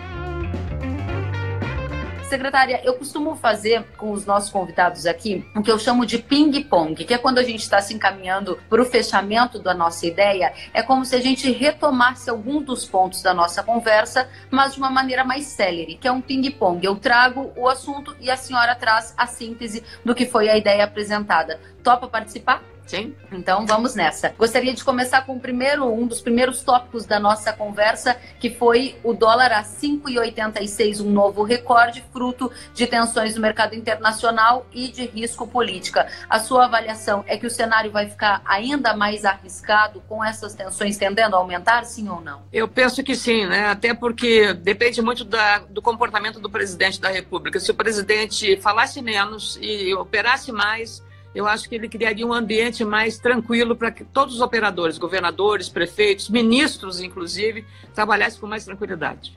Secretária, 2.28 2.80
eu 2.82 2.94
costumo 2.94 3.36
fazer 3.36 3.84
com 3.96 4.10
os 4.10 4.24
nossos 4.26 4.50
convidados 4.50 5.06
aqui 5.06 5.46
o 5.54 5.62
que 5.62 5.70
eu 5.70 5.78
chamo 5.78 6.06
de 6.06 6.18
ping-pong, 6.18 7.04
que 7.04 7.14
é 7.14 7.18
quando 7.18 7.38
a 7.38 7.42
gente 7.42 7.60
está 7.60 7.80
se 7.80 7.94
encaminhando 7.94 8.58
para 8.68 8.82
o 8.82 8.84
fechamento 8.84 9.58
da 9.58 9.74
nossa 9.74 10.06
ideia, 10.06 10.52
é 10.72 10.82
como 10.82 11.04
se 11.04 11.14
a 11.14 11.20
gente 11.20 11.50
retomasse 11.52 12.28
algum 12.28 12.62
dos 12.62 12.86
pontos 12.86 13.22
da 13.22 13.32
nossa 13.34 13.62
conversa, 13.62 14.28
mas 14.50 14.72
de 14.72 14.78
uma 14.78 14.90
maneira 14.90 15.22
mais 15.22 15.44
célere, 15.44 15.96
que 15.96 16.08
é 16.08 16.12
um 16.12 16.20
ping-pong. 16.20 16.84
Eu 16.84 16.96
trago 16.96 17.52
o 17.56 17.68
assunto 17.68 18.16
e 18.20 18.30
a 18.30 18.36
senhora 18.36 18.74
traz 18.74 19.14
a 19.16 19.26
síntese 19.26 19.84
do 20.04 20.14
que 20.14 20.26
foi 20.26 20.48
a 20.48 20.56
ideia 20.56 20.84
apresentada. 20.84 21.60
Topa 21.82 22.08
participar? 22.08 22.73
Sim. 22.86 23.14
Então 23.32 23.66
vamos 23.66 23.94
nessa. 23.94 24.34
Gostaria 24.38 24.74
de 24.74 24.84
começar 24.84 25.22
com 25.22 25.36
o 25.36 25.40
primeiro, 25.40 25.90
um 25.90 26.06
dos 26.06 26.20
primeiros 26.20 26.62
tópicos 26.62 27.06
da 27.06 27.18
nossa 27.18 27.52
conversa, 27.52 28.16
que 28.38 28.50
foi 28.50 28.96
o 29.02 29.12
dólar 29.12 29.52
a 29.52 29.62
5,86, 29.62 31.00
um 31.00 31.10
novo 31.10 31.42
recorde, 31.42 32.04
fruto 32.12 32.50
de 32.74 32.86
tensões 32.86 33.34
no 33.34 33.40
mercado 33.40 33.74
internacional 33.74 34.66
e 34.72 34.88
de 34.88 35.06
risco 35.06 35.46
política. 35.46 36.06
A 36.28 36.38
sua 36.38 36.66
avaliação 36.66 37.24
é 37.26 37.36
que 37.36 37.46
o 37.46 37.50
cenário 37.50 37.90
vai 37.90 38.08
ficar 38.08 38.42
ainda 38.44 38.94
mais 38.94 39.24
arriscado 39.24 40.02
com 40.08 40.24
essas 40.24 40.54
tensões 40.54 40.96
tendendo 40.96 41.34
a 41.34 41.38
aumentar, 41.38 41.84
sim 41.84 42.08
ou 42.08 42.20
não? 42.20 42.42
Eu 42.52 42.68
penso 42.68 43.02
que 43.02 43.16
sim, 43.16 43.46
né? 43.46 43.66
Até 43.66 43.94
porque 43.94 44.52
depende 44.52 45.00
muito 45.00 45.24
da, 45.24 45.58
do 45.58 45.80
comportamento 45.80 46.38
do 46.38 46.50
presidente 46.50 47.00
da 47.00 47.08
República. 47.08 47.58
Se 47.58 47.70
o 47.70 47.74
presidente 47.74 48.56
falasse 48.58 49.00
menos 49.00 49.58
e 49.60 49.94
operasse 49.94 50.52
mais, 50.52 51.02
eu 51.34 51.46
acho 51.46 51.68
que 51.68 51.74
ele 51.74 51.88
criaria 51.88 52.26
um 52.26 52.32
ambiente 52.32 52.84
mais 52.84 53.18
tranquilo 53.18 53.74
para 53.74 53.90
que 53.90 54.04
todos 54.04 54.36
os 54.36 54.40
operadores, 54.40 54.98
governadores, 54.98 55.68
prefeitos, 55.68 56.28
ministros, 56.28 57.00
inclusive, 57.00 57.64
trabalhassem 57.94 58.40
com 58.40 58.46
mais 58.46 58.64
tranquilidade. 58.64 59.36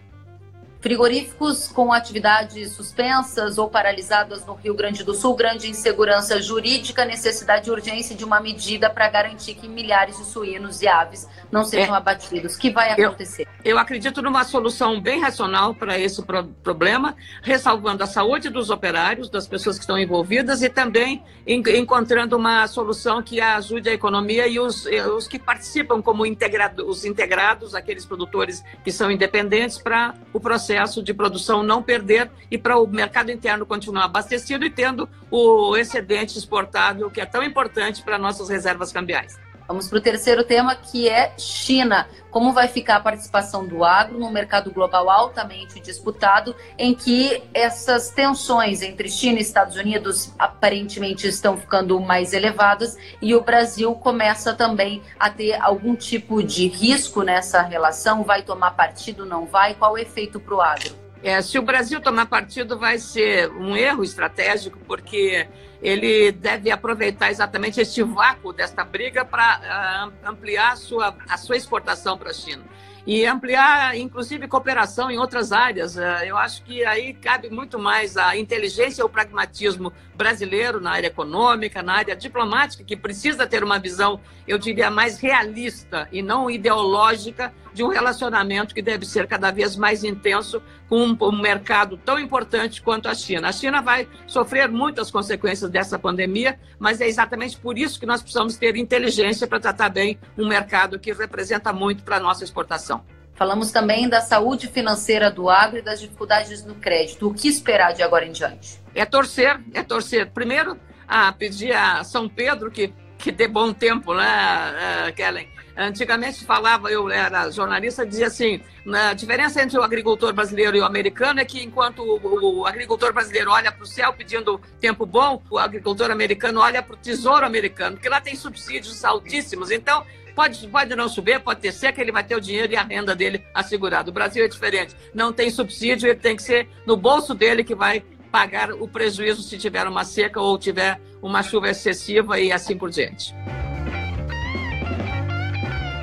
Frigoríficos 0.79 1.67
com 1.69 1.91
atividades 1.91 2.73
suspensas 2.73 3.57
ou 3.57 3.67
paralisadas 3.67 4.45
no 4.45 4.53
Rio 4.53 4.75
Grande 4.75 5.03
do 5.03 5.15
Sul, 5.15 5.35
grande 5.35 5.67
insegurança 5.67 6.39
jurídica, 6.39 7.03
necessidade 7.03 7.67
e 7.67 7.71
urgência 7.71 8.15
de 8.15 8.23
uma 8.23 8.39
medida 8.39 8.87
para 8.87 9.09
garantir 9.09 9.55
que 9.55 9.67
milhares 9.67 10.17
de 10.17 10.25
suínos 10.25 10.83
e 10.83 10.87
aves 10.87 11.27
não 11.51 11.65
sejam 11.65 11.95
é. 11.95 11.97
abatidos. 11.97 12.55
O 12.55 12.59
que 12.59 12.69
vai 12.69 12.91
acontecer? 12.91 13.47
Eu, 13.65 13.71
eu, 13.71 13.79
acredito 13.79 14.21
numa 14.21 14.43
solução 14.43 15.01
bem 15.01 15.19
racional 15.19 15.73
para 15.73 15.97
esse 15.97 16.21
pro 16.21 16.43
problema, 16.43 17.15
ressalvando 17.41 18.03
a 18.03 18.07
saúde 18.07 18.49
dos 18.49 18.69
operários, 18.69 19.29
das 19.29 19.47
pessoas 19.47 19.77
que 19.77 19.83
estão 19.83 19.97
envolvidas 19.97 20.61
e 20.61 20.69
também 20.69 21.23
en 21.45 21.63
encontrando 21.75 22.37
uma 22.37 22.67
solução 22.67 23.21
que 23.23 23.41
ajude 23.41 23.89
a 23.89 23.93
economia 23.93 24.47
e 24.47 24.59
os, 24.59 24.85
os 25.15 25.27
que 25.27 25.39
participam 25.39 26.03
como 26.03 26.23
integrado, 26.23 26.87
os 26.87 27.03
integrados, 27.03 27.73
aqueles 27.73 28.05
produtores 28.05 28.63
que 28.83 28.91
são 28.91 29.09
independentes, 29.09 29.79
para 29.79 30.13
o 30.31 30.39
processo 30.39 30.66
processo 30.67 31.01
de 31.01 31.13
produção 31.13 31.63
não 31.63 31.81
perder 31.81 32.29
e 32.51 32.57
para 32.57 32.77
o 32.77 32.85
mercado 32.85 33.31
interno 33.31 33.65
continuar 33.65 34.03
abastecido 34.03 34.65
e 34.65 34.69
tendo 34.69 35.07
o 35.31 35.77
excedente 35.77 36.37
exportável, 36.37 37.09
que 37.09 37.21
é 37.21 37.25
tão 37.25 37.41
importante 37.41 38.03
para 38.03 38.17
nossas 38.17 38.49
reservas 38.49 38.91
cambiais. 38.91 39.39
Vamos 39.67 39.89
para 39.89 39.97
o 39.97 40.01
terceiro 40.01 40.45
tema, 40.45 40.75
que 40.75 41.09
é 41.09 41.33
China. 41.37 42.07
Como 42.31 42.53
vai 42.53 42.69
ficar 42.69 42.95
a 42.97 42.99
participação 43.01 43.67
do 43.67 43.83
agro 43.83 44.17
no 44.17 44.31
mercado 44.31 44.71
global 44.71 45.09
altamente 45.09 45.79
disputado, 45.81 46.55
em 46.77 46.95
que 46.95 47.43
essas 47.53 48.09
tensões 48.09 48.81
entre 48.81 49.09
China 49.09 49.39
e 49.39 49.41
Estados 49.41 49.75
Unidos 49.75 50.31
aparentemente 50.39 51.27
estão 51.27 51.57
ficando 51.57 51.99
mais 51.99 52.31
elevadas 52.31 52.97
e 53.21 53.35
o 53.35 53.41
Brasil 53.41 53.93
começa 53.95 54.53
também 54.53 55.01
a 55.19 55.29
ter 55.29 55.61
algum 55.61 55.95
tipo 55.95 56.41
de 56.41 56.67
risco 56.67 57.21
nessa 57.21 57.61
relação? 57.61 58.23
Vai 58.23 58.43
tomar 58.43 58.71
partido, 58.71 59.25
não 59.25 59.45
vai? 59.45 59.73
Qual 59.73 59.93
o 59.93 59.97
efeito 59.97 60.39
para 60.39 60.55
o 60.55 60.61
agro? 60.61 61.06
É, 61.23 61.41
se 61.41 61.57
o 61.57 61.61
Brasil 61.61 61.99
tomar 61.99 62.27
partido, 62.27 62.77
vai 62.77 62.99
ser 62.99 63.49
um 63.51 63.75
erro 63.75 64.03
estratégico, 64.03 64.77
porque 64.87 65.47
ele 65.81 66.31
deve 66.31 66.69
aproveitar 66.71 67.29
exatamente 67.29 67.81
este 67.81 68.03
vácuo 68.03 68.53
desta 68.53 68.83
briga 68.83 69.25
para 69.25 70.11
uh, 70.23 70.29
ampliar 70.29 70.73
a 70.73 70.75
sua, 70.75 71.15
a 71.27 71.37
sua 71.37 71.57
exportação 71.57 72.17
para 72.17 72.29
a 72.29 72.33
China 72.33 72.63
e 73.07 73.25
ampliar, 73.25 73.97
inclusive, 73.97 74.49
cooperação 74.49 75.09
em 75.09 75.17
outras 75.17 75.53
áreas. 75.53 75.95
Uh, 75.95 76.01
eu 76.25 76.35
acho 76.35 76.61
que 76.63 76.83
aí 76.83 77.13
cabe 77.13 77.49
muito 77.49 77.79
mais 77.79 78.17
a 78.17 78.35
inteligência 78.35 79.01
e 79.01 79.05
o 79.05 79.07
pragmatismo 79.09 79.93
brasileiro 80.13 80.81
na 80.81 80.91
área 80.91 81.07
econômica, 81.07 81.81
na 81.81 81.93
área 81.93 82.15
diplomática, 82.17 82.83
que 82.83 82.97
precisa 82.97 83.47
ter 83.47 83.63
uma 83.63 83.79
visão, 83.79 84.19
eu 84.45 84.57
diria, 84.57 84.91
mais 84.91 85.19
realista 85.19 86.09
e 86.11 86.21
não 86.21 86.51
ideológica 86.51 87.53
de 87.77 87.83
um 87.83 87.89
relacionamento 87.89 88.73
que 88.73 88.81
deve 88.81 89.05
ser 89.05 89.27
cada 89.27 89.51
vez 89.51 89.75
mais 89.75 90.03
intenso 90.03 90.59
com 90.89 91.05
um, 91.05 91.39
mercado 91.39 91.95
tão 91.95 92.19
importante 92.19 92.81
quanto 92.81 93.07
a 93.07 93.13
China. 93.13 93.49
A 93.49 93.51
China 93.51 93.83
vai 93.83 94.07
sofrer 94.25 94.67
muitas 94.67 95.11
consequências 95.11 95.69
dessa 95.69 95.99
pandemia, 95.99 96.59
mas 96.79 96.99
é 97.01 97.07
exatamente 97.07 97.55
por 97.55 97.77
isso 97.77 97.99
que 97.99 98.07
nós 98.07 98.23
precisamos 98.23 98.57
ter 98.57 98.75
inteligência 98.77 99.45
para 99.45 99.59
tratar 99.59 99.89
bem 99.89 100.17
um 100.35 100.47
mercado 100.47 100.97
que 100.97 101.13
representa 101.13 101.71
muito 101.71 102.01
para 102.01 102.17
a 102.17 102.19
nossa 102.19 102.43
exportação. 102.43 103.05
Falamos 103.35 103.71
também 103.71 104.09
da 104.09 104.21
saúde 104.21 104.67
financeira 104.67 105.29
do 105.29 105.47
agro 105.47 105.77
e 105.77 105.83
das 105.83 105.99
dificuldades 105.99 106.65
no 106.65 106.73
crédito. 106.73 107.27
O 107.27 107.33
que 107.35 107.47
esperar 107.47 107.93
de 107.93 108.01
agora 108.01 108.25
em 108.25 108.31
diante? 108.31 108.81
É 108.95 109.05
torcer, 109.05 109.61
é 109.75 109.83
torcer. 109.83 110.31
Primeiro, 110.31 110.75
a 111.07 111.31
pedir 111.31 111.73
a 111.73 112.03
São 112.03 112.27
Pedro 112.27 112.71
que, 112.71 112.91
que 113.17 113.31
dê 113.31 113.47
bom 113.47 113.73
tempo, 113.73 114.13
né, 114.13 115.07
eh, 115.07 115.11
Kellen? 115.11 115.47
Antigamente 115.75 116.43
falava, 116.43 116.89
eu 116.89 117.07
era 117.11 117.51
jornalista, 117.51 118.03
dizia 118.03 118.27
assim: 118.27 118.59
a 118.91 119.13
diferença 119.13 119.61
entre 119.61 119.77
o 119.77 119.83
agricultor 119.83 120.33
brasileiro 120.33 120.75
e 120.75 120.79
o 120.79 120.85
americano 120.85 121.39
é 121.39 121.45
que 121.45 121.63
enquanto 121.63 121.99
o, 122.01 122.61
o 122.61 122.65
agricultor 122.65 123.13
brasileiro 123.13 123.51
olha 123.51 123.71
para 123.71 123.83
o 123.83 123.85
céu 123.85 124.11
pedindo 124.11 124.59
tempo 124.79 125.05
bom, 125.05 125.43
o 125.51 125.59
agricultor 125.59 126.09
americano 126.09 126.61
olha 126.61 126.81
para 126.81 126.95
o 126.95 126.97
tesouro 126.97 127.45
americano, 127.45 127.95
porque 127.95 128.09
lá 128.09 128.19
tem 128.19 128.35
subsídios 128.35 129.05
altíssimos. 129.05 129.69
Então, 129.69 130.03
pode, 130.37 130.67
pode 130.67 130.95
não 130.95 131.09
subir, 131.09 131.39
pode 131.39 131.59
ter 131.59 131.71
seca, 131.71 132.01
ele 132.01 132.11
vai 132.11 132.23
ter 132.23 132.35
o 132.35 132.41
dinheiro 132.41 132.73
e 132.73 132.75
a 132.75 132.83
renda 132.83 133.15
dele 133.15 133.43
assegurado. 133.53 134.09
O 134.09 134.13
Brasil 134.13 134.45
é 134.45 134.47
diferente. 134.47 134.95
Não 135.11 135.33
tem 135.33 135.51
subsídio, 135.51 136.07
ele 136.07 136.19
tem 136.19 136.35
que 136.35 136.43
ser 136.43 136.67
no 136.85 136.97
bolso 136.97 137.35
dele 137.35 137.63
que 137.63 137.75
vai 137.75 138.03
pagar 138.31 138.71
o 138.71 138.87
prejuízo 138.87 139.41
se 139.41 139.57
tiver 139.57 139.87
uma 139.87 140.03
seca 140.03 140.39
ou 140.39 140.57
tiver 140.57 140.99
uma 141.21 141.41
chuva 141.43 141.69
excessiva 141.69 142.39
e 142.39 142.51
assim 142.51 142.77
por 142.77 142.89
diante. 142.89 143.33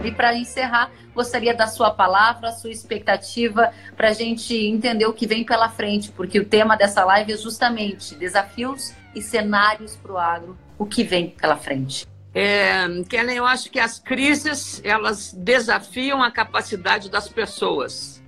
E 0.05 0.11
para 0.11 0.35
encerrar, 0.35 0.91
gostaria 1.14 1.55
da 1.55 1.66
sua 1.66 1.91
palavra, 1.91 2.53
sua 2.53 2.70
expectativa 2.70 3.72
para 3.97 4.09
a 4.09 4.12
gente 4.12 4.55
entender 4.55 5.07
o 5.07 5.14
que 5.14 5.27
vem 5.27 5.45
pela 5.45 5.70
frente, 5.70 6.11
porque 6.12 6.39
o 6.39 6.45
tema 6.45 6.77
dessa 6.77 7.05
live 7.05 7.33
é 7.33 7.37
justamente 7.37 8.14
desafios 8.14 8.93
e 9.14 9.22
cenários 9.22 9.97
para 9.97 10.12
o 10.12 10.18
agro, 10.18 10.59
o 10.77 10.85
que 10.85 11.03
vem 11.03 11.31
pela 11.31 11.57
frente. 11.57 12.07
É, 12.35 12.85
Kellen, 13.09 13.37
eu 13.37 13.47
acho 13.47 13.70
que 13.70 13.79
as 13.79 13.99
crises 13.99 14.83
elas 14.85 15.33
desafiam 15.33 16.22
a 16.22 16.31
capacidade 16.31 17.09
das 17.09 17.29
pessoas, 17.29 18.20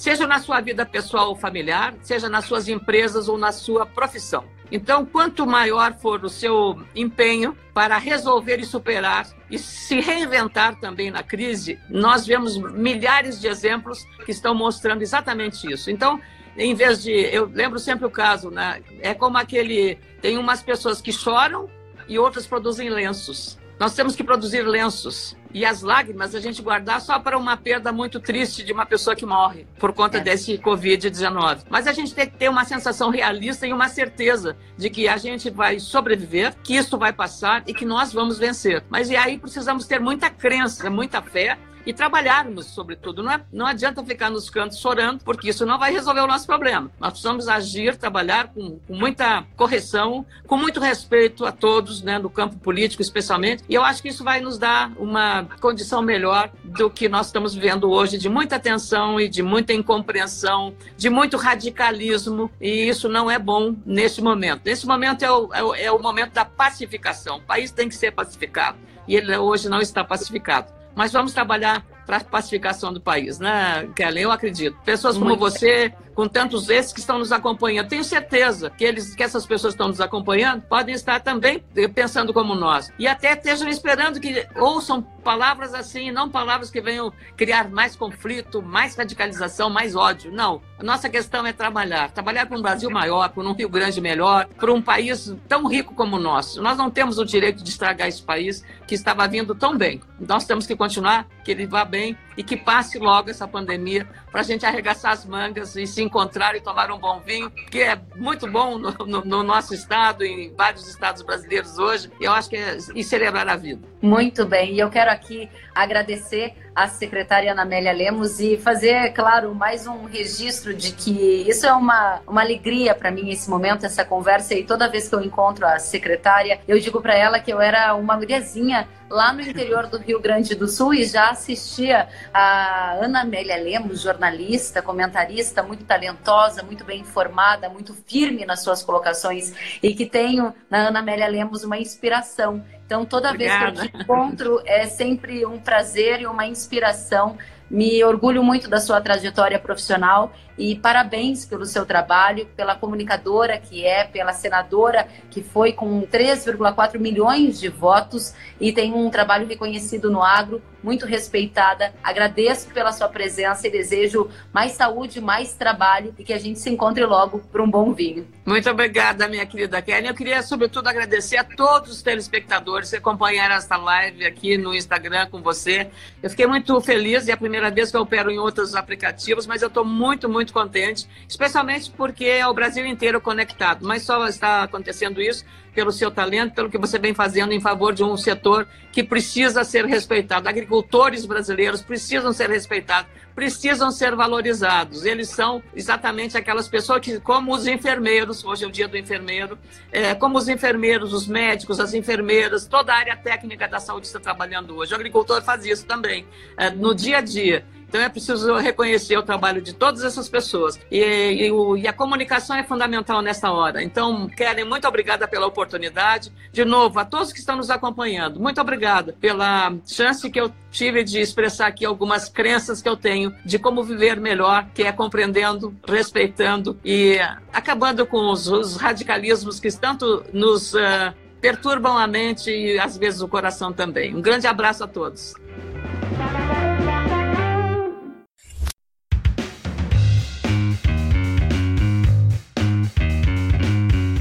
seja 0.00 0.26
na 0.26 0.38
sua 0.38 0.62
vida 0.62 0.86
pessoal 0.86 1.28
ou 1.28 1.36
familiar, 1.36 1.94
seja 2.00 2.26
nas 2.26 2.46
suas 2.46 2.68
empresas 2.68 3.28
ou 3.28 3.36
na 3.36 3.52
sua 3.52 3.84
profissão. 3.84 4.46
Então, 4.72 5.04
quanto 5.04 5.46
maior 5.46 5.92
for 5.92 6.24
o 6.24 6.28
seu 6.30 6.80
empenho 6.94 7.54
para 7.74 7.98
resolver 7.98 8.58
e 8.58 8.64
superar 8.64 9.26
e 9.50 9.58
se 9.58 10.00
reinventar 10.00 10.80
também 10.80 11.10
na 11.10 11.22
crise, 11.22 11.78
nós 11.90 12.26
vemos 12.26 12.56
milhares 12.56 13.38
de 13.38 13.46
exemplos 13.46 14.06
que 14.24 14.30
estão 14.30 14.54
mostrando 14.54 15.02
exatamente 15.02 15.70
isso. 15.70 15.90
Então, 15.90 16.18
em 16.56 16.74
vez 16.74 17.02
de. 17.02 17.10
Eu 17.10 17.44
lembro 17.52 17.78
sempre 17.78 18.06
o 18.06 18.10
caso, 18.10 18.50
né? 18.50 18.82
É 19.02 19.12
como 19.12 19.36
aquele. 19.36 19.98
Tem 20.22 20.38
umas 20.38 20.62
pessoas 20.62 21.02
que 21.02 21.12
choram 21.12 21.68
e 22.08 22.18
outras 22.18 22.46
produzem 22.46 22.88
lenços. 22.88 23.59
Nós 23.80 23.94
temos 23.94 24.14
que 24.14 24.22
produzir 24.22 24.60
lenços 24.60 25.34
e 25.54 25.64
as 25.64 25.80
lágrimas 25.80 26.34
a 26.34 26.38
gente 26.38 26.60
guardar 26.60 27.00
só 27.00 27.18
para 27.18 27.38
uma 27.38 27.56
perda 27.56 27.90
muito 27.90 28.20
triste 28.20 28.62
de 28.62 28.74
uma 28.74 28.84
pessoa 28.84 29.16
que 29.16 29.24
morre 29.24 29.66
por 29.78 29.94
conta 29.94 30.18
é. 30.18 30.20
desse 30.20 30.58
Covid-19. 30.58 31.62
Mas 31.70 31.86
a 31.86 31.92
gente 31.94 32.14
tem 32.14 32.28
que 32.28 32.36
ter 32.36 32.50
uma 32.50 32.66
sensação 32.66 33.08
realista 33.08 33.66
e 33.66 33.72
uma 33.72 33.88
certeza 33.88 34.54
de 34.76 34.90
que 34.90 35.08
a 35.08 35.16
gente 35.16 35.48
vai 35.48 35.80
sobreviver, 35.80 36.54
que 36.62 36.76
isso 36.76 36.98
vai 36.98 37.10
passar 37.10 37.62
e 37.66 37.72
que 37.72 37.86
nós 37.86 38.12
vamos 38.12 38.38
vencer. 38.38 38.84
Mas 38.90 39.08
e 39.08 39.16
aí 39.16 39.38
precisamos 39.38 39.86
ter 39.86 39.98
muita 39.98 40.28
crença, 40.28 40.90
muita 40.90 41.22
fé 41.22 41.58
e 41.86 41.92
trabalharmos, 41.92 42.66
sobretudo. 42.66 43.22
Não, 43.22 43.32
é, 43.32 43.40
não 43.52 43.66
adianta 43.66 44.04
ficar 44.04 44.30
nos 44.30 44.50
cantos 44.50 44.78
chorando, 44.78 45.22
porque 45.24 45.50
isso 45.50 45.64
não 45.66 45.78
vai 45.78 45.92
resolver 45.92 46.20
o 46.20 46.26
nosso 46.26 46.46
problema. 46.46 46.90
Nós 46.98 47.12
precisamos 47.12 47.48
agir, 47.48 47.96
trabalhar 47.96 48.48
com, 48.48 48.78
com 48.78 48.94
muita 48.94 49.44
correção, 49.56 50.24
com 50.46 50.56
muito 50.56 50.80
respeito 50.80 51.44
a 51.44 51.52
todos, 51.52 52.02
né, 52.02 52.18
no 52.18 52.30
campo 52.30 52.56
político 52.56 53.02
especialmente, 53.02 53.64
e 53.68 53.74
eu 53.74 53.82
acho 53.82 54.02
que 54.02 54.08
isso 54.08 54.24
vai 54.24 54.40
nos 54.40 54.58
dar 54.58 54.92
uma 54.98 55.44
condição 55.60 56.02
melhor 56.02 56.50
do 56.64 56.90
que 56.90 57.08
nós 57.08 57.26
estamos 57.26 57.54
vivendo 57.54 57.90
hoje, 57.90 58.18
de 58.18 58.28
muita 58.28 58.58
tensão 58.58 59.20
e 59.20 59.28
de 59.28 59.42
muita 59.42 59.72
incompreensão, 59.72 60.74
de 60.96 61.08
muito 61.08 61.36
radicalismo, 61.36 62.50
e 62.60 62.88
isso 62.88 63.08
não 63.08 63.30
é 63.30 63.38
bom 63.38 63.74
nesse 63.84 64.22
momento. 64.22 64.62
Nesse 64.64 64.86
momento 64.86 65.24
é 65.24 65.30
o, 65.30 65.54
é 65.54 65.62
o, 65.62 65.74
é 65.74 65.92
o 65.92 65.98
momento 65.98 66.32
da 66.32 66.44
pacificação. 66.44 67.38
O 67.38 67.42
país 67.42 67.70
tem 67.70 67.88
que 67.88 67.94
ser 67.94 68.12
pacificado, 68.12 68.78
e 69.06 69.16
ele 69.16 69.36
hoje 69.36 69.68
não 69.68 69.80
está 69.80 70.04
pacificado 70.04 70.79
mas 70.94 71.12
vamos 71.12 71.32
trabalhar 71.32 71.82
para 72.10 72.16
a 72.16 72.24
pacificação 72.24 72.92
do 72.92 73.00
país, 73.00 73.38
né, 73.38 73.88
Kellen? 73.94 74.24
Eu 74.24 74.32
acredito. 74.32 74.76
Pessoas 74.84 75.14
como 75.14 75.28
Muito 75.28 75.38
você, 75.38 75.94
com 76.12 76.26
tantos 76.26 76.68
esses 76.68 76.92
que 76.92 76.98
estão 76.98 77.20
nos 77.20 77.30
acompanhando. 77.30 77.88
Tenho 77.88 78.02
certeza 78.02 78.68
que 78.68 78.84
eles, 78.84 79.14
que 79.14 79.22
essas 79.22 79.46
pessoas 79.46 79.74
que 79.74 79.76
estão 79.76 79.88
nos 79.88 80.00
acompanhando 80.00 80.62
podem 80.62 80.92
estar 80.92 81.20
também 81.20 81.62
pensando 81.94 82.32
como 82.34 82.54
nós 82.54 82.90
e 82.98 83.06
até 83.06 83.32
estejam 83.34 83.68
esperando 83.68 84.18
que 84.18 84.44
ouçam 84.56 85.02
palavras 85.22 85.72
assim, 85.72 86.10
não 86.10 86.28
palavras 86.28 86.70
que 86.70 86.80
venham 86.80 87.12
criar 87.36 87.70
mais 87.70 87.94
conflito, 87.94 88.60
mais 88.60 88.96
radicalização, 88.96 89.70
mais 89.70 89.94
ódio. 89.94 90.32
Não. 90.32 90.60
A 90.78 90.82
nossa 90.82 91.08
questão 91.08 91.46
é 91.46 91.52
trabalhar, 91.52 92.10
trabalhar 92.10 92.46
para 92.46 92.58
um 92.58 92.62
Brasil 92.62 92.90
maior, 92.90 93.28
para 93.28 93.42
um 93.42 93.52
Rio 93.52 93.68
Grande 93.68 94.00
melhor, 94.00 94.48
para 94.58 94.72
um 94.72 94.82
país 94.82 95.32
tão 95.46 95.66
rico 95.66 95.94
como 95.94 96.16
o 96.16 96.20
nosso. 96.20 96.60
Nós 96.60 96.76
não 96.76 96.90
temos 96.90 97.18
o 97.18 97.24
direito 97.24 97.62
de 97.62 97.70
estragar 97.70 98.08
esse 98.08 98.22
país 98.22 98.64
que 98.86 98.94
estava 98.94 99.28
vindo 99.28 99.54
tão 99.54 99.76
bem. 99.76 100.00
Nós 100.18 100.44
temos 100.44 100.66
que 100.66 100.74
continuar, 100.74 101.26
que 101.44 101.50
ele 101.50 101.66
vá 101.66 101.84
bem 101.84 101.99
e 102.36 102.42
que 102.42 102.56
passe 102.56 102.98
logo 102.98 103.30
essa 103.30 103.46
pandemia 103.46 104.06
para 104.30 104.40
a 104.40 104.44
gente 104.44 104.64
arregaçar 104.64 105.12
as 105.12 105.24
mangas 105.24 105.76
e 105.76 105.86
se 105.86 106.02
encontrar 106.02 106.56
e 106.56 106.60
tomar 106.60 106.90
um 106.90 106.98
bom 106.98 107.20
vinho, 107.20 107.50
que 107.50 107.80
é 107.80 108.00
muito 108.16 108.46
bom 108.50 108.78
no, 108.78 108.92
no, 109.06 109.24
no 109.24 109.42
nosso 109.42 109.74
estado, 109.74 110.24
em 110.24 110.54
vários 110.54 110.88
estados 110.88 111.22
brasileiros 111.22 111.78
hoje, 111.78 112.10
e 112.20 112.24
eu 112.24 112.32
acho 112.32 112.48
que 112.48 112.56
é, 112.56 112.78
e 112.94 113.04
celebrar 113.04 113.48
a 113.48 113.56
vida. 113.56 113.86
Muito 114.02 114.46
bem, 114.46 114.72
e 114.72 114.78
eu 114.80 114.88
quero 114.88 115.10
aqui 115.10 115.46
agradecer 115.74 116.54
a 116.74 116.88
secretária 116.88 117.52
Ana 117.52 117.62
Amélia 117.62 117.92
Lemos 117.92 118.40
e 118.40 118.56
fazer, 118.56 119.12
claro, 119.12 119.54
mais 119.54 119.86
um 119.86 120.04
registro 120.04 120.72
de 120.72 120.92
que 120.92 121.44
isso 121.46 121.66
é 121.66 121.72
uma, 121.74 122.22
uma 122.26 122.40
alegria 122.40 122.94
para 122.94 123.10
mim 123.10 123.28
esse 123.28 123.50
momento, 123.50 123.84
essa 123.84 124.02
conversa. 124.02 124.54
E 124.54 124.64
toda 124.64 124.88
vez 124.88 125.06
que 125.06 125.14
eu 125.14 125.20
encontro 125.20 125.66
a 125.66 125.78
secretária, 125.78 126.60
eu 126.66 126.78
digo 126.78 127.02
para 127.02 127.14
ela 127.14 127.38
que 127.40 127.52
eu 127.52 127.60
era 127.60 127.94
uma 127.94 128.16
guriazinha 128.16 128.88
lá 129.10 129.34
no 129.34 129.42
interior 129.42 129.86
do 129.88 129.98
Rio 129.98 130.18
Grande 130.18 130.54
do 130.54 130.66
Sul 130.66 130.94
e 130.94 131.04
já 131.04 131.28
assistia 131.28 132.08
a 132.32 132.92
Ana 133.02 133.20
Amélia 133.20 133.56
Lemos, 133.56 134.00
jornalista, 134.00 134.80
comentarista, 134.80 135.62
muito 135.62 135.84
talentosa, 135.84 136.62
muito 136.62 136.84
bem 136.84 137.00
informada, 137.00 137.68
muito 137.68 137.92
firme 138.06 138.46
nas 138.46 138.62
suas 138.62 138.82
colocações 138.82 139.52
e 139.82 139.94
que 139.94 140.06
tenho 140.06 140.54
na 140.70 140.88
Ana 140.88 141.00
Amélia 141.00 141.28
Lemos 141.28 141.64
uma 141.64 141.76
inspiração. 141.76 142.64
Então, 142.90 143.04
toda 143.04 143.30
Obrigada. 143.30 143.70
vez 143.70 143.88
que 143.88 143.96
eu 143.96 144.00
te 144.00 144.02
encontro, 144.02 144.60
é 144.66 144.84
sempre 144.88 145.46
um 145.46 145.60
prazer 145.60 146.22
e 146.22 146.26
uma 146.26 146.44
inspiração. 146.44 147.38
Me 147.70 148.02
orgulho 148.02 148.42
muito 148.42 148.68
da 148.68 148.80
sua 148.80 149.00
trajetória 149.00 149.60
profissional 149.60 150.32
e 150.60 150.76
parabéns 150.76 151.46
pelo 151.46 151.64
seu 151.64 151.86
trabalho, 151.86 152.44
pela 152.54 152.76
comunicadora 152.76 153.56
que 153.56 153.82
é, 153.82 154.04
pela 154.04 154.34
senadora 154.34 155.08
que 155.30 155.42
foi 155.42 155.72
com 155.72 156.02
3,4 156.02 156.98
milhões 156.98 157.58
de 157.58 157.70
votos 157.70 158.34
e 158.60 158.70
tem 158.70 158.92
um 158.92 159.08
trabalho 159.08 159.46
reconhecido 159.46 160.10
no 160.10 160.22
agro, 160.22 160.60
muito 160.82 161.06
respeitada. 161.06 161.94
Agradeço 162.02 162.68
pela 162.70 162.92
sua 162.92 163.08
presença 163.08 163.66
e 163.66 163.70
desejo 163.70 164.28
mais 164.52 164.72
saúde, 164.72 165.20
mais 165.20 165.54
trabalho 165.54 166.14
e 166.18 166.24
que 166.24 166.32
a 166.32 166.38
gente 166.38 166.58
se 166.58 166.68
encontre 166.68 167.04
logo 167.06 167.38
para 167.38 167.62
um 167.62 167.70
bom 167.70 167.92
vinho. 167.92 168.26
Muito 168.44 168.68
obrigada, 168.68 169.28
minha 169.28 169.46
querida 169.46 169.80
Kelly. 169.80 170.08
Eu 170.08 170.14
queria, 170.14 170.42
sobretudo, 170.42 170.88
agradecer 170.88 171.38
a 171.38 171.44
todos 171.44 171.90
os 171.90 172.02
telespectadores 172.02 172.90
que 172.90 172.96
acompanharam 172.96 173.54
esta 173.54 173.76
live 173.76 174.26
aqui 174.26 174.58
no 174.58 174.74
Instagram 174.74 175.26
com 175.30 175.40
você. 175.42 175.88
Eu 176.22 176.28
fiquei 176.28 176.46
muito 176.46 176.78
feliz 176.82 177.26
e 177.26 177.30
é 177.30 177.34
a 177.34 177.36
primeira 177.36 177.70
vez 177.70 177.90
que 177.90 177.96
eu 177.96 178.02
opero 178.02 178.30
em 178.30 178.38
outros 178.38 178.74
aplicativos, 178.74 179.46
mas 179.46 179.62
eu 179.62 179.68
estou 179.68 179.84
muito, 179.84 180.28
muito 180.28 180.49
muito 180.50 180.52
contente, 180.52 181.08
especialmente 181.28 181.90
porque 181.90 182.24
é 182.24 182.46
o 182.46 182.52
Brasil 182.52 182.84
inteiro 182.84 183.20
conectado. 183.20 183.86
Mas 183.86 184.02
só 184.02 184.26
está 184.26 184.64
acontecendo 184.64 185.22
isso 185.22 185.44
pelo 185.72 185.92
seu 185.92 186.10
talento, 186.10 186.54
pelo 186.54 186.68
que 186.68 186.76
você 186.76 186.98
vem 186.98 187.14
fazendo 187.14 187.52
em 187.52 187.60
favor 187.60 187.94
de 187.94 188.02
um 188.02 188.16
setor 188.16 188.66
que 188.90 189.04
precisa 189.04 189.62
ser 189.62 189.86
respeitado. 189.86 190.48
Agricultores 190.48 191.24
brasileiros 191.24 191.80
precisam 191.80 192.32
ser 192.32 192.50
respeitados, 192.50 193.08
precisam 193.36 193.92
ser 193.92 194.16
valorizados. 194.16 195.04
Eles 195.04 195.28
são 195.28 195.62
exatamente 195.74 196.36
aquelas 196.36 196.66
pessoas 196.66 197.00
que, 197.00 197.20
como 197.20 197.54
os 197.54 197.68
enfermeiros, 197.68 198.44
hoje 198.44 198.64
é 198.64 198.66
o 198.66 198.70
dia 198.70 198.88
do 198.88 198.98
enfermeiro, 198.98 199.56
é, 199.92 200.12
como 200.14 200.36
os 200.36 200.48
enfermeiros, 200.48 201.12
os 201.12 201.28
médicos, 201.28 201.78
as 201.78 201.94
enfermeiras, 201.94 202.66
toda 202.66 202.92
a 202.92 202.96
área 202.96 203.16
técnica 203.16 203.68
da 203.68 203.78
saúde 203.78 204.08
está 204.08 204.18
trabalhando 204.18 204.76
hoje. 204.76 204.92
O 204.92 204.96
agricultor 204.96 205.40
faz 205.42 205.64
isso 205.64 205.86
também, 205.86 206.26
é, 206.56 206.68
no 206.68 206.94
dia 206.94 207.18
a 207.18 207.20
dia. 207.20 207.64
Então 207.90 208.00
é 208.00 208.08
preciso 208.08 208.54
reconhecer 208.54 209.16
o 209.18 209.22
trabalho 209.22 209.60
de 209.60 209.74
todas 209.74 210.04
essas 210.04 210.28
pessoas. 210.28 210.78
E, 210.88 211.00
e, 211.00 211.50
e, 211.80 211.88
a 211.88 211.92
comunicação 211.92 212.54
é 212.54 212.62
fundamental 212.62 213.20
nessa 213.20 213.50
hora. 213.50 213.82
Então, 213.82 214.28
Kellen, 214.28 214.64
muito 214.64 214.86
obrigada 214.86 215.26
pela 215.26 215.48
oportunidade. 215.48 216.32
De 216.52 216.64
novo, 216.64 217.00
a 217.00 217.04
todos 217.04 217.32
que 217.32 217.40
estão 217.40 217.56
nos 217.56 217.68
acompanhando, 217.68 218.38
muito 218.38 218.60
obrigada 218.60 219.12
pela 219.20 219.74
chance 219.84 220.30
que 220.30 220.40
eu 220.40 220.52
tive 220.70 221.02
de 221.02 221.20
expressar 221.20 221.66
aqui 221.66 221.84
algumas 221.84 222.28
crenças 222.28 222.80
que 222.80 222.88
eu 222.88 222.96
tenho 222.96 223.34
de 223.44 223.58
como 223.58 223.82
viver 223.82 224.20
melhor, 224.20 224.68
que 224.72 224.84
é 224.84 224.92
compreendendo, 224.92 225.74
respeitando 225.84 226.78
e 226.84 227.18
acabando 227.52 228.06
com 228.06 228.30
os, 228.30 228.46
os 228.46 228.76
radicalismos 228.76 229.58
que 229.58 229.68
tanto 229.76 230.22
nos 230.32 230.74
uh, 230.74 231.12
perturbam 231.40 231.98
a 231.98 232.06
mente 232.06 232.52
e 232.52 232.78
às 232.78 232.96
vezes 232.96 233.20
o 233.20 233.26
coração 233.26 233.72
também. 233.72 234.14
Um 234.14 234.22
grande 234.22 234.46
abraço 234.46 234.84
a 234.84 234.86
todos. 234.86 235.34